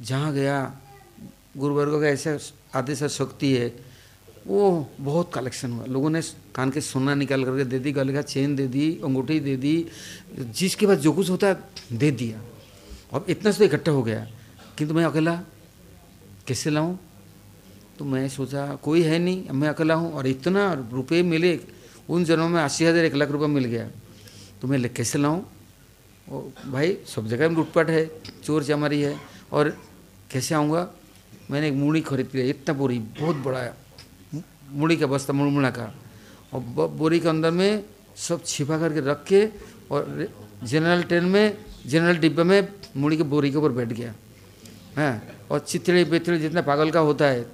जहाँ 0.00 0.32
गया, 0.32 0.80
गुरुवर्ग 1.56 2.00
का 2.00 2.08
ऐसा 2.08 2.38
आदेश 2.78 3.02
शक्ति 3.04 3.52
है, 3.52 3.68
वो 4.46 4.90
बहुत 5.00 5.32
कलेक्शन 5.34 5.72
हुआ। 5.72 5.84
लोगों 5.84 6.10
ने 6.10 6.20
कान 6.54 6.70
के 6.70 6.80
सोना 6.80 7.14
निकाल 7.14 7.44
करके 7.44 7.64
दे 7.64 7.78
दी, 7.78 7.92
गले 7.92 8.12
का 8.12 8.22
चेन 8.22 8.56
दे 8.56 8.66
दी, 8.66 9.00
अंगूठी 9.04 9.40
दे 9.40 9.56
दी, 9.56 9.86
जिसके 10.38 10.86
बाद 10.86 10.98
जो 10.98 11.12
कुछ 11.12 11.30
होता 11.30 11.46
है 11.46 11.56
दे 11.92 12.10
दिया। 12.10 12.40
अब 13.12 13.26
इतना 13.28 13.50
से 13.50 13.58
तो 13.58 13.64
इकट्ठा 13.64 13.92
हो 13.92 14.02
गया। 14.02 14.26
किंतु 14.78 14.94
मैं 14.94 15.04
अकेला, 15.04 15.34
कैसे 16.46 16.70
लाऊं? 16.70 16.96
तो 17.98 18.04
मैं 18.04 18.28
सोचा, 18.28 18.74
कोई 18.74 19.02
है 19.02 19.18
नहीं 19.18 19.50
मैं 19.50 19.68
अकेला 19.68 19.94
हूँ 19.94 20.12
और 20.12 20.26
इतना 20.26 20.72
रुपये 20.92 21.22
मिले, 21.22 21.60
उन 22.08 22.24
जनों 22.24 22.48
में 22.48 22.62
अस्सी 22.62 22.84
हज़ार, 22.84 23.04
एक 23.04 23.14
लाख 23.14 23.30
रुपये 23.30 23.48
मिल 23.48 23.64
गया। 23.64 23.88
तो 24.60 24.68
मैं 24.68 24.92
कैसे 24.92 25.18
लाऊं? 25.18 25.42
और 26.28 26.52
भाई, 26.66 26.96
सब 27.06 27.26
जगह 27.28 27.48
में 27.48 27.56
लूटपाट 27.56 27.90
है, 27.90 28.06
चोर 28.44 28.64
चमारी 28.64 29.00
है, 29.02 29.16
और 29.52 29.68
कैसे 30.30 30.54
आऊँगा? 30.54 30.88
मैंने 31.50 31.68
एक 31.68 31.74
मूड़ी 31.74 32.00
खरीद 32.00 32.28
लिया 32.34 32.46
इतना 32.46 32.74
बोरी, 32.74 32.98
बहुत 32.98 33.36
बड़ा 33.36 33.62
मूड़ी 34.70 34.96
का 34.96 35.06
बस्ता 35.06 35.32
मुड़मुड़ा 35.32 35.70
का। 35.70 35.94
और 36.52 36.60
बोरी 36.90 37.20
के 37.20 37.28
अंदर 37.28 37.50
में 37.50 37.84
सब 38.16 38.44
छिपा 38.44 38.78
करके 38.78 39.00
रख 39.00 39.24
के 39.24 39.46
और 39.90 40.28
जनरल 40.64 41.02
ट्रेन 41.02 41.24
में, 41.24 41.58
जनरल 41.86 42.16
डिब्बे 42.16 42.42
में 42.42 42.68
मूड़ी 42.96 43.16
के 43.16 43.22
बोरी 43.22 43.50
के 43.50 43.56
ऊपर 43.56 43.72
बैठ 43.72 43.88
गया। 43.88 44.14
है, 44.98 45.22
और 45.50 45.58
चितड़े 45.58 46.04
बेतड़े 46.04 46.38
जितना 46.38 46.62
पागल 46.62 46.90
का 46.90 47.00
होता 47.00 47.26
है, 47.26 47.46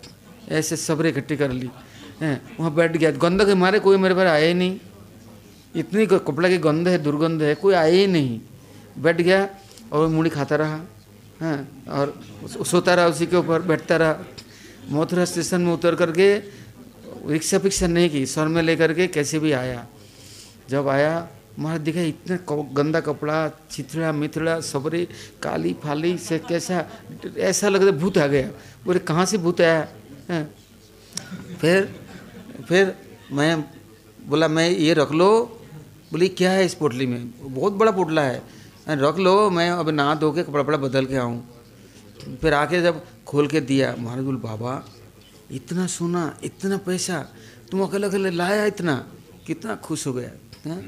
ऐसे 0.49 0.77
सबरे 0.77 1.09
इकट्ठी 1.09 1.37
कर 1.37 1.51
ली। 1.53 1.71
हैं, 2.21 2.57
वहाँ 2.59 2.75
बैठ 2.75 2.97
गया। 2.97 3.11
गंद 3.12 3.45
के 3.45 3.55
मारे, 3.55 3.79
कोई 3.79 3.97
मेरे 3.97 4.14
पास 4.14 4.27
आया 4.27 4.47
ही 4.47 4.55
नहीं। 4.55 4.79
इतनी 5.77 6.07
कपड़ा 6.07 6.49
की 6.49 6.59
गंध 6.59 6.89
है, 6.89 6.99
दुर्गंध 6.99 7.43
है, 7.43 7.55
कोई 7.55 7.75
आया 7.75 7.93
ही 7.93 8.07
नहीं। 8.07 8.41
बैठ 8.99 9.20
गया 9.20 9.49
और 9.93 10.07
मूड़ी 10.09 10.30
खाता 10.30 10.57
रहा 10.57 10.80
हाँ 11.41 11.84
और 11.88 12.20
सोता 12.64 12.95
रहा 12.95 13.07
उसी 13.07 13.26
के 13.26 13.36
ऊपर, 13.36 13.62
बैठता 13.62 13.97
रहा। 13.97 14.16
मथुरा 14.91 15.24
स्टेशन 15.24 15.61
में 15.61 15.72
उतर 15.72 15.95
करके 15.95 16.34
रिक्शा 17.26 17.59
पिक्शा 17.59 17.86
नहीं 17.86 18.11
की, 18.11 18.26
सर 18.26 18.49
में 18.49 18.62
लेकर 18.62 18.93
के 18.95 19.07
कैसे 19.07 19.38
भी 19.38 19.53
आया। 19.53 19.86
जब 20.68 20.88
आया, 20.88 21.28
महाराज 21.59 21.80
दिखा 21.80 22.01
इतना 22.01 22.38
गंदा 22.51 23.01
कपड़ा, 23.01 23.51
छिथड़ा, 23.70 24.12
मिथड़ा, 24.12 24.61
सबरे, 24.61 25.09
काली 25.43 25.72
फाली, 25.84 26.18
से 26.18 26.38
कैसा, 26.38 26.84
ऐसा 27.38 27.68
लग 27.68 27.82
रहा 27.82 27.97
भूत 27.99 28.18
आ 28.18 28.26
गया। 28.26 28.51
बोले, 28.84 28.99
कहाँ 28.99 29.26
से 29.26 29.38
भूत 29.38 29.61
आया? 29.61 29.88
है। 30.30 30.45
फिर 31.61 31.95
फिर 32.68 32.95
मैं, 33.32 33.64
बोला, 34.26 34.49
मैं 34.49 34.70
ये 34.70 34.95
रख 34.95 35.12
लो। 35.12 35.30
बोली, 36.12 36.28
क्या 36.28 36.51
है 36.51 36.64
इस 36.64 36.74
पोटली 36.74 37.07
में? 37.07 37.55
बहुत 37.55 37.72
बड़ा 37.72 37.93
पोटला 37.93 38.22
है। 38.22 38.60
रख 38.97 39.18
लो, 39.18 39.51
मैं 39.51 39.70
अब 39.70 39.88
नहा 39.88 40.14
धो 40.14 40.32
के 40.32 40.43
कपड़ा 40.43 40.62
वपड़ा 40.62 40.78
बदल 40.78 41.07
के 41.07 41.16
आऊँ। 41.16 41.38
फिर 42.43 42.55
आके 42.55 42.82
जब 42.82 43.05
खोल 43.26 43.47
के 43.47 43.61
दिया, 43.61 43.95
महाराज 43.99 44.24
बोल, 44.24 44.36
बाबा, 44.36 44.84
इतना 45.51 45.86
सोना, 45.86 46.22
इतना 46.45 46.76
पैसा, 46.76 47.18
तुम 47.70 47.82
अकेले 47.82 48.07
अकेले 48.07 48.30
लाया 48.30 48.64
इतना? 48.64 48.95
कितना 49.47 49.74
खुश 49.76 50.07
हो 50.07 50.12
गया? 50.12 50.30
है? 50.66 50.78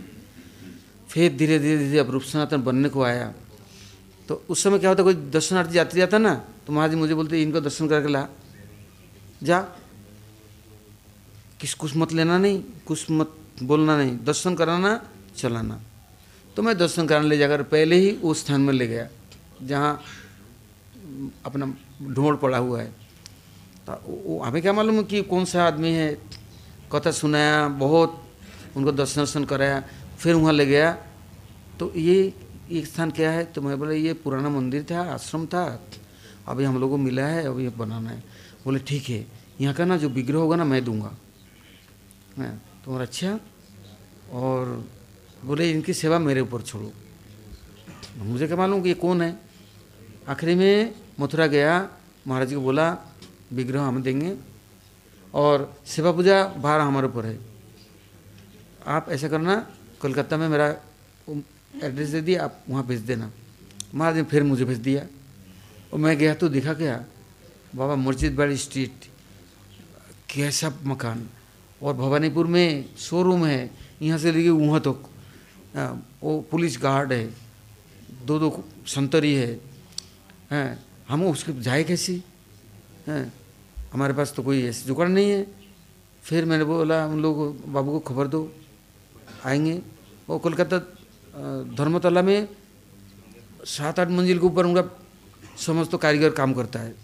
फिर 1.08 1.36
धीरे 1.36 1.58
धीरे 1.58 1.78
धीरे 1.78 1.98
अब 1.98 2.10
रूप 2.10 2.22
सनातन 2.22 2.62
बनने 2.62 2.88
को 2.88 3.02
आया। 3.02 3.32
तो 4.28 4.42
उस 4.48 4.62
समय 4.62 4.78
क्या 4.78 4.90
होता, 4.90 5.02
कोई 5.02 5.14
दर्शनार्थी 5.14 5.74
जाते 5.74 5.98
जाता 5.98 6.18
ना 6.18 6.34
तो 6.66 6.72
महाराज 6.72 6.94
मुझे 6.94 7.14
बोलते, 7.14 7.42
इनको 7.42 7.60
दर्शन 7.60 7.88
करके 7.88 8.08
ला, 8.08 8.26
जा। 9.42 9.60
किस, 11.60 11.74
कुछ 11.74 11.96
मत 11.96 12.12
लेना 12.12 12.38
नहीं, 12.38 12.62
कुछ 12.86 13.10
मत 13.10 13.34
बोलना 13.62 13.96
नहीं, 13.98 14.18
दर्शन 14.24 14.54
कराना, 14.54 14.90
चलाना। 15.36 15.80
तो 16.56 16.62
मैं 16.62 16.76
दर्शन 16.78 17.06
कराने 17.06 17.28
ले 17.28 17.36
जाकर 17.38 17.62
पहले 17.64 17.96
ही 17.96 18.10
उस 18.20 18.44
स्थान 18.44 18.60
में 18.60 18.72
ले 18.74 18.86
गया, 18.86 19.08
जहाँ 19.62 20.02
अपना 21.46 21.66
ढोड़ 22.04 22.36
पड़ा 22.36 22.58
हुआ 22.58 22.80
है। 22.80 22.90
तो 23.82 24.38
हमें 24.40 24.60
क्या 24.62 24.72
मालूम 24.72 25.02
कि 25.02 25.22
कौन 25.24 25.44
सा 25.44 25.64
आदमी 25.66 25.92
है? 25.92 26.18
कथा 26.92 27.10
सुनाया, 27.10 27.68
बहुत 27.68 28.22
उनको 28.76 28.92
दर्शन 28.92 29.20
दर्शन 29.20 29.44
कराया, 29.44 29.82
फिर 30.18 30.34
वहाँ 30.34 30.52
ले 30.52 30.66
गया। 30.66 30.92
तो 31.78 31.92
ये 31.96 32.32
एक 32.70 32.86
स्थान 32.86 33.10
क्या 33.10 33.30
है? 33.30 33.44
तो 33.44 33.62
मैं 33.62 33.78
बोला, 33.78 33.92
ये 33.92 34.12
पुराना 34.14 34.48
मंदिर 34.48 34.86
था, 34.90 35.02
आश्रम 35.14 35.46
था। 35.46 35.64
अभी 36.48 36.64
हम 36.64 36.78
लोग 36.80 36.90
को 36.90 36.96
मिला 36.96 37.26
है, 37.26 37.44
अभी 37.46 37.68
बनाना 37.70 38.10
है। 38.10 38.22
बोले, 38.64 38.78
ठीक 38.80 39.08
है, 39.08 39.26
यहाँ 39.60 39.74
का 39.74 39.84
ना 39.84 39.96
जो 39.96 40.08
विग्रह 40.10 40.38
होगा 40.38 40.56
ना, 40.56 40.64
मैं 40.64 40.84
दूँगा। 40.84 41.12
तो 42.84 42.96
अच्छा। 42.96 43.38
और 44.32 44.84
बोले, 45.44 45.70
इनकी 45.70 45.92
सेवा 45.92 46.18
मेरे 46.18 46.40
ऊपर 46.40 46.62
छोड़ो। 46.62 46.92
मुझे 48.18 48.46
क्या 48.46 48.56
मालूम 48.56 48.82
कि 48.82 48.88
ये 48.88 48.94
कौन 48.94 49.22
है? 49.22 49.34
आखिरी 50.28 50.54
में 50.54 50.94
मथुरा 51.20 51.46
गया, 51.46 51.88
महाराज 52.26 52.54
को 52.54 52.60
बोला, 52.60 52.86
विग्रह 53.52 53.82
हम 53.82 54.02
देंगे 54.02 54.36
और 55.34 55.74
सेवा 55.86 56.12
पूजा 56.12 56.44
बाहर 56.56 56.80
हमारे 56.80 57.06
ऊपर 57.06 57.26
है। 57.26 57.38
आप 58.86 59.10
ऐसा 59.10 59.28
करना 59.28 59.54
कोलकाता 60.00 60.36
में 60.36 60.48
मेरा 60.48 60.68
एड्रेस 61.82 62.08
दे 62.08 62.20
दिया, 62.20 62.44
आप 62.44 62.62
वहाँ 62.68 62.86
भेज 62.86 63.00
देना। 63.00 63.30
महाराज 63.94 64.16
ने 64.16 64.22
फिर 64.24 64.42
मुझे 64.42 64.64
भेज 64.64 64.78
दिया। 64.78 65.06
और 65.92 65.98
मैं 65.98 66.16
गया 66.18 66.34
तो 66.34 66.48
दिखा 66.48 66.74
क्या, 66.74 67.04
बाबा 67.74 67.94
मस्जिद 67.96 68.36
बाड़ी 68.36 68.56
स्ट्रीट, 68.56 68.94
कैसा 70.30 70.72
मकान। 70.84 71.28
और 71.82 71.94
भवानीपुर 71.94 72.46
में 72.46 72.94
शोरूम 72.96 73.44
है, 73.46 73.70
यहाँ 74.02 74.18
से 74.18 74.32
लेके 74.32 74.50
वहाँ 74.50 74.80
तक। 74.80 74.86
तो 74.86 75.11
वो 75.76 76.40
पुलिस 76.50 76.78
गार्ड 76.82 77.12
है, 77.12 77.24
दो 78.24 78.38
दो 78.38 78.64
संतरी 78.86 79.34
है, 79.34 79.60
हैं, 80.50 80.84
हम 81.08 81.26
उसके 81.26 81.52
जाए 81.60 81.84
कैसी? 81.84 82.22
हैं, 83.06 83.32
हमारे 83.92 84.12
पास 84.12 84.32
तो 84.36 84.42
कोई 84.42 84.62
ऐसी 84.62 84.86
जुगाड़ 84.86 85.08
नहीं 85.08 85.30
है। 85.30 85.46
फिर 86.22 86.44
मैंने 86.44 86.64
बोला, 86.64 87.06
उन 87.06 87.22
लोग, 87.22 87.66
बाबू 87.72 87.90
को 87.90 88.00
खबर 88.00 88.26
दो, 88.26 88.52
आएँगे। 89.44 89.80
वो 90.28 90.38
कोलकाता 90.38 90.78
धर्मतला 91.74 92.22
में 92.22 92.48
सात 93.64 94.00
आठ 94.00 94.08
मंजिल 94.08 94.38
के 94.38 94.46
ऊपर 94.46 94.66
उनका 94.66 94.84
समझ 95.58 95.88
तो 95.88 95.98
कारीगर 95.98 96.30
काम 96.30 96.52
करता 96.52 96.80
है। 96.80 96.94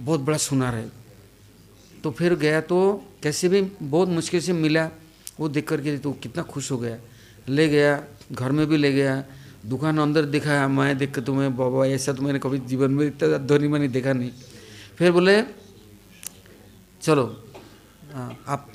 बहुत 0.00 0.20
बड़ा 0.20 0.38
सुनार 0.38 0.74
है। 0.74 0.90
तो 2.04 2.10
फिर 2.10 2.34
गया 2.34 2.60
तो 2.60 2.78
कैसे 3.22 3.48
भी, 3.48 3.60
बहुत 3.82 4.08
मुश्किल 4.08 4.40
से 4.40 4.52
मिला। 4.52 4.90
वो 5.40 5.48
देख 5.48 5.68
करके 5.68 5.98
तो 5.98 6.12
कितना 6.12 6.42
खुश 6.42 6.70
हो 6.70 6.78
गया। 6.78 6.98
ले 7.48 7.68
गया 7.68 7.92
घर 8.32 8.52
में 8.52 8.66
भी 8.66 8.76
ले 8.76 8.92
गया। 8.92 9.24
दुकान 9.62 9.98
अंदर 9.98 10.24
दिखाया 10.26 10.66
मैं 10.68 10.96
देख 10.98 11.18
तुम्हें 11.20 11.56
बाबा 11.56 11.86
ऐसा 11.88 12.12
तो 12.12 12.22
मैंने 12.22 12.38
कभी 12.38 12.58
जीवन 12.66 12.90
में 12.90 13.06
इतना 13.06 13.38
धनी 13.40 13.68
मैंने 13.68 13.88
देखा 13.88 14.12
नहीं। 14.12 14.30
फिर 14.98 15.12
बोले 15.12 15.42
चलो 17.02 17.24
हाँ, 18.12 18.30
आप 18.46 18.72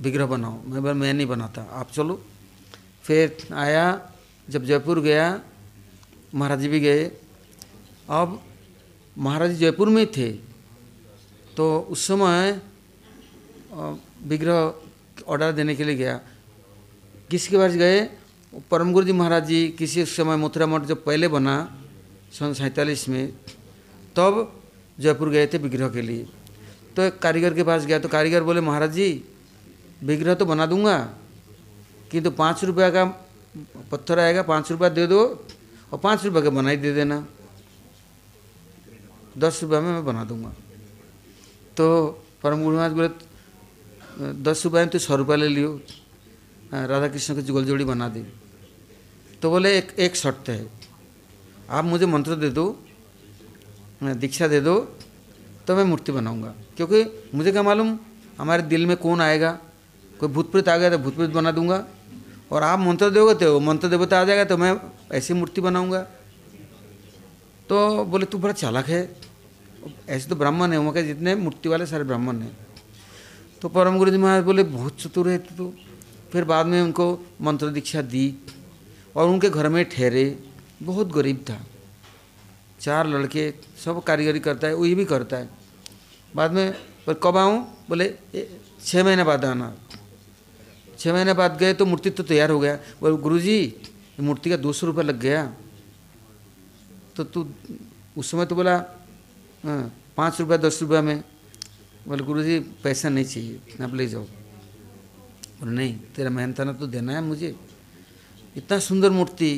विग्रह 0.00 0.26
बनाओ। 0.26 0.54
मैं 0.62 0.80
बोला 0.82 0.94
मैं 0.94 1.12
नहीं 1.14 1.26
बनाता 1.26 1.62
आप 1.72 1.90
चलो। 1.92 2.14
फिर 3.04 3.36
आया 3.54 3.84
जब 4.48 4.64
जयपुर 4.64 5.00
गया 5.00 5.26
महाराज 6.34 6.60
जी 6.60 6.68
भी 6.68 6.80
गए। 6.80 7.04
अब 8.10 8.40
महाराज 9.16 9.50
जी 9.50 9.56
जयपुर 9.56 9.88
में 9.88 10.06
थे। 10.06 10.30
तो 11.56 11.64
उस 11.90 12.06
समय 12.06 12.60
विग्रह 14.26 15.24
ऑर्डर 15.28 15.52
देने 15.52 15.74
के 15.76 15.84
लिए 15.84 15.96
गया। 15.96 16.20
किसके 17.34 17.56
पास 17.58 17.72
गए? 17.74 18.00
परम 18.70 18.92
गुरु 18.92 19.06
जी 19.06 19.12
महाराज 19.12 19.46
जी 19.46 19.60
किसी 19.74 20.04
समय 20.06 20.36
मथुरा 20.38 20.66
मठ 20.66 20.82
जब 20.86 21.02
पहले 21.04 21.28
बना, 21.28 21.54
सन 22.30 22.52
सैंतालीस 22.54 23.08
में, 23.08 23.32
तब 24.14 24.62
जयपुर 24.98 25.28
गए 25.30 25.46
थे 25.46 25.58
विग्रह 25.58 25.88
के 25.90 26.02
लिए। 26.02 26.26
तो 26.94 27.02
एक 27.02 27.18
कारीगर 27.18 27.54
के 27.54 27.62
पास 27.66 27.86
गया 27.86 27.98
तो 27.98 28.08
कारीगर 28.08 28.42
बोले, 28.42 28.60
महाराज 28.60 28.92
जी, 28.92 29.24
विग्रह 30.00 30.34
तो 30.34 30.46
बना 30.46 30.66
दूँगा, 30.66 30.96
किंतु 32.06 32.30
तो 32.30 32.36
पाँच 32.36 32.64
रुपया 32.64 32.90
का 32.90 33.04
पत्थर 33.90 34.18
आएगा, 34.20 34.42
पाँच 34.44 34.70
रुपया 34.70 34.88
दे 34.94 35.06
दो 35.06 35.20
और 35.90 35.98
पाँच 35.98 36.24
रुपये 36.24 36.42
का 36.42 36.50
बनाई 36.52 36.76
दे 36.76 36.94
देना। 36.94 37.18
दस 39.38 39.62
रुपये 39.62 39.80
में 39.80 39.90
मैं 39.90 40.04
बना 40.04 40.24
दूँगा। 40.24 40.54
तो 41.74 41.86
परम 42.42 42.62
गुरु 42.62 42.76
महाराज 42.76 42.92
बोले, 42.92 43.10
दस 44.22 44.64
रुपये 44.64 44.80
में 44.80 44.90
तो 44.90 44.98
सौ 45.00 45.16
रुपया 45.16 45.36
ले 45.36 45.48
लियो। 45.48 45.80
राधा 46.74 47.08
कृष्ण 47.08 47.34
की 47.34 47.42
जुगल 47.42 47.64
जोड़ी 47.64 47.84
बना 47.84 48.08
दी। 48.08 48.22
तो 49.42 49.50
बोले, 49.50 49.76
एक 49.78 49.92
एक 49.98 50.16
शर्त 50.16 50.48
है। 50.48 50.66
आप 51.70 51.84
मुझे 51.84 52.06
मंत्र 52.06 52.34
दे 52.36 52.50
दो, 52.50 52.64
दीक्षा 54.02 54.48
दे 54.48 54.60
दो 54.60 54.78
तो 55.66 55.76
मैं 55.76 55.84
मूर्ति 55.84 56.12
बनाऊँगा। 56.12 56.54
क्योंकि 56.76 57.04
मुझे 57.34 57.52
क्या 57.52 57.62
मालूम, 57.62 57.98
हमारे 58.38 58.62
दिल 58.64 58.86
में 58.86 58.96
कौन 58.96 59.20
आएगा? 59.20 59.50
कोई 60.20 60.28
भूत 60.28 60.50
प्रेत 60.52 60.68
आ 60.68 60.76
गया 60.76 60.90
तो 60.90 60.98
भूत 60.98 61.14
प्रेत 61.16 61.30
बना 61.30 61.50
दूँगा। 61.52 61.84
और 62.52 62.62
आप 62.62 62.78
मंत्र 62.78 63.10
दोगे 63.10 63.34
तो 63.34 63.60
मंत्र 63.60 63.88
देवता 63.88 64.20
आ 64.20 64.24
जाएगा 64.24 64.44
तो 64.44 64.56
मैं 64.56 64.74
ऐसी 65.12 65.34
मूर्ति 65.34 65.60
बनाऊँगा। 65.60 66.00
तो 67.68 68.04
बोले, 68.04 68.26
तू 68.26 68.38
बड़ा 68.38 68.52
चालाक 68.54 68.88
है। 68.88 69.00
ऐसे 70.08 70.28
तो 70.28 70.36
ब्राह्मण 70.36 70.72
है 70.72 70.78
वहाँ 70.78 70.92
के 70.92 71.02
जितने 71.02 71.34
मूर्ति 71.36 71.68
वाले 71.68 71.86
सारे 71.86 72.04
ब्राह्मण 72.04 72.40
हैं। 72.42 72.56
तो 73.62 73.68
परम 73.68 73.98
गुरु 73.98 74.10
जी 74.10 74.18
महाराज 74.18 74.44
बोले, 74.44 74.62
बहुत 74.64 75.00
चतुर 75.00 75.28
है 75.28 75.38
तो। 75.38 75.72
फिर 76.34 76.44
बाद 76.44 76.66
में 76.66 76.80
उनको 76.82 77.06
मंत्र 77.40 77.68
दीक्षा 77.70 78.00
दी 78.02 78.26
और 79.14 79.28
उनके 79.28 79.48
घर 79.50 79.68
में 79.68 79.84
ठहरे। 79.88 80.24
बहुत 80.82 81.12
गरीब 81.14 81.44
था। 81.48 81.58
चार 82.80 83.06
लड़के 83.06 83.52
सब 83.78 84.02
कारीगरी 84.02 84.40
करता 84.40 84.66
है 84.66 84.74
वही 84.74 84.94
भी 84.94 85.04
करता 85.04 85.36
है। 85.36 85.48
बाद 86.34 86.52
में 86.52 86.72
पर 87.06 87.14
कब 87.22 87.36
आऊँ? 87.36 87.62
बोले 87.88 88.08
छः 88.84 89.04
महीने 89.04 89.24
बाद 89.24 89.44
आना। 89.44 89.74
छः 90.98 91.12
महीने 91.12 91.32
बाद 91.32 91.56
गए 91.58 91.72
तो 91.74 91.86
मूर्ति 91.86 92.10
तो 92.10 92.22
तैयार 92.24 92.50
हो 92.50 92.58
गया। 92.60 92.76
बोले 93.00 93.16
गुरु 93.22 93.38
जी 93.38 93.56
मूर्ति 94.20 94.50
का 94.50 94.56
दो 94.56 94.72
सौ 94.72 94.86
रुपये 94.86 95.04
लग 95.04 95.20
गया। 95.20 95.46
तो 97.16 97.24
तू 97.24 97.46
उस 98.18 98.30
समय 98.30 98.46
तो 98.46 98.54
बोला 98.54 98.76
हाँ, 99.64 99.92
पाँच 100.16 100.40
रुपया 100.40 100.56
दस 100.58 100.82
रुपया 100.82 101.02
में। 101.02 101.22
बोले 102.08 102.24
गुरु 102.24 102.42
जी 102.42 102.58
पैसा 102.82 103.08
नहीं 103.08 103.24
चाहिए 103.24 103.82
आप 103.82 103.94
ले 103.94 104.06
जाओ। 104.06 104.26
बोले, 105.60 105.72
नहीं, 105.72 105.92
तेरा 106.14 106.30
मेहनताना 106.30 106.72
तो 106.72 106.86
देना 106.86 107.12
है 107.12 107.22
मुझे। 107.22 107.54
इतना 108.56 108.78
सुंदर 108.78 109.10
मूर्ति 109.10 109.50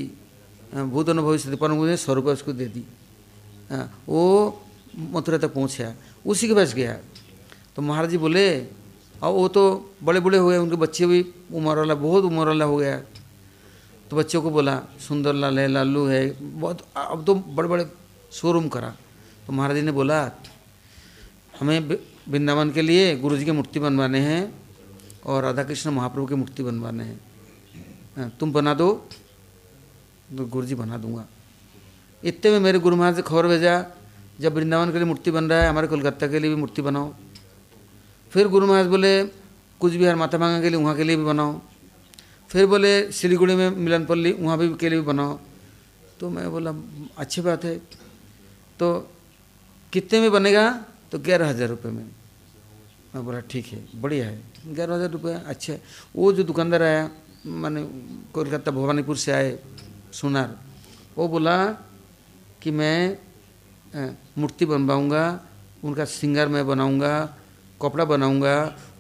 भूत 0.75 1.09
अनुभवी 1.09 1.39
से 1.39 1.57
पर 1.57 1.71
मुझे 1.73 1.97
सौ 1.97 2.15
रुपये 2.15 2.33
उसको 2.33 2.53
दे 2.53 2.67
दी। 2.67 2.85
वो 4.09 4.23
मथुरा 4.97 5.39
तक 5.39 5.53
पहुँचा, 5.55 5.95
उसी 6.27 6.49
के 6.49 6.55
पास 6.55 6.75
गया। 6.75 6.97
तो 7.77 7.83
महाराज 7.83 8.11
जी 8.11 8.19
बोले 8.19 8.47
और 9.17 9.33
वो 9.33 9.49
तो 9.49 9.63
बड़े 10.03 10.21
बड़े 10.21 10.39
हो 10.39 10.49
गए, 10.49 10.57
उनके 10.59 10.77
बच्चे 10.77 11.07
भी 11.07 11.21
उम्र 11.53 11.77
वाला, 11.77 11.95
बहुत 11.95 12.25
उम्र 12.25 12.47
वाला 12.47 12.65
हो 12.65 12.77
गया। 12.77 12.97
तो 14.11 14.17
बच्चों 14.17 14.43
को 14.43 14.51
बोला, 14.51 14.75
सुंदर 15.01 15.35
लाल 15.35 15.59
है, 15.59 15.67
लालू 15.69 16.05
है, 16.07 16.23
बहुत, 16.41 16.87
अब 16.97 17.25
तो 17.25 17.35
बड़े 17.35 17.69
बड़े 17.69 17.87
शोरूम 18.33 18.69
करा। 18.69 18.95
तो 19.47 19.53
महाराज 19.53 19.77
जी 19.77 19.83
ने 19.83 19.93
बोला, 19.93 20.31
हमें 21.61 21.79
वृंदावन 22.29 22.71
के 22.71 22.83
लिए 22.83 23.17
गुरु 23.17 23.37
जी 23.37 23.45
की 23.45 23.51
मूर्ति 23.53 23.81
बनवाने 23.81 24.21
हैं 24.21 24.43
और 25.27 25.43
राधा 25.43 25.63
कृष्ण 25.65 25.91
महाप्रभु 25.91 26.27
की 26.27 26.35
मूर्ति 26.35 26.63
बनवाने 26.63 27.05
हैं। 27.05 27.21
हाँ, 28.17 28.31
तुम 28.41 28.53
बना 28.53 28.75
दो 28.75 28.89
तो 30.29 30.45
गुरु 30.47 30.67
जी 30.67 30.75
बना 30.75 30.97
दूँगा। 30.99 31.27
इतने 32.23 32.51
में 32.51 32.61
मेरे 32.61 32.79
गुरु 32.79 32.97
महाराज 32.97 33.17
से 33.17 33.23
खबर 33.23 33.47
भेजा 33.49 33.75
जब 34.41 34.55
वृंदावन 34.55 34.93
के 34.93 34.99
लिए 34.99 35.07
मूर्ति 35.07 35.31
बन 35.31 35.45
रहा 35.45 35.63
है 35.63 35.69
हमारे 35.69 35.87
कोलकाता 35.87 36.27
के 36.27 36.39
लिए 36.39 36.51
भी 36.51 36.57
मूर्ति 36.57 36.83
बनाओ। 36.83 37.13
फिर 38.33 38.49
गुरु 38.49 38.67
महाराज 38.67 38.87
बोले 38.87 39.13
कुछ 39.81 39.93
बिहार 39.95 40.17
माता 40.17 40.39
मांगा 40.39 40.61
के 40.61 40.69
लिए 40.69 40.81
वहाँ 40.81 40.97
के 40.97 41.05
लिए 41.05 41.17
भी 41.17 41.25
बनाओ। 41.25 41.61
फिर 42.51 42.67
बोले 42.67 43.13
सिलीगुड़ी 43.13 43.55
में 43.55 43.71
मिलनपल्ली 43.71 44.33
वहाँ 44.33 44.59
भी 44.59 44.69
के 44.75 44.89
लिए 44.89 44.99
भी 45.01 45.07
बनाओ। 45.07 45.39
तो 46.21 46.31
मैं 46.31 46.51
बोला 46.51 46.73
अच्छी 47.19 47.41
बात 47.43 47.65
है। 47.65 47.77
तो 48.79 48.87
कितने 49.93 50.21
में 50.21 50.31
बनेगा? 50.33 50.71
तो 51.13 51.19
ग्यारह 51.19 51.49
हज़ार 51.49 51.69
रुपये 51.69 51.93
में। 51.93 52.05
मैं 53.15 53.25
बोला 53.25 53.41
ठीक 53.51 53.67
है 53.67 53.85
बढ़िया 53.95 54.27
है। 54.27 54.56
ग्यारह 54.67 54.95
हज़ार 54.95 55.11
रुपये 55.11 55.35
अच्छा। 55.47 55.73
है 55.73 55.81
वो 56.17 56.33
जो 56.33 56.43
दुकानदार 56.45 56.83
आया, 56.83 57.11
मैंने 57.47 57.83
कोलकाता 58.35 58.71
भवानीपुर 58.71 59.17
से 59.17 59.33
आए, 59.33 59.59
सुनार, 60.13 60.51
वो 61.17 61.29
बोला 61.29 61.57
कि 62.63 62.71
मैं 62.71 62.99
मूर्ति 64.39 64.65
बनवाऊँगा, 64.67 65.25
उनका 65.85 66.05
सिंगार 66.05 66.49
मैं 66.49 66.67
बनाऊँगा, 66.67 67.15
कपड़ा 67.81 68.05
बनाऊँगा, 68.05 68.57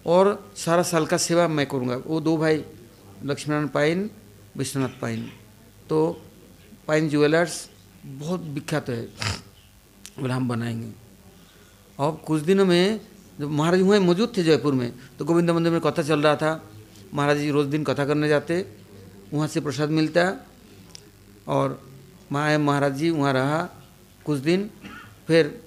और 0.06 0.52
सारा 0.56 0.82
साल 0.82 1.06
का 1.06 1.16
सेवा 1.18 1.48
मैं 1.48 1.66
करूँगा। 1.66 1.96
वो 2.06 2.20
दो 2.20 2.36
भाई, 2.36 2.64
लक्ष्मीनारायण 3.24 3.68
पाइन, 3.68 4.10
विश्वनाथ 4.56 5.00
पाइन। 5.00 5.28
तो 5.88 5.98
पाइन 6.86 7.08
ज्वेलर्स 7.08 7.68
बहुत 8.06 8.40
विख्यात 8.54 8.88
है। 8.88 9.02
बोला, 10.20 10.34
हम 10.34 10.48
बनाएँगे। 10.48 10.92
और 11.98 12.12
कुछ 12.26 12.42
दिनों 12.42 12.66
में 12.66 13.00
जब 13.40 13.50
महाराज 13.50 13.80
वहाँ 13.80 14.00
मौजूद 14.00 14.32
थे 14.36 14.42
जयपुर 14.42 14.74
में 14.74 14.92
तो 15.18 15.24
गोविंद 15.24 15.50
मंदिर 15.50 15.72
में 15.72 15.80
कथा 15.80 16.02
चल 16.02 16.20
रहा 16.20 16.36
था। 16.36 16.50
महाराज 17.14 17.38
जी 17.38 17.50
रोज़ 17.50 17.68
दिन 17.68 17.84
कथा 17.84 18.04
करने 18.04 18.28
जाते, 18.28 18.64
वहाँ 19.32 19.48
से 19.48 19.60
प्रसाद 19.60 19.90
मिलता 19.90 20.22
और 21.48 21.80
माँ 22.32 22.58
महाराज 22.58 22.96
जी 22.96 23.10
वहाँ 23.10 23.32
रहा 23.32 23.58
कुछ 24.24 24.38
दिन, 24.40 24.70
फिर 25.26 25.60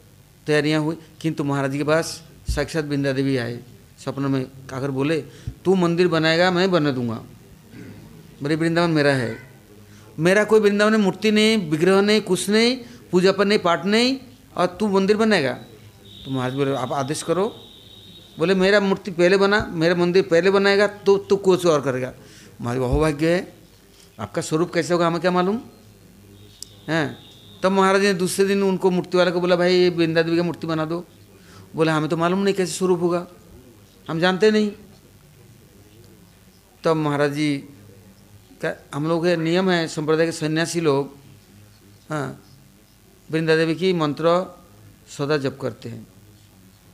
तैयारियाँ 0.48 0.82
हुई, 0.82 0.98
किंतु 1.22 1.44
महाराज 1.44 1.72
जी 1.72 1.78
के 1.78 1.84
पास 1.84 2.22
साक्षात 2.50 2.86
बिंदा 2.86 3.12
देवी 3.14 3.38
आए। 3.38 3.60
सपनों 4.00 4.30
में 4.30 4.42
आकर 4.74 4.92
बोले, 4.92 5.22
तू 5.66 5.76
मंदिर 5.76 6.08
बनाएगा, 6.08 6.52
मैं 6.52 6.70
बना 6.72 6.92
दूँगा। 6.92 7.22
मेरे 8.44 8.56
वृंदावन 8.56 8.92
मेरा 8.92 9.12
है। 9.12 9.38
मेरा 10.20 10.44
कोई 10.44 10.60
वृंदावन 10.60 10.96
मूर्ति 10.96 11.32
नहीं, 11.32 11.70
विग्रह 11.70 12.02
नहीं, 12.02 12.22
कुछ 12.22 12.50
नहीं 12.50 12.78
पूजा 13.12 13.32
पर 13.32 13.46
नहीं 13.46 13.60
पाठ 13.60 13.86
नहीं 13.86 14.18
और 14.58 14.78
तू 14.80 14.88
मंदिर 14.88 15.18
बनेगा 15.18 15.58
तो 16.26 16.32
महाराज 16.32 16.54
बोले, 16.54 16.76
आप 16.76 16.92
आदेश 16.92 17.24
करो। 17.24 17.56
बोले, 18.38 18.56
मेरा 18.56 18.80
मूर्ति 18.80 19.12
पहले 19.12 19.38
बना, 19.38 19.68
मेरा 19.72 19.96
मंदिर 19.96 20.24
पहले 20.24 20.52
बनाएगा 20.52 20.88
तो 20.88 21.18
तू 21.18 21.36
कुछ 21.36 21.66
और 21.66 21.82
करेगा। 21.82 22.14
महाराज 22.62 22.82
बहु 22.82 23.00
भाग्य 23.00 23.34
है। 23.34 23.54
आपका 24.20 24.42
स्वरूप 24.42 24.74
कैसे 24.74 24.94
होगा 24.94 25.08
हमें 25.08 25.22
क्या 25.22 25.32
मालूम? 25.32 25.62
हैं? 26.88 27.18
तब 27.64 27.72
महाराज 27.72 28.02
ने 28.02 28.14
दूसरे 28.14 28.46
दिन 28.46 28.64
उनको 28.64 28.92
मूर्ति 28.92 29.18
वाले 29.18 29.32
को 29.32 29.42
बोला, 29.42 29.56
भाई, 29.56 29.76
ये 29.76 29.90
बिंदा 29.90 30.22
देवी 30.22 30.38
का 30.38 30.44
मूर्ति 30.44 30.68
बना 30.68 30.86
दो। 30.86 31.06
बोले, 31.76 31.92
हमें 31.92 32.10
तो 32.10 32.18
मालूम 32.18 32.40
नहीं 32.40 32.54
कैसे 32.54 32.72
स्वरूप 32.72 33.02
होगा। 33.02 33.28
हम 34.10 34.20
जानते 34.20 34.52
नहीं। 34.52 34.72
तब 36.84 36.96
महाराज 36.96 37.34
जी 37.34 37.58
का, 38.66 38.88
हम 38.96 39.08
लोग 39.08 39.24
के 39.24 39.38
नियम 39.38 39.70
है, 39.70 39.88
संप्रदाय 39.88 40.26
के 40.26 40.32
सन्यासी 40.32 40.82
लोग। 40.82 41.18
हाँ। 42.10 42.44
वृंदा 43.32 43.56
देवी 43.56 43.76
की 43.76 43.94
मंत्र 43.94 44.59
सदा 45.10 45.38
जप 45.38 45.58
करते 45.62 45.90
हैं। 45.90 46.08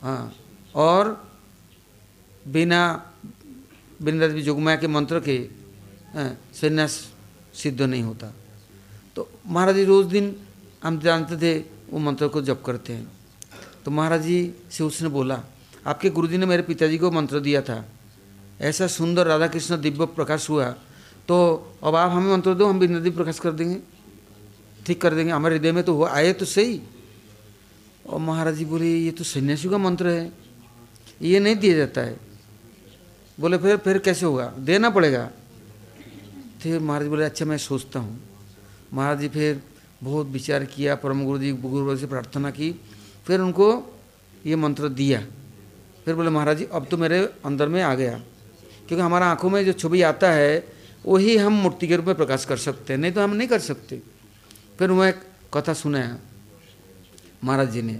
हाँ 0.02 0.32
और 0.74 1.10
बिना 2.46 2.80
वृंदा 4.02 4.26
देवी 4.28 4.42
जोगमाया 4.42 4.76
के 4.76 4.86
मंत्र 4.88 5.20
के 5.20 5.36
हाँ, 6.14 6.30
संन्यास 6.54 6.92
सिद्ध 7.54 7.80
नहीं 7.82 8.02
होता। 8.02 8.32
तो 9.16 9.28
महाराज 9.46 9.74
जी 9.74 9.84
रोज़ 9.84 10.06
दिन 10.08 10.34
हम 10.84 10.98
जानते 11.00 11.36
थे 11.36 11.58
वो 11.90 11.98
मंत्र 11.98 12.28
को 12.28 12.42
जप 12.42 12.62
करते 12.66 12.92
हैं। 12.92 13.06
तो 13.84 13.90
महाराज 13.90 14.22
जी 14.22 14.38
से 14.70 14.84
उसने 14.84 15.08
बोला 15.08 15.42
आपके 15.86 16.10
गुरुजी 16.10 16.38
ने 16.38 16.46
मेरे 16.46 16.62
पिताजी 16.62 16.98
को 16.98 17.10
मंत्र 17.10 17.40
दिया 17.40 17.62
था। 17.62 17.84
ऐसा 18.60 18.86
सुंदर 18.86 19.26
राधा 19.26 19.46
कृष्ण 19.46 19.80
दिव्य 19.80 20.06
प्रकाश 20.16 20.48
हुआ 20.50 20.70
तो 21.28 21.36
अब 21.82 21.94
आप 21.94 22.10
हमें 22.10 22.30
मंत्र 22.32 22.54
दो 22.54 22.66
हम 22.66 22.82
नदी 22.82 23.10
प्रकाश 23.10 23.38
कर 23.38 23.52
देंगे 23.52 23.78
ठीक 24.86 25.00
कर 25.00 25.14
देंगे। 25.14 25.32
हमारे 25.32 25.54
हृदय 25.56 25.72
में 25.72 25.82
तो 25.84 25.94
हुआ 25.94 26.10
आए 26.10 26.32
तो 26.32 26.44
सही। 26.46 26.80
और 28.08 28.20
महाराज 28.20 28.54
जी 28.54 28.64
बोले, 28.64 28.98
ये 28.98 29.10
तो 29.10 29.24
सन्यासी 29.24 29.68
का 29.68 29.78
मंत्र 29.78 30.08
है। 30.08 30.32
ये 31.22 31.40
नहीं 31.40 31.56
दिया 31.56 31.76
जाता 31.76 32.00
है। 32.00 32.16
बोले, 33.40 33.58
फिर 33.58 33.76
फिर 33.76 33.98
कैसे 33.98 34.26
होगा? 34.26 34.54
देना 34.58 34.90
पड़ेगा। 34.90 35.30
फिर 36.60 36.80
महाराज 36.80 37.08
बोले 37.08 37.24
अच्छा 37.24 37.44
मैं 37.44 37.58
सोचता 37.58 38.00
हूँ। 38.00 38.20
महाराज 38.92 39.20
जी 39.20 39.28
फिर 39.28 39.62
बहुत 40.02 40.26
विचार 40.26 40.64
किया, 40.64 40.94
परम 40.94 41.24
गुरु 41.24 41.38
जी, 41.38 41.52
गुरु 41.52 41.96
से 41.96 42.06
प्रार्थना 42.06 42.50
की। 42.50 42.80
फिर 43.26 43.40
उनको 43.40 43.96
ये 44.46 44.56
मंत्र 44.56 44.88
दिया। 44.88 45.26
फिर 46.04 46.14
बोले, 46.14 46.30
महाराज 46.30 46.58
जी, 46.58 46.68
अब 46.72 46.86
तो 46.90 46.96
मेरे 46.96 47.32
अंदर 47.44 47.68
में 47.68 47.82
आ 47.82 47.94
गया। 47.94 48.22
क्योंकि 48.88 49.04
हमारा 49.04 49.26
आँखों 49.26 49.50
में 49.50 49.64
जो 49.64 49.72
छवि 49.72 50.02
आता 50.02 50.30
है, 50.30 50.66
वही 51.06 51.36
हम 51.36 51.52
मूर्ति 51.52 51.88
के 51.88 51.96
रूप 51.96 52.06
में 52.06 52.14
प्रकाश 52.14 52.44
कर 52.44 52.56
सकते 52.56 52.92
हैं। 52.92 53.00
नहीं 53.00 53.12
तो 53.12 53.20
हम 53.20 53.34
नहीं 53.34 53.48
कर 53.48 53.58
सकते। 53.58 54.02
फिर 54.78 54.90
एक 54.90 55.16
कथा 55.54 55.74
सुनाया। 55.74 56.18
महाराज 57.46 57.70
जी 57.70 57.82
ने 57.82 57.92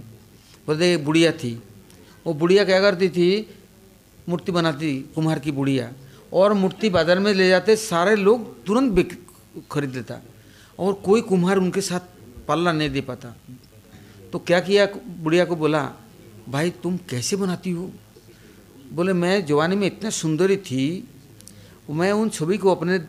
बोलते 0.67 0.93
एक 0.93 1.05
बुढ़िया 1.05 1.31
थी। 1.31 1.63
वो 2.25 2.33
बुढ़िया 2.33 2.63
क्या 2.65 2.79
करती 2.81 3.09
थी? 3.09 3.47
मूर्ति 4.29 4.51
बनाती, 4.51 5.11
कुम्हार 5.15 5.39
की 5.39 5.51
बुढ़िया। 5.51 5.91
और 6.33 6.53
मूर्ति 6.53 6.89
बाज़ार 6.89 7.19
में 7.19 7.33
ले 7.33 7.47
जाते, 7.47 7.75
सारे 7.75 8.15
लोग 8.15 8.65
तुरंत 8.65 8.91
बिक, 8.91 9.27
खरीद 9.71 9.95
लेता। 9.95 10.21
और 10.79 10.93
कोई 10.93 11.21
कुम्हार 11.21 11.57
उनके 11.57 11.81
साथ 11.81 11.99
पल्ला 12.47 12.71
नहीं 12.71 12.89
दे 12.89 13.01
पाता। 13.01 13.35
तो 14.31 14.39
क्या 14.39 14.59
किया, 14.59 14.85
बुढ़िया 15.07 15.45
को 15.45 15.55
बोला, 15.55 15.91
भाई, 16.49 16.69
तुम 16.69 16.97
कैसे 16.97 17.35
बनाती 17.35 17.71
हो? 17.71 17.91
बोले, 18.93 19.13
मैं 19.13 19.45
जवानी 19.45 19.75
में 19.75 19.87
इतना 19.87 20.09
सुंदरी 20.09 20.57
थी, 20.57 21.07
मैं 21.89 22.11
उन 22.11 22.29
छवि 22.29 22.57
को 22.57 22.71
अपने 22.71 22.99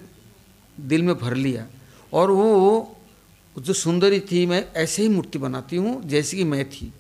दिल 0.80 1.03
में 1.03 1.18
भर 1.18 1.34
लिया। 1.34 1.66
और 2.12 2.30
वो 2.30 2.97
जो 3.61 3.72
सुंदरी 3.72 4.20
थी, 4.20 4.46
मैं 4.46 4.72
ऐसे 4.76 5.02
ही 5.02 5.09
मूर्ति 5.09 5.38
बनाती 5.38 5.76
हूँ 5.76 6.02
जैसे 6.02 6.36
कि 6.36 6.44
मैं 6.44 6.70
थी। 6.70 6.92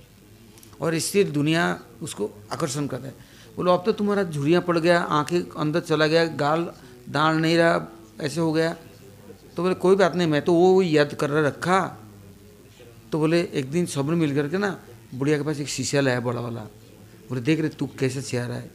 और 0.80 0.94
इससे 0.94 1.24
दुनिया 1.24 1.80
उसको 2.02 2.30
आकर्षण 2.52 2.86
करता 2.86 3.06
है। 3.06 3.14
बोलो, 3.56 3.72
अब 3.72 3.82
तो 3.84 3.92
तुम्हारा 3.92 4.22
झुरियाँ 4.22 4.62
पड़ 4.62 4.78
गया, 4.78 5.00
आँखें 5.00 5.40
अंदर 5.40 5.80
चला 5.80 6.06
गया, 6.06 6.24
गाल 6.24 6.72
दाल 7.08 7.36
नहीं 7.36 7.56
रहा, 7.56 7.92
ऐसे 8.20 8.40
हो 8.40 8.52
गया। 8.52 8.76
तो 9.56 9.62
बोले, 9.62 9.74
कोई 9.74 9.96
बात 9.96 10.16
नहीं, 10.16 10.28
मैं 10.28 10.42
तो 10.42 10.52
वो 10.52 10.82
याद 10.82 11.14
कर 11.14 11.30
रखा। 11.30 11.98
तो 13.12 13.18
बोले, 13.18 13.40
एक 13.40 13.70
दिन 13.70 13.86
सबने 13.86 14.16
मिल 14.16 14.34
करके 14.34 14.58
ना, 14.58 14.80
बुढ़िया 15.14 15.38
के 15.38 15.44
पास 15.44 15.60
एक 15.60 15.68
शीशा 15.68 16.00
लाया, 16.00 16.20
बड़ा 16.20 16.40
वाला। 16.40 16.60
बोले, 17.28 17.40
देख 17.40 17.60
रहे 17.60 17.68
तू 17.68 17.86
कैसा 17.86 18.20
चेहरा 18.20 18.54
है। 18.54 18.70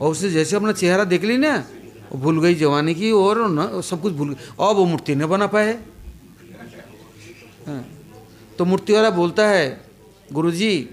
और 0.00 0.10
उसने 0.10 0.30
जैसे 0.30 0.56
अपना 0.56 0.72
चेहरा 0.72 1.04
देख 1.04 1.24
ली 1.24 1.36
ना 1.36 1.66
भूल 2.12 2.40
गई 2.40 2.54
जवानी 2.54 2.94
की, 2.94 3.10
और 3.10 3.50
न, 3.50 3.80
सब 3.80 4.02
कुछ 4.02 4.12
भूल 4.12 4.28
गई। 4.28 4.36
और 4.58 4.74
वो 4.74 4.84
मूर्ति 4.84 5.14
नहीं 5.14 5.28
बना 5.28 5.46
पाए। 5.46 5.82
तो 8.58 8.64
मूर्ति 8.64 8.92
वाला 8.92 9.10
बोलता 9.10 9.48
है, 9.48 9.84
गुरुजी, 10.32 10.88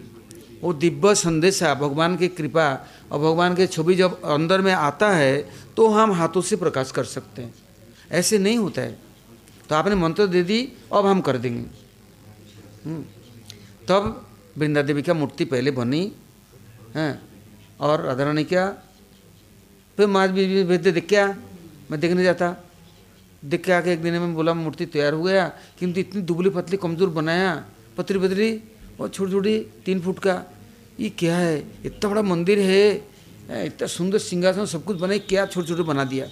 वो 0.61 0.73
दिव्य 0.73 1.15
संदेश 1.15 1.63
भगवान 1.63 2.17
की 2.17 2.27
कृपा 2.27 2.87
और 3.11 3.19
भगवान 3.19 3.55
के 3.55 3.67
छवि 3.67 3.95
जब 3.95 4.21
अंदर 4.21 4.61
में 4.61 4.73
आता 4.73 5.09
है 5.09 5.49
तो 5.77 5.87
हम 5.87 6.11
हाथों 6.11 6.41
से 6.41 6.55
प्रकाश 6.55 6.91
कर 6.91 7.03
सकते 7.03 7.41
हैं। 7.41 7.53
ऐसे 8.11 8.37
नहीं 8.37 8.57
होता 8.57 8.81
है। 8.81 8.99
तो 9.69 9.75
आपने 9.75 9.95
मंत्र 9.95 10.27
दे 10.27 10.43
दी, 10.43 10.73
अब 10.93 11.05
हम 11.05 11.21
कर 11.21 11.37
देंगे। 11.37 11.65
हम्म। 12.85 13.05
तब 13.87 14.27
वृंदा 14.57 14.81
देवी 14.81 15.01
का 15.01 15.13
मूर्ति 15.13 15.45
पहले 15.45 15.71
बनी, 15.71 16.11
हैं, 16.95 17.21
और 17.79 18.01
राधा 18.01 18.23
रानी 18.23 18.43
क्या? 18.43 18.69
फिर 19.97 20.07
माँ 20.07 20.27
बीबी 20.27 20.63
भेजते 20.63 20.91
देख 20.91 21.07
क्या 21.09 21.27
मैं 21.91 21.99
देखने 21.99 22.23
जाता। 22.23 22.55
देख 23.43 23.63
के 23.63 23.71
आके 23.71 23.93
एक 23.93 24.01
दिन 24.01 24.13
में 24.13 24.33
बोला, 24.35 24.53
मूर्ति 24.53 24.85
तैयार 24.85 25.13
हो 25.13 25.23
गया। 25.23 25.47
किंतु 25.79 25.99
इतनी 25.99 26.21
दुबली 26.21 26.49
पतली 26.49 26.77
कमज़ोर 26.77 27.09
बनाया, 27.09 27.65
पतली 27.97 28.19
पतली 28.19 28.49
और 28.99 29.09
छोटी 29.09 29.31
छोटी 29.31 29.59
तीन 29.85 30.01
फुट 30.01 30.19
का। 30.19 30.43
ये 30.99 31.09
क्या 31.09 31.37
है? 31.37 31.57
इतना 31.85 32.09
बड़ा 32.09 32.21
मंदिर 32.21 32.59
है। 32.59 32.85
इतना 33.65 33.87
सुंदर 33.87 34.17
सिंहासन, 34.17 34.65
सब 34.65 34.83
कुछ 34.83 34.97
बनाई, 34.97 35.19
क्या 35.19 35.45
छोटे 35.45 35.67
छोटे 35.67 35.83
बना 35.83 36.03
दिया? 36.03 36.27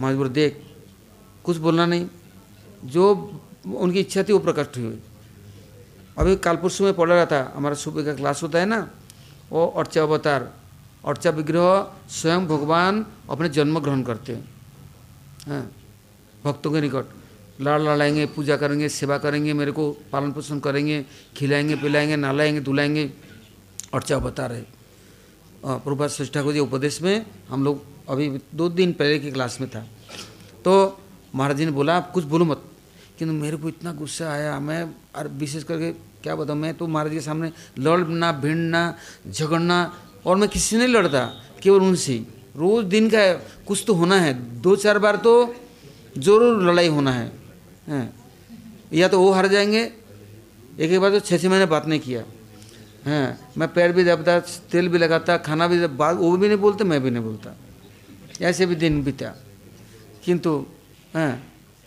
महाराज 0.00 0.16
बोले, 0.16 0.30
देख, 0.30 0.62
कुछ 1.44 1.56
बोलना 1.56 1.86
नहीं। 1.86 2.06
जो 2.84 3.04
उनकी 3.66 4.00
इच्छा 4.00 4.22
थी, 4.22 4.32
वो 4.32 4.38
प्रकट 4.38 4.76
हुई। 4.76 4.98
अभी 6.18 6.36
कालपुरुष 6.36 6.80
में 6.80 6.94
पढ़ 6.94 7.08
रहा 7.08 7.26
था, 7.26 7.52
हमारा 7.56 7.74
सुबह 7.74 8.04
का 8.04 8.14
क्लास 8.14 8.42
होता 8.42 8.58
है 8.58 8.66
ना, 8.66 8.88
वो 9.50 9.66
अर्चा 9.66 10.02
अवतार। 10.02 10.52
अर्चा 11.04 11.30
विग्रह, 11.30 11.92
स्वयं 12.10 12.46
भगवान 12.46 13.06
अपने 13.30 13.48
जन्म 13.48 13.78
ग्रहण 13.80 14.02
करते 14.02 14.32
हैं। 14.32 14.48
हाँ। 15.46 15.70
भक्तों 16.46 16.70
के 16.72 16.80
निकट। 16.80 17.06
लाड़ 17.60 17.80
लड़ाएँगे, 17.82 18.24
पूजा 18.28 18.56
करेंगे, 18.56 18.88
सेवा 18.90 19.16
करेंगे, 19.18 19.52
मेरे 19.52 19.72
को 19.72 19.90
पालन 20.12 20.32
पोषण 20.32 20.58
करेंगे, 20.60 21.04
खिलाएँगे, 21.36 21.76
पिलाएँगे, 21.76 22.16
नहलाएँगे, 22.16 22.60
धुलाएँगे 22.60 23.04
अर्चा 23.94 24.18
बता 24.18 24.46
रहे। 24.46 24.62
प्रभुपात 25.64 26.10
श्रेष्ठ 26.10 26.34
ठाकुर 26.34 26.52
जी 26.52 26.60
उपदेश 26.60 27.00
में 27.02 27.26
हम 27.48 27.64
लोग 27.64 27.82
अभी 28.08 28.28
दो 28.54 28.68
दिन 28.70 28.92
पहले 28.92 29.18
की 29.18 29.30
क्लास 29.32 29.56
में 29.60 29.68
था। 29.70 29.80
तो 30.64 30.72
महाराज 31.34 31.56
जी 31.56 31.64
ने 31.64 31.70
बोला, 31.72 31.96
आप 31.96 32.10
कुछ 32.12 32.24
बोलो 32.24 32.44
मत। 32.44 32.62
किंतु 33.18 33.34
मेरे 33.34 33.56
को 33.56 33.68
इतना 33.68 33.92
गुस्सा 33.94 34.30
आया, 34.30 34.58
मैं 34.60 34.82
और 35.16 35.28
विशेष 35.34 35.64
करके 35.64 35.90
क्या 36.22 36.34
बताऊँ, 36.36 36.58
मैं 36.58 36.74
तो 36.74 36.86
महाराज 36.86 37.12
के 37.12 37.20
सामने 37.20 37.50
लड़ना, 37.78 38.32
भिड़ना, 38.34 38.94
झगड़ना 39.28 39.78
और 40.26 40.36
मैं 40.36 40.48
किसी 40.48 40.68
से 40.68 40.78
नहीं 40.78 40.94
लड़ता, 40.94 41.24
केवल 41.62 41.80
उनसे 41.82 42.16
रोज़ 42.56 42.86
दिन 42.86 43.08
का 43.10 43.32
कुछ 43.66 43.84
तो 43.86 43.94
होना 43.94 44.20
है, 44.20 44.32
दो 44.60 44.76
चार 44.76 44.98
बार 44.98 45.16
तो 45.16 45.54
ज़रूर 46.18 46.62
लड़ाई 46.62 46.88
होना 46.88 47.12
है। 47.12 47.32
हैं। 47.88 48.14
या 48.92 49.08
तो 49.08 49.20
वो 49.20 49.30
हार 49.32 49.46
जाएँगे। 49.48 49.82
एक 50.80 50.90
एक 50.90 51.00
बार 51.00 51.10
तो 51.10 51.20
छः 51.20 51.38
छः 51.38 51.48
महीने 51.48 51.66
बात 51.66 51.86
नहीं 51.86 52.00
किया। 52.00 52.22
हैं 53.06 53.38
मैं 53.58 53.68
पैर 53.72 53.92
भी 53.92 54.04
दबता 54.04 54.38
तेल 54.70 54.88
भी 54.88 54.98
लगाता 54.98 55.36
खाना 55.38 55.66
भी 55.68 55.86
बात 55.86 56.16
वो 56.16 56.36
भी 56.36 56.48
नहीं 56.48 56.58
बोलते 56.58 56.84
मैं 56.84 57.00
भी 57.02 57.10
नहीं 57.10 57.22
बोलता। 57.24 57.54
ऐसे 58.42 58.66
भी 58.66 58.74
दिन 58.74 59.02
बीता। 59.04 59.28
किंतु 60.24 60.50
हैं 61.14 61.32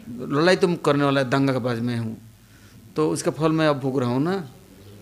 लड़ाई 0.09 0.55
तुम 0.55 0.75
करने 0.75 1.03
वाला 1.03 1.21
है 1.21 1.29
दंगा 1.29 1.53
के 1.53 1.59
पास 1.59 1.79
मैं 1.79 1.97
हूँ। 1.97 2.15
तो 2.95 3.09
उसका 3.09 3.31
फल 3.31 3.51
मैं 3.51 3.67
अब 3.67 3.79
भोग 3.79 3.99
रहा 3.99 4.09
हूँ 4.09 4.21
ना। 4.23 4.33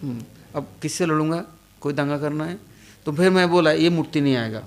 हम्म, 0.04 0.24
अब 0.56 0.68
किससे 0.82 1.06
लड़ूँगा? 1.06 1.44
कोई 1.82 1.94
दंगा 1.94 2.18
करना 2.18 2.46
है? 2.46 2.60
तो 3.06 3.12
फिर 3.12 3.30
मैं 3.30 3.50
बोला 3.50 3.72
ये 3.72 3.90
मूर्ति 3.90 4.22
नहीं 4.22 4.36
आएगा। 4.36 4.60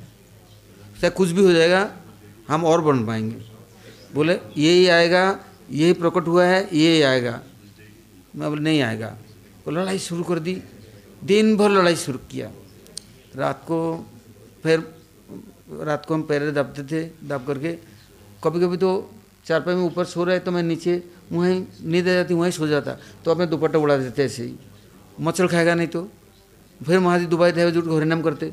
चाहे 1.01 1.11
कुछ 1.11 1.29
भी 1.31 1.45
हो 1.45 1.53
जाएगा 1.53 1.91
हम 2.49 2.65
और 2.65 2.81
बन 2.81 3.05
पाएँगे। 3.07 3.49
बोले 4.15 4.35
यही 4.57 4.87
आएगा 4.89 5.39
यही 5.71 5.93
प्रकट 5.93 6.27
हुआ 6.27 6.45
है, 6.45 6.69
ये 6.77 7.03
आएगा। 7.03 7.41
मैं 8.37 8.49
बोले, 8.49 8.63
नहीं 8.63 8.83
आएगा। 8.83 9.19
वो 9.67 9.71
लड़ाई 9.71 9.99
शुरू 9.99 10.23
कर 10.23 10.39
दी। 10.39 10.63
दिन 11.25 11.57
भर 11.57 11.71
लड़ाई 11.71 11.97
शुरू 11.97 12.19
किया। 12.31 12.51
रात 13.37 13.63
को 13.63 14.07
फिर, 14.63 14.81
रात 15.81 16.07
को 16.07 16.15
हम 16.15 16.23
पैरे 16.23 16.51
दबते 16.53 16.82
थे, 16.82 17.05
दब 17.28 17.47
करके। 17.47 17.73
कभी 18.45 18.61
कभी 18.61 18.77
तो 18.77 19.11
चारपाई 19.47 19.74
में 19.74 19.82
ऊपर 19.82 20.05
सो 20.05 20.24
रहे 20.24 20.39
तो 20.39 20.51
मैं 20.51 20.62
नीचे, 20.62 21.03
वहीं 21.32 21.66
नींद 21.82 22.09
आ 22.09 22.12
जाती, 22.12 22.35
वहीं 22.35 22.51
सो 22.51 22.66
जाता। 22.66 22.97
तो 23.24 23.31
अपने 23.31 23.47
दुपट्टा 23.47 23.78
उड़ा 23.78 23.97
देते 23.97 24.24
ऐसे 24.24 24.43
ही। 24.43 24.55
मच्छर 25.20 25.47
खाएगा 25.47 25.74
नहीं 25.74 25.89
तो। 25.89 26.09
फिर 26.81 26.99
महाजी 26.99 27.27
दुबई 27.27 27.53
थे 27.53 27.70
जुट 27.70 27.85
नाम 28.03 28.23
करते। 28.23 28.53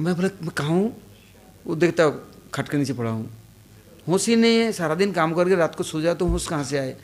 मैं 0.00 0.16
बोला, 0.16 0.28
मैं 0.42 0.50
कहाँ 0.50 0.70
हूँ? 0.70 1.02
वो 1.66 1.74
देखता, 1.74 2.08
खट 2.54 2.68
के 2.68 2.76
नीचे 2.76 2.92
पड़ा 2.92 3.10
हूँ। 3.10 3.43
होश 4.08 4.28
ही 4.28 4.36
नहीं 4.36 4.58
है, 4.58 4.72
सारा 4.72 4.94
दिन 4.94 5.12
काम 5.12 5.34
करके 5.34 5.54
रात 5.54 5.74
को 5.74 5.84
सो 5.84 6.00
जाए 6.00 6.14
तो 6.14 6.26
होश 6.26 6.46
कहाँ 6.48 6.64
से 6.64 6.78
आए? 6.78 6.96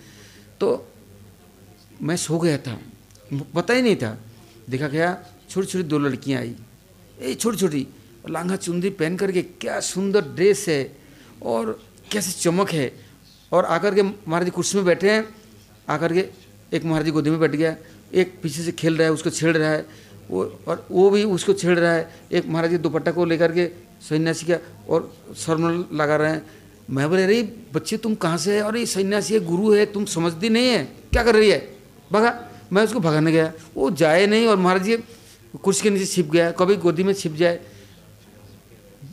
तो 0.60 0.86
मैं 2.02 2.16
सो 2.16 2.39
गया 2.39 2.59
था। 2.59 2.78
पता 3.55 3.74
ही 3.74 3.82
नहीं 3.82 3.97
था। 3.97 4.16
देखा 4.70 4.89
गया 4.89 5.16
छोटी 5.51 5.66
छोटी 5.66 5.85
दो 5.85 5.98
लड़कियाँ 5.98 6.40
आई। 6.40 6.55
ये 7.22 7.35
छोटी 7.35 7.56
छोटी 7.56 7.86
लांगा 8.31 8.56
चुंदी 8.56 8.90
पहन 8.90 9.16
करके 9.16 9.43
क्या 9.43 9.81
सुंदर 9.81 10.20
ड्रेस 10.35 10.64
है 10.68 10.81
और 11.43 11.78
कैसे 12.12 12.32
चमक 12.40 12.70
है। 12.70 12.93
और 13.52 13.64
आकर 13.64 13.94
के 13.94 14.02
महाराज 14.02 14.51
कुर्सी 14.51 14.77
में 14.77 14.86
बैठे 14.86 15.10
हैं। 15.10 15.24
आकर 15.89 16.12
के 16.12 16.28
एक 16.72 16.85
महाराज 16.85 17.05
जी 17.05 17.10
गोदी 17.10 17.31
में 17.31 17.40
बैठ 17.40 17.51
गया। 17.51 17.77
एक 18.14 18.39
पीछे 18.43 18.62
से 18.62 18.72
खेल 18.72 18.97
रहा 18.97 19.06
है, 19.06 19.12
उसको 19.12 19.31
छेड़ 19.31 19.56
रहा 19.56 19.70
है। 19.70 19.86
वो, 20.31 20.44
और 20.68 20.86
वो 20.90 21.10
भी 21.10 21.24
उसको 21.24 21.52
छेड़ 21.52 21.78
रहा 21.78 21.93
है। 21.93 22.10
एक 22.32 22.47
महाराज 22.47 22.70
जी 22.70 22.78
दुपट्टा 22.78 23.12
को 23.12 23.24
लेकर 23.24 23.52
के 23.52 23.66
सन्यासी 24.09 24.47
का 24.47 24.59
और 24.89 25.12
सर 25.36 25.56
में 25.56 25.85
लगा 25.93 26.16
रहे 26.16 26.31
हैं। 26.31 26.60
मैं 26.91 27.09
बोले, 27.09 27.25
अरे, 27.25 27.57
बच्चे, 27.75 27.97
तुम 27.97 28.15
कहाँ 28.15 28.39
से 28.39 28.57
है? 28.57 28.62
अरे, 28.62 28.87
सन्यासी 28.87 29.35
है, 29.35 29.41
गुरु 29.41 29.73
है, 29.73 29.87
तुम 29.87 30.05
समझती 30.05 30.49
नहीं 30.49 30.69
है। 30.69 30.85
क्या 30.85 31.23
कर 31.23 31.35
रही 31.35 31.51
है? 31.51 31.77
भगा। 32.12 32.49
मैं 32.73 32.85
उसको 32.85 33.01
भगाने 33.01 33.33
गया। 33.33 33.53
वो 33.75 33.91
जाए 33.91 34.27
नहीं 34.27 34.47
और 34.47 34.57
महाराज 34.57 34.83
जी 34.83 34.97
कुर्सी 35.62 35.83
के 35.83 35.91
नीचे 35.91 36.07
छिप 36.07 36.31
गया, 36.31 36.51
कभी 36.51 36.77
गोदी 36.77 37.03
में 37.03 37.12
छिप 37.12 37.35
जाए। 37.35 37.61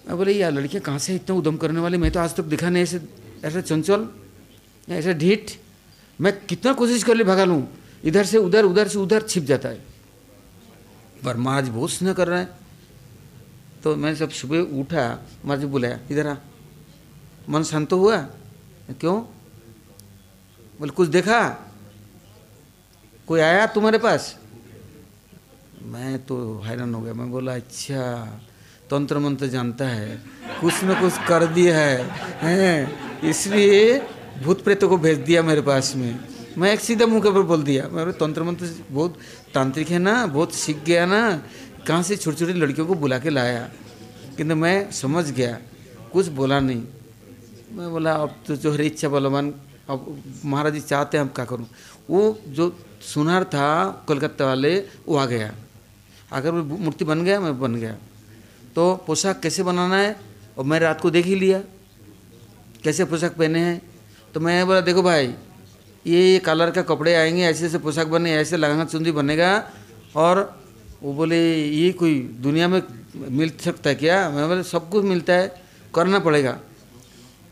मैं 0.08 0.18
बोले, 0.18 0.32
यार, 0.32 0.52
लड़कियाँ 0.52 0.84
कहाँ 0.84 1.00
से 1.00 1.16
इतना 1.16 1.36
उदम 1.36 1.58
करने 1.58 1.80
वाले, 1.80 1.98
मैं 1.98 2.12
तो 2.12 2.20
आज 2.20 2.36
तक 2.36 2.44
दिखा 2.44 2.70
नहीं 2.70 2.84
ऐसे, 2.84 3.02
ऐसा 3.44 3.62
चंचल, 3.62 4.08
ऐसा 4.90 5.12
ढीठ। 5.12 5.52
मैं 6.22 6.46
कितना 6.46 6.74
कोशिश 6.74 7.04
कर 7.04 7.16
ली 7.16 7.24
भगा 7.24 7.46
लूँ। 7.46 7.68
इधर 8.06 8.26
से 8.26 8.38
उधर 8.38 8.66
उधर 8.66 8.88
से 8.88 9.00
उधर 9.00 9.22
छिप 9.22 9.44
जाता 9.44 9.70
है। 9.70 9.86
पर 11.26 11.38
महाराज 11.38 11.70
बहुत 11.70 11.92
स्नेह 11.92 12.14
कर 12.14 12.28
रहे 12.28 12.40
हैं। 12.40 12.50
तो 13.84 13.96
मैं 13.96 14.16
जब 14.16 14.30
सुबह 14.30 14.60
उठा, 14.60 15.28
महाराज 15.46 15.66
बुलाया 15.66 16.00
इधर 16.12 16.28
आ। 16.28 16.36
मन 17.50 17.64
शांत 17.64 17.94
हुआ? 17.94 18.18
क्यों? 19.00 19.22
बोले, 20.80 20.92
कुछ 20.92 21.10
देखा? 21.10 21.72
कोई 23.28 23.40
आया 23.40 23.66
तुम्हारे 23.66 23.98
पास? 23.98 24.40
मैं 25.84 26.26
तो 26.26 26.62
हैरान 26.66 26.94
हो 26.94 27.02
गया। 27.02 27.14
मैं 27.14 27.32
बोला 27.32 27.56
अच्छा 27.56 28.24
तंत्र 28.90 29.20
मंत्र 29.20 29.48
जानता 29.48 29.88
है। 29.88 30.24
कुछ 30.62 30.74
न 30.84 31.02
कुछ 31.02 31.14
कर 31.28 31.46
दिया 31.46 31.80
है। 31.80 32.10
हैं? 32.38 32.98
इसलिए 33.22 34.00
भूत 34.44 34.64
प्रेतों 34.64 34.90
को 34.90 34.98
भेज 34.98 35.18
दिया 35.18 35.44
मेरे 35.44 35.62
पास 35.62 35.96
में। 35.96 36.20
मैं 36.58 36.74
एक 36.74 36.80
सीधा 36.80 37.06
मुँह 37.06 37.22
के 37.22 37.30
ऊपर 37.30 37.42
बोल 37.42 37.64
दिया। 37.64 37.88
मैं 37.88 38.14
तंत्र 38.14 38.44
मंत्र 38.44 38.86
बहुत 38.92 39.18
तांत्रिक 39.54 39.90
है 39.90 40.00
ना, 40.00 40.26
बहुत 40.26 40.54
सीख 40.54 40.84
गया 40.84 41.06
ना। 41.06 41.44
कहाँ 41.88 42.04
से 42.04 42.16
छोटी 42.16 42.38
छोटी 42.38 42.54
लड़कियों 42.54 42.88
को 42.88 42.96
बुला 42.96 43.20
के 43.20 43.30
लाया? 43.30 43.70
किंतु 44.38 44.56
मैं 44.56 44.92
समझ 44.92 45.32
गया। 45.32 45.60
कुछ 46.14 46.28
बोला 46.28 46.60
नहीं। 46.60 46.84
मैं 47.72 47.92
बोला, 47.92 48.14
अब 48.14 48.36
तो 48.48 48.56
जो 48.56 48.74
हरी 48.74 48.86
इच्छा 48.86 49.10
बलवान 49.10 49.54
अब 49.90 50.24
महाराज 50.46 50.74
जी 50.74 50.80
चाहते 50.80 51.18
हैं, 51.18 51.24
हम 51.26 51.32
क्या 51.36 51.46
करूँ? 51.46 51.68
वो 52.10 52.40
जो 52.48 52.80
सुनार 53.02 53.44
था 53.44 53.92
कोलकाता 54.08 54.46
वाले, 54.46 54.80
वो 54.80 55.16
आ 55.16 55.26
गया। 55.26 55.56
अगर 56.32 56.52
वो 56.52 56.78
मूर्ति 56.78 57.06
बन 57.06 57.24
गया, 57.24 57.40
मैं 57.40 57.60
बन 57.60 57.76
गया। 57.76 57.98
तो 58.76 59.04
पोशाक 59.08 59.40
कैसे 59.40 59.64
बनाना 59.64 59.96
है? 59.96 60.16
और 60.58 60.66
मैं 60.66 60.80
रात 60.80 61.02
को 61.02 61.10
देख 61.10 61.26
ही 61.26 61.36
लिया। 61.36 61.60
कैसे 62.84 63.06
पोशाक 63.06 63.36
पहने 63.36 63.60
हैं? 63.60 63.82
तो 64.34 64.40
मैं 64.40 64.68
बोला, 64.68 64.82
देखो 64.82 65.04
भाई, 65.04 65.34
ये 66.08 66.40
कलर 66.40 66.72
का 66.72 66.82
कपड़े 66.82 67.16
आएँगे, 67.16 67.44
ऐसे 67.44 67.66
ऐसे 67.66 67.78
पोशाक 67.78 68.08
बने, 68.08 68.36
ऐसे 68.36 68.58
लहंगा 68.58 68.86
चुंदी 68.86 69.12
बनेगा। 69.12 69.72
और 70.16 70.62
वो 71.04 71.14
बोले, 71.14 71.64
ये 71.64 71.92
कोई 71.92 72.20
दुनिया 72.20 72.68
में 72.68 72.84
मिल 73.16 73.50
सकता 73.50 73.90
है 73.90 73.96
क्या? 73.96 74.30
मैं 74.30 74.48
बोले, 74.48 74.64
सब 74.64 74.90
कुछ 74.90 75.06
मिलता 75.06 75.34
है, 75.34 75.62
करना 75.96 76.20
पड़ेगा। 76.20 76.60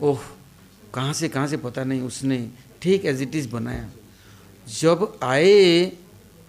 ओह, 0.02 0.20
कहाँ 0.94 1.14
से 1.14 1.30
कहाँ 1.30 1.48
से 1.48 1.58
पता 1.58 1.84
नहीं, 1.84 2.02
उसने 2.02 2.38
ठीक 2.82 3.06
एज 3.06 3.22
इट 3.22 3.36
इज़ 3.36 3.50
बनाया। 3.50 3.90
जब 4.72 5.20
आए, 5.24 5.92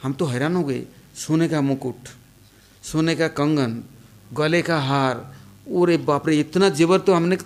हम 0.02 0.12
तो 0.12 0.24
हैरान 0.24 0.56
हो 0.56 0.64
गए। 0.64 0.84
सोने 1.16 1.48
का 1.48 1.60
मुकुट, 1.60 2.08
सोने 2.82 3.14
का 3.16 3.28
कंगन, 3.28 3.82
गले 4.32 4.62
का 4.62 4.78
हार 4.80 5.14
अरे 5.66 5.96
बाप 5.98 6.28
रे, 6.28 6.38
इतना 6.40 6.68
जेवर 6.68 6.98
तो 7.00 7.14
हमने 7.14 7.36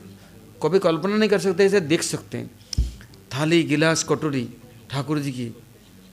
कभी 0.63 0.79
कल्पना 0.79 1.17
नहीं 1.17 1.29
कर 1.31 1.39
सकते 1.39 1.65
ऐसे 1.65 1.81
देख 1.81 2.03
सकते 2.03 2.39
हैं। 2.39 2.51
थाली, 3.33 3.63
गिलास, 3.63 4.03
कटोरी 4.05 4.45
ठाकुर 4.91 5.19
जी 5.19 5.33
की। 5.33 5.51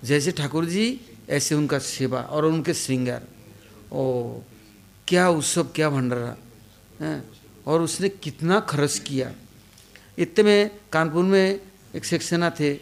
जैसे 0.04 0.32
ठाकुर 0.32 0.66
जी 0.66 1.00
ऐसे 1.30 1.56
उनका 1.56 1.80
सेवा 1.80 2.22
और 2.22 2.46
उनके 2.46 2.74
श्रृंगार। 2.74 3.24
ओ 3.92 4.42
क्या 5.08 5.28
उत्सव, 5.30 5.64
क्या 5.76 5.90
भंडारा 5.90 7.22
और 7.68 7.82
उसने 7.82 8.10
कितना 8.10 8.60
खर्च 8.60 8.98
किया। 9.00 9.32
इतने 10.18 10.44
में 10.44 10.60
कानपुर 10.92 11.24
में 11.24 11.60
एक 11.96 12.06
सेक्शना 12.06 12.50
थे। 12.50 12.74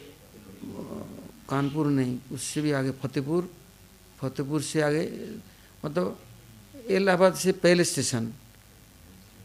कानपुर 1.45 1.85
नहीं, 1.87 2.17
उससे 2.31 2.61
भी 2.61 2.71
आगे 2.71 2.91
फतेहपुर 2.97 3.49
फतेहपुर 4.17 4.61
से 4.61 4.81
आगे 4.81 5.03
मतलब 5.85 6.17
इलाहाबाद 6.89 7.33
से 7.35 7.51
पहले 7.59 7.83
स्टेशन। 7.83 8.31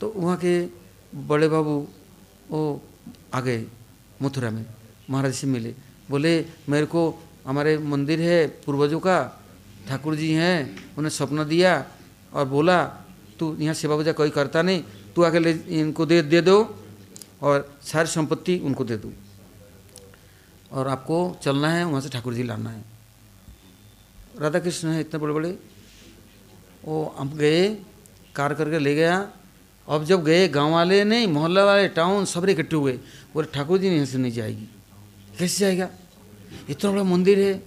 तो 0.00 0.12
वहाँ 0.16 0.36
के 0.38 0.54
बड़े 1.12 1.48
बाबू, 1.48 1.76
वो 2.50 2.60
आ 3.34 3.40
गए 3.40 3.64
मथुरा 4.22 4.50
में, 4.50 4.64
महाराज 5.10 5.34
से 5.34 5.46
मिले। 5.46 5.74
बोले, 6.08 6.32
मेरे 6.68 6.86
को 6.86 7.02
हमारे 7.46 7.78
मंदिर 7.78 8.20
है, 8.20 8.46
पूर्वजों 8.64 9.00
का, 9.00 9.18
ठाकुर 9.88 10.14
जी 10.16 10.32
हैं, 10.32 10.58
उन्हें 10.96 11.10
सपना 11.10 11.44
दिया 11.44 11.72
और 12.32 12.44
बोला, 12.48 12.78
तू 13.38 13.56
यहाँ 13.60 13.74
सेवा 13.74 13.96
पूजा 13.96 14.12
कोई 14.12 14.30
करता 14.30 14.62
नहीं, 14.62 14.82
तू 15.14 15.22
आके 15.22 15.38
ले, 15.38 15.52
इनको 15.68 16.06
दे 16.06 16.22
दे 16.22 16.40
दो। 16.40 16.56
और 17.42 17.78
सारी 17.82 18.08
संपत्ति 18.08 18.58
उनको 18.58 18.84
दे 18.84 18.96
दूँ। 18.96 19.12
और 20.72 20.88
आपको 20.88 21.36
चलना 21.42 21.68
है, 21.68 21.84
वहाँ 21.84 22.00
से 22.00 22.08
ठाकुर 22.08 22.34
जी 22.34 22.42
लाना 22.42 22.70
है। 22.70 22.84
राधा 24.38 24.58
कृष्ण 24.58 24.88
है, 24.88 25.00
इतने 25.00 25.20
बड़े 25.20 25.34
बड़े 25.34 25.58
वो 26.84 27.14
हम 27.18 27.30
गए, 27.30 27.76
कार 28.34 28.54
करके 28.54 28.78
ले 28.78 28.94
गया। 28.94 29.32
अब 29.88 30.04
जब 30.04 30.24
गए, 30.24 30.48
गाँव 30.48 30.72
वाले 30.72 31.04
नहीं, 31.04 31.26
मोहल्ला 31.26 31.64
वाले, 31.64 31.88
टाउन, 31.88 32.24
सब 32.24 32.48
इकट्ठे 32.48 32.76
हुए। 32.76 32.92
बोले, 33.34 33.48
ठाकुर 33.54 33.78
जी 33.78 33.88
यहाँ 33.88 34.06
से 34.06 34.18
नहीं 34.18 34.32
जाएगी। 34.32 34.68
कैसे 35.38 35.58
जाएगा? 35.58 35.88
इतना 36.68 36.90
बड़ा 36.90 37.02
मंदिर 37.02 37.38
है, 37.38 37.62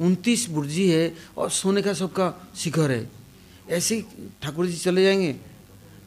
उनतीस 0.00 0.50
बुर्जी 0.50 0.90
है 0.90 1.14
और 1.36 1.50
सोने 1.50 1.82
का 1.82 1.92
सबका 1.92 2.48
शिखर 2.56 2.90
है। 2.90 3.10
ऐसे 3.70 4.04
ठाकुर 4.42 4.66
जी 4.66 4.76
चले 4.76 5.04
जाएँगे। 5.04 5.36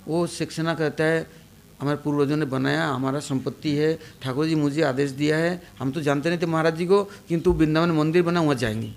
वो 0.08 0.28
शिक्षणा 0.28 0.76
कहता 0.76 1.04
है 1.04 1.47
हमारे 1.82 1.98
पूर्वजों 1.98 2.38
ने 2.38 2.46
बनाया, 2.46 2.88
हमारा 2.88 3.20
संपत्ति 3.20 3.76
है। 3.76 4.00
ठाकुर 4.22 4.46
जी, 4.46 4.56
मुझे 4.56 4.82
आदेश 4.82 5.12
दिया 5.12 5.38
है। 5.38 5.62
हम 5.80 5.92
तो 5.92 6.02
जानते 6.02 6.30
नहीं 6.30 6.40
थे 6.42 6.46
महाराज 6.46 6.76
जी 6.76 6.86
को, 6.86 7.04
किंतु 7.04 7.52
वृंदावन 7.52 7.92
मंदिर 7.92 8.24
बना, 8.24 8.42
वहाँ 8.42 8.56
जाएँगे। 8.56 8.94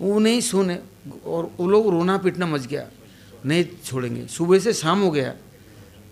वो 0.00 0.18
नहीं 0.18 0.40
सुने, 0.40 0.78
और 1.26 1.50
वो 1.60 1.68
लोग 1.68 1.88
रोना 1.88 2.18
पीटना 2.18 2.46
मच 2.46 2.66
गया। 2.66 2.86
नहीं 3.46 3.64
छोड़ेंगे। 3.84 4.26
सुबह 4.26 4.58
से 4.58 4.72
शाम 4.72 5.00
हो 5.00 5.10
गया, 5.10 5.34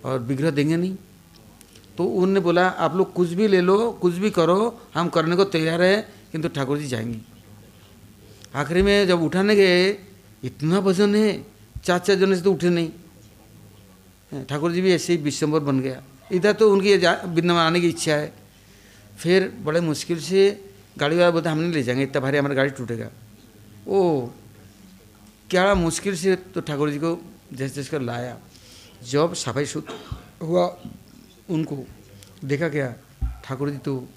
और 0.05 0.19
विग्रह 0.19 0.51
देंगे 0.51 0.77
नहीं। 0.77 0.97
तो 1.99 2.05
उन्होंने 2.05 2.41
बोला, 2.41 2.69
आप 2.69 2.97
लोग 2.97 3.13
कुछ 3.13 3.29
भी 3.29 3.49
ले 3.49 3.61
लो, 3.61 3.93
कुछ 3.93 4.15
भी 4.15 4.31
करो, 4.31 4.81
हम 4.95 5.09
करने 5.09 5.37
को 5.37 5.45
तैयार 5.45 5.83
है, 5.83 6.09
किंतु 6.33 6.49
ठाकुर 6.49 6.79
जी 6.79 6.87
जाएँगे। 6.87 7.21
आखिरी 8.55 8.83
में 8.83 9.07
जब 9.07 9.23
उठाने 9.23 9.57
गए, 9.57 9.91
इतना 10.45 10.79
वज़न 10.79 11.15
है 11.15 11.47
चार 11.85 11.99
चार 11.99 12.17
जने 12.17 12.37
से 12.37 12.43
तो 12.43 12.53
उठे 12.53 12.71
नहीं। 12.71 12.91
ठाकुर 14.33 14.73
जी 14.73 14.81
भी 14.81 14.93
ऐसे 14.93 15.13
ही 15.13 15.23
विश्वम्बर 15.23 15.61
बन 15.61 15.81
गया। 15.81 16.03
इधर 16.33 16.53
तो 16.53 16.73
उनकी 16.73 16.97
वृंदावन 16.97 17.61
आने 17.61 17.81
की 17.81 17.89
इच्छा 17.89 18.15
है। 18.15 18.33
फिर 19.19 19.49
बड़े 19.63 19.81
मुश्किल 19.81 20.21
से 20.21 20.41
गाड़ी 20.99 21.17
वाला 21.17 21.31
बोलते 21.31 21.49
हम 21.49 21.59
नहीं 21.59 21.73
ले 21.73 21.83
जाएँगे, 21.83 22.05
इतना 22.05 22.21
भारी 22.21 22.39
हमारा 22.39 22.55
गाड़ी 22.55 22.71
टूटेगा। 22.71 23.11
ओ, 23.89 24.27
क्या 25.51 25.75
मुश्किल 25.75 26.17
से 26.17 26.37
तो 26.37 26.61
ठाकुर 26.61 26.91
जी 26.91 26.99
को 26.99 27.19
जैसे 27.53 27.75
जैसे 27.75 27.91
कर 27.91 28.01
लाया। 28.01 28.39
जब 29.05 29.35
सफ़ाई 29.35 29.67
शुद्ध 29.67 29.89
हुआ 30.43 30.77
उनको, 31.51 31.85
देखा 32.45 32.69
क्या, 32.69 32.95
ठाकुर 33.45 33.71
जी 33.71 33.79
तो 33.79 34.09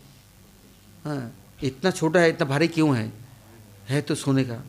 हाँ 1.06 1.36
इतना 1.64 1.92
छोटा 1.92 2.20
है, 2.20 2.30
इतना 2.30 2.46
भारी 2.46 2.68
क्यों 2.68 2.96
है? 2.98 3.12
है 3.90 4.02
तो 4.02 4.16
सोने 4.16 4.44
का। 4.44 4.64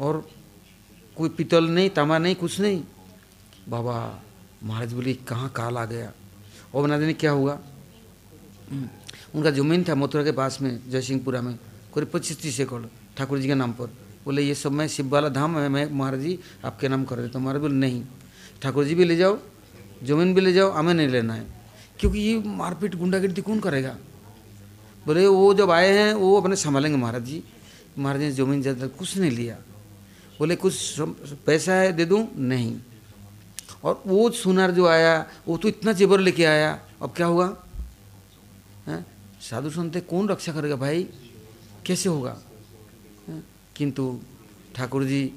और 0.00 0.28
कोई 1.16 1.28
पितल 1.28 1.64
नहीं, 1.64 1.90
तांबा 1.90 2.18
नहीं, 2.18 2.34
कुछ 2.34 2.60
नहीं। 2.60 2.82
बाबा, 3.68 4.22
महाराज 4.64 4.92
बोले, 4.92 5.14
कहाँ 5.24 5.48
काल 5.56 5.76
आ 5.78 5.84
गया? 5.84 6.12
और 6.74 6.82
बना 6.82 6.98
देने 6.98 7.12
क्या 7.14 7.30
हुआ? 7.30 7.58
उनका 9.34 9.50
ज़मीन 9.50 9.84
था 9.84 9.94
मथुरा 9.94 10.24
के 10.24 10.32
पास 10.32 10.60
में, 10.62 10.90
जयसिंहपुरा 10.90 11.40
में, 11.42 11.54
करीब 11.94 12.10
पच्चीस 12.12 12.40
तीस 12.40 12.60
एकड़, 12.60 12.82
ठाकुर 13.16 13.38
जी 13.38 13.48
के 13.48 13.54
नाम 13.54 13.72
पर। 13.72 13.86
बोले, 14.24 14.42
ये 14.42 14.54
सब 14.54 14.72
मैं 14.72 14.86
शिव 14.88 15.08
वाला 15.08 15.28
धाम 15.28 15.58
है 15.58 15.68
मैं, 15.68 15.90
महाराज 15.90 16.20
जी, 16.20 16.38
आपके 16.64 16.88
नाम 16.88 17.04
कर 17.04 17.16
देता 17.16 17.38
हूँ। 17.38 17.44
महाराज 17.44 17.62
बोले, 17.62 17.74
नहीं, 17.74 18.02
ठाकुर 18.62 18.84
जी 18.84 18.94
भी 18.94 19.04
ले 19.04 19.16
जाओ, 19.16 19.38
ज़मीन 20.02 20.34
भी 20.34 20.40
ले 20.40 20.52
जाओ, 20.52 20.70
हमें 20.70 20.94
नहीं 20.94 21.08
लेना 21.08 21.34
है, 21.34 21.46
क्योंकि 22.00 22.18
ये 22.18 22.38
मारपीट 22.38 22.94
गुंडागिर्दी 22.94 23.42
कौन 23.42 23.60
करेगा? 23.60 23.96
बोले, 25.06 25.26
वो 25.26 25.52
जब 25.54 25.70
आए 25.70 25.90
हैं, 25.92 26.12
वो 26.14 26.40
अपने 26.40 26.56
संभालेंगे 26.56 26.98
महाराज 26.98 27.24
जी। 27.24 27.42
महाराज 27.98 28.20
ने 28.20 28.30
ज़मीन 28.32 28.62
ज़्यादा 28.62 28.86
कुछ 28.88 29.16
नहीं 29.18 29.30
लिया। 29.30 29.56
बोले, 30.38 30.56
कुछ 30.56 31.00
पैसा 31.46 31.74
है, 31.74 31.92
दे 31.92 32.04
दूँ? 32.04 32.26
नहीं। 32.36 32.76
और 33.84 34.02
वो 34.06 34.30
सुनार 34.30 34.70
जो 34.70 34.86
आया, 34.86 35.26
वो 35.48 35.56
तो 35.56 35.68
इतना 35.68 35.92
जेबर 35.92 36.20
लेके 36.20 36.44
आया। 36.44 36.80
अब 37.02 37.14
क्या 37.16 37.26
हुआ? 37.26 37.56
है? 38.86 39.06
साधु 39.40 39.70
संत 39.70 39.96
कौन 39.96 40.28
रक्षा 40.28 40.52
करेगा 40.52 40.76
भाई? 40.76 41.08
कैसे 41.86 42.08
होगा? 42.08 42.42
किंतु 43.76 44.20
ठाकुर 44.74 45.04
जी, 45.04 45.32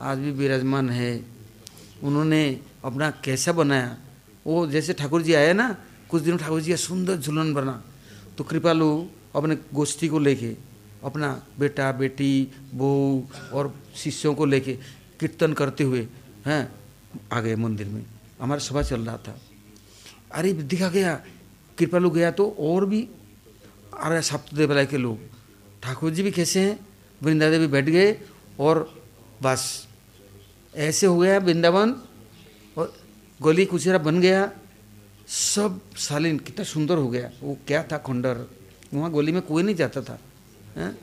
आज 0.00 0.18
भी 0.18 0.30
विराजमान 0.30 0.90
है। 0.90 1.24
उन्होंने 2.02 2.60
अपना 2.84 3.10
कैसा 3.10 3.52
बनाया? 3.52 3.96
वो 4.46 4.66
जैसे 4.66 4.92
ठाकुर 4.92 5.22
जी 5.22 5.34
आए 5.34 5.52
ना, 5.52 5.76
कुछ 6.10 6.22
दिनों 6.22 6.38
ठाकुर 6.38 6.60
जी 6.60 6.70
का 6.70 6.76
सुंदर 6.76 7.16
झुलन 7.16 7.54
बना। 7.54 7.84
तो 8.38 8.44
कृपालु 8.44 9.06
अपने 9.36 9.58
गोष्ठी 9.74 10.08
को 10.08 10.18
लेके, 10.18 10.56
अपना 11.04 11.42
बेटा, 11.58 11.92
बेटी, 11.92 12.48
बहू 12.74 13.28
और 13.52 13.74
शिष्यों 13.96 14.34
को 14.34 14.44
लेके 14.44 14.72
कीर्तन 15.20 15.52
करते 15.52 15.84
हुए, 15.84 16.08
हैं? 16.46 16.79
आ 17.32 17.40
गए 17.40 17.56
मंदिर 17.56 17.86
में। 17.86 18.06
हमारा 18.40 18.60
सभा 18.60 18.82
चल 18.82 19.00
रहा 19.00 19.16
था। 19.16 19.40
अरे, 20.32 20.52
दिखा 20.52 20.88
गया 20.88 21.24
कृपालु 21.78 22.10
गया 22.10 22.30
तो 22.30 22.56
और 22.60 22.86
भी 22.86 23.08
आ 23.94 24.08
रहे 24.08 24.22
सप्तदेवराय 24.22 24.86
के 24.86 24.96
लोग। 24.96 25.18
ठाकुर 25.82 26.10
जी 26.10 26.22
भी 26.22 26.30
कैसे 26.30 26.60
हैं? 26.60 26.88
वृंदा 27.22 27.50
देवी 27.50 27.66
बैठ 27.66 27.84
गए 27.84 28.20
और 28.60 29.02
बस। 29.42 29.88
ऐसे 30.76 31.06
हो 31.06 31.18
गया 31.18 31.38
वृंदावन 31.38 31.96
और 32.78 32.96
गली 33.42 33.66
कुचेरा 33.66 33.98
बन 33.98 34.20
गया। 34.20 34.52
सब 35.28 35.80
सालिन 35.96 36.38
कितना 36.38 36.64
सुंदर 36.64 36.96
हो 36.96 37.08
गया। 37.08 37.30
वो 37.42 37.58
क्या 37.66 37.82
था 37.82 37.98
खंडर? 37.98 38.46
वहाँ 38.94 39.12
गली 39.12 39.32
में 39.32 39.42
कोई 39.42 39.62
नहीं 39.62 39.74
जाता 39.74 40.02
था। 40.02 40.18
है? 40.76 40.98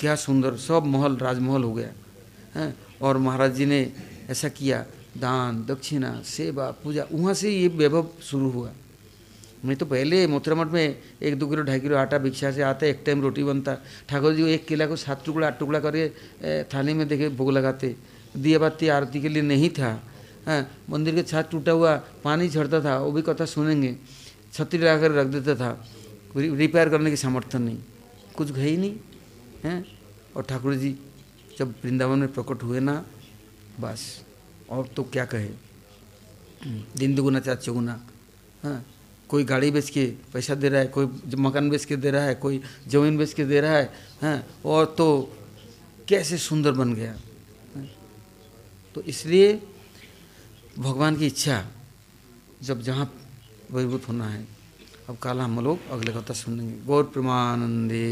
क्या 0.00 0.16
सुंदर, 0.16 0.56
सब 0.56 0.82
महल, 0.84 1.16
राजमहल 1.16 1.62
हो 1.62 1.72
गया। 1.72 1.92
है? 2.54 2.76
और 3.02 3.18
महाराज 3.18 3.54
जी 3.54 3.66
ने 3.66 3.92
ऐसा 4.28 4.48
किया। 4.48 4.86
दान, 5.18 5.64
दक्षिणा, 5.66 6.20
सेवा, 6.24 6.70
पूजा, 6.82 7.06
वहाँ 7.12 7.34
से 7.34 7.50
ये 7.50 7.68
वैभव 7.68 8.08
शुरू 8.22 8.50
हुआ। 8.50 8.70
मैं 9.64 9.76
तो 9.76 9.86
पहले 9.86 10.26
मथुरा 10.26 10.56
मठ 10.56 10.68
में 10.72 10.98
एक 11.22 11.38
दो 11.38 11.46
किलो, 11.46 11.62
ढाई 11.62 11.80
किलो 11.80 11.96
आटा 11.96 12.18
भिक्षा 12.18 12.50
से 12.52 12.62
आता, 12.62 12.86
एक 12.86 13.02
टाइम 13.06 13.22
रोटी 13.22 13.44
बनता। 13.44 13.74
ठाकुर 14.08 14.34
जी 14.34 14.44
एक 14.52 14.66
किला 14.66 14.86
को 14.86 14.96
सात 14.96 15.24
टुकड़ा, 15.26 15.46
आठ 15.46 15.58
टुकड़ा 15.58 15.80
करके 15.80 16.62
थाली 16.64 16.94
में 16.94 17.06
देखे 17.08 17.28
भोग 17.30 17.50
लगाते। 17.52 17.96
दिया 18.36 18.58
बाती 18.58 18.88
आरती 18.88 19.20
के 19.20 19.28
लिए 19.28 19.42
नहीं 19.42 19.70
था। 19.70 19.90
हाँ 20.46 20.60
मंदिर 20.90 21.14
के 21.14 21.22
छात 21.22 21.50
टूटा 21.50 21.72
हुआ, 21.72 21.96
पानी 22.24 22.48
झड़ता 22.48 22.80
था, 22.80 22.98
वो 22.98 23.12
भी 23.12 23.22
कथा 23.22 23.44
सुनेंगे। 23.44 23.96
छतरी 24.52 24.78
लगा 24.78 24.98
कर 25.00 25.10
रख 25.10 25.26
देता 25.26 25.54
था। 25.54 25.70
रिपेयर 26.36 26.88
करने 26.88 27.10
की 27.10 27.16
सामर्थ्य 27.16 27.58
नहीं। 27.58 27.78
कुछ 28.36 28.52
है 28.52 28.66
ही 28.66 28.76
नहीं। 28.76 28.94
हैं, 29.64 29.84
और 30.36 30.42
ठाकुर 30.42 30.74
जी 30.74 30.96
जब 31.58 31.74
वृंदावन 31.84 32.18
में 32.18 32.32
प्रकट 32.32 32.62
हुए 32.62 32.80
ना, 32.80 33.04
बस। 33.80 34.24
और 34.70 34.86
तो 34.86 35.02
क्या 35.02 35.24
कहे? 35.24 35.48
दिन 36.96 37.14
दुगुना, 37.14 37.40
चार 37.40 37.56
चौगुना। 37.56 38.00
हाँ 38.64 38.84
कोई 39.28 39.44
गाड़ी 39.44 39.70
बेच 39.70 39.90
के 39.90 40.04
पैसा 40.32 40.54
दे 40.54 40.68
रहा 40.68 40.80
है, 40.80 40.86
कोई 40.86 41.06
मकान 41.38 41.70
बेच 41.70 41.84
के 41.84 41.96
दे 41.96 42.10
रहा 42.10 42.24
है, 42.24 42.34
कोई 42.34 42.60
ज़मीन 42.88 43.16
बेच 43.18 43.32
के 43.32 43.44
दे 43.44 43.60
रहा 43.60 43.76
है 43.76 43.92
हाँ 44.22 44.46
और 44.64 44.94
तो 44.98 45.06
कैसे 46.08 46.38
सुंदर 46.38 46.72
बन 46.72 46.94
गया? 46.94 47.12
हाँ? 47.74 47.86
तो 48.94 49.02
इसलिए 49.02 49.60
भगवान 50.78 51.16
की 51.16 51.26
इच्छा, 51.26 51.64
जब 52.62 52.82
जहाँ 52.82 53.12
वहीभूत 53.70 54.08
होना 54.08 54.28
है, 54.28 54.46
अब 55.08 55.16
काला 55.16 55.44
हम 55.44 55.60
लोग 55.64 55.90
अगले 55.90 56.12
कथा 56.12 56.34
सुनेंगे। 56.34 56.84
गौर 56.86 57.04
प्रेमानंदे। 57.04 58.06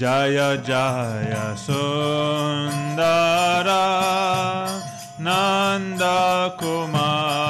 जय 0.00 0.38
जय 0.66 1.34
सुन्दर 1.64 3.68
नन्दकुमार 5.26 7.49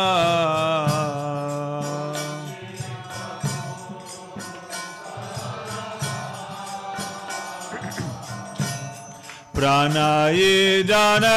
प्रणयी 9.81 10.83
जनरिता 10.89 11.29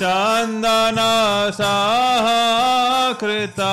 चन्दन 0.00 0.98
कृता 3.20 3.72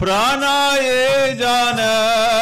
प्रणये 0.00 1.00
जनरिता 1.40 2.35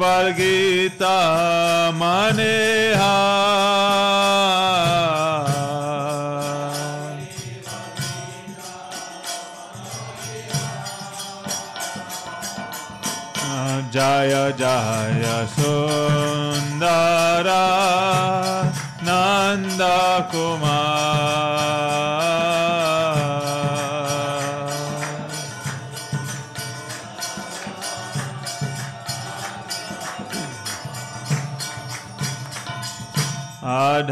वर्गीता 0.08 1.16
मनेहा 2.00 3.14
जय 13.94 14.34
जय 14.58 15.24
सुन्दर 15.54 17.48
नन्द 19.08 19.82
कुमार। 20.32 21.17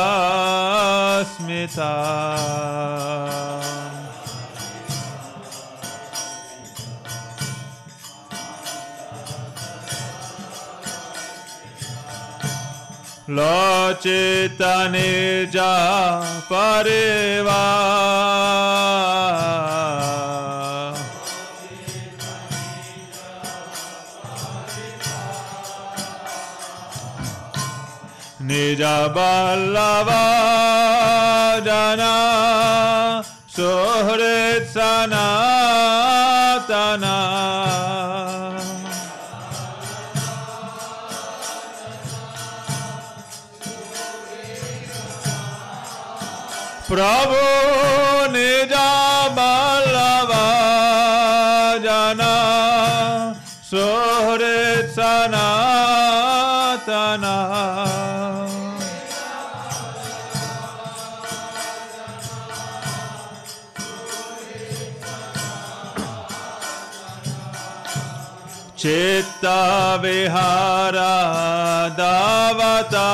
स्मिता 1.33 1.91
लोचितने 14.11 15.11
जा 15.55 15.73
परिवा 16.51 17.61
Nijaballava 28.56 30.24
Sohrit 33.56 34.64
Sanatana 34.74 35.26
Prabhu 46.88 47.55
चित्त 68.86 69.46
विहारा 70.02 71.14
दावता 71.98 73.06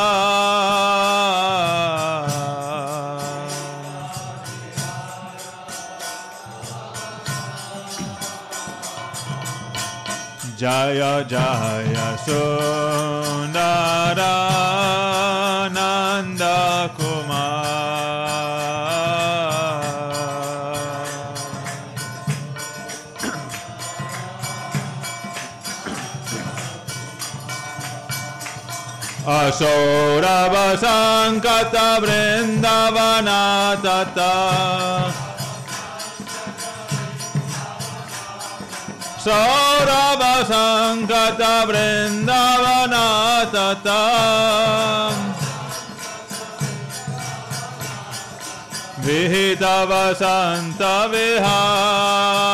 जय 10.59 11.01
जय 11.31 11.95
सुन्दर 12.25 14.21
Nand 15.77 16.43
sora 29.51 30.77
Sankata 30.77 31.99
Vrindavana 32.01 33.77
Tata 33.81 35.13
Saurava 39.17 40.45
Sankata 40.45 41.65
Vrindavana 41.67 43.05
Tata 43.51 44.01
Vihitava 49.01 50.15
Santa 50.15 51.07
Vihara 51.09 52.51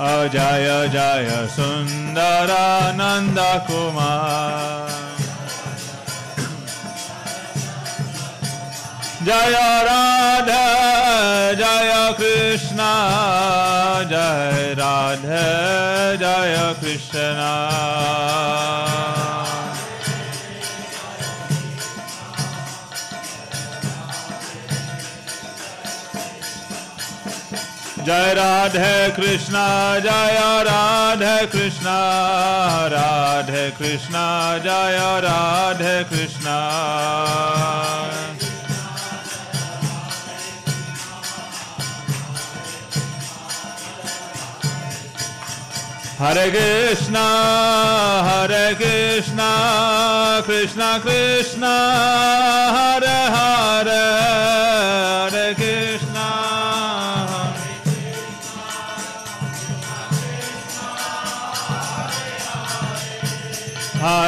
Ajay 0.00 0.68
जय 0.92 1.30
सुन्दरानन्द 1.56 3.38
कुमार 3.66 4.98
जय 9.22 9.56
राधा 9.86 10.64
जय 11.60 11.92
कृष्ण 12.20 12.86
जय 14.12 14.74
राधे 14.78 15.42
जय 16.22 16.56
जय 28.10 28.32
राधे 28.34 28.94
कृष्ण 29.16 29.58
जय 30.04 30.38
राधे 30.66 31.34
कृष्ण 31.52 31.90
राधे 32.94 33.62
कृष्ण 33.78 34.22
जय 34.64 34.98
Radhe 35.24 35.92
Krishna 36.10 36.56
Hare 46.20 46.50
Krishna, 46.50 47.20
Hare 48.26 48.74
Krishna, 48.74 50.42
Krishna 50.44 51.00
Krishna, 51.00 51.72
Hare 52.74 52.99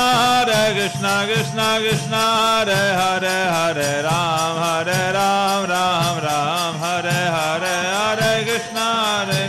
Hare 0.00 0.74
Krishna, 0.74 1.14
Krishna, 1.26 1.66
Krishna 1.80 2.16
Hare 2.16 2.82
Hare, 3.00 3.38
Hare 3.54 4.02
Ram, 4.04 4.56
Hare 4.62 5.12
Ram, 5.16 5.62
Ram 5.72 6.16
Ram, 6.24 6.74
Hare 6.84 7.20
Hare, 7.36 7.74
Hare 7.96 8.44
Krishna, 8.44 8.86
Hare 9.24 9.42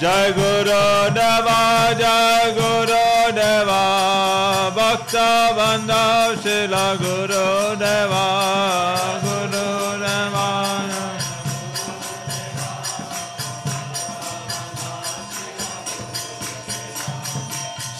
Jai 0.00 0.32
Guru 0.32 1.12
Deva, 1.12 1.94
Jai 2.00 2.54
Guru 2.58 3.32
Deva, 3.38 4.72
Bhakta 4.74 5.52
Bandha 5.56 6.40
Shila 6.42 6.96
Guru 6.98 7.76
Deva, 7.76 9.29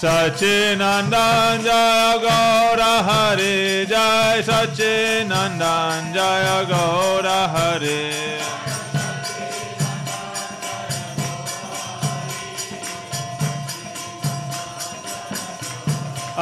Sachinandan 0.01 1.65
जय 1.65 2.19
गौर 2.23 2.81
हरे, 3.07 3.57
जय 3.91 4.43
सचिनंदन 4.43 6.07
जय 6.15 6.49
गौर 6.71 7.29
हरे। 7.55 8.01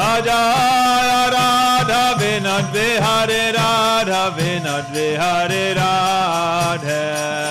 अजय 0.05 1.29
राधा 1.35 2.05
विनद 2.21 2.77
हरे 3.03 3.45
राधा 3.51 4.27
विनद 4.39 4.97
हरे, 5.21 5.67
Radha. 5.75 7.48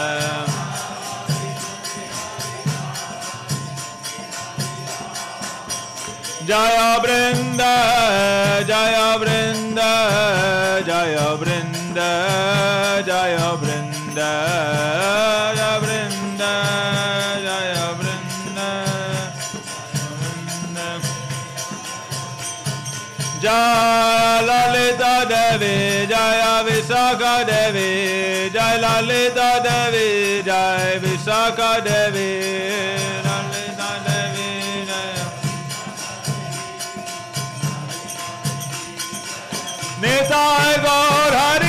Jaya 6.48 6.98
Brinda, 7.04 8.64
Jaya 8.66 9.20
Brinda, 9.20 9.92
Jaya 10.86 11.36
Brinda, 11.36 12.12
Brinda. 13.60 14.58
Jaya 23.42 24.42
Lalita 24.48 25.26
Devi, 25.30 26.08
Jaya 26.08 26.64
Visakha 26.66 27.46
Devi, 27.46 28.50
Jaya 28.52 28.80
Lalita 28.82 29.62
Devi, 29.64 30.42
Jaya 30.44 31.00
Visakha 31.00 31.84
Devi, 31.84 32.97
नेता 40.02 40.42
गौर 40.86 41.36
हरि 41.36 41.67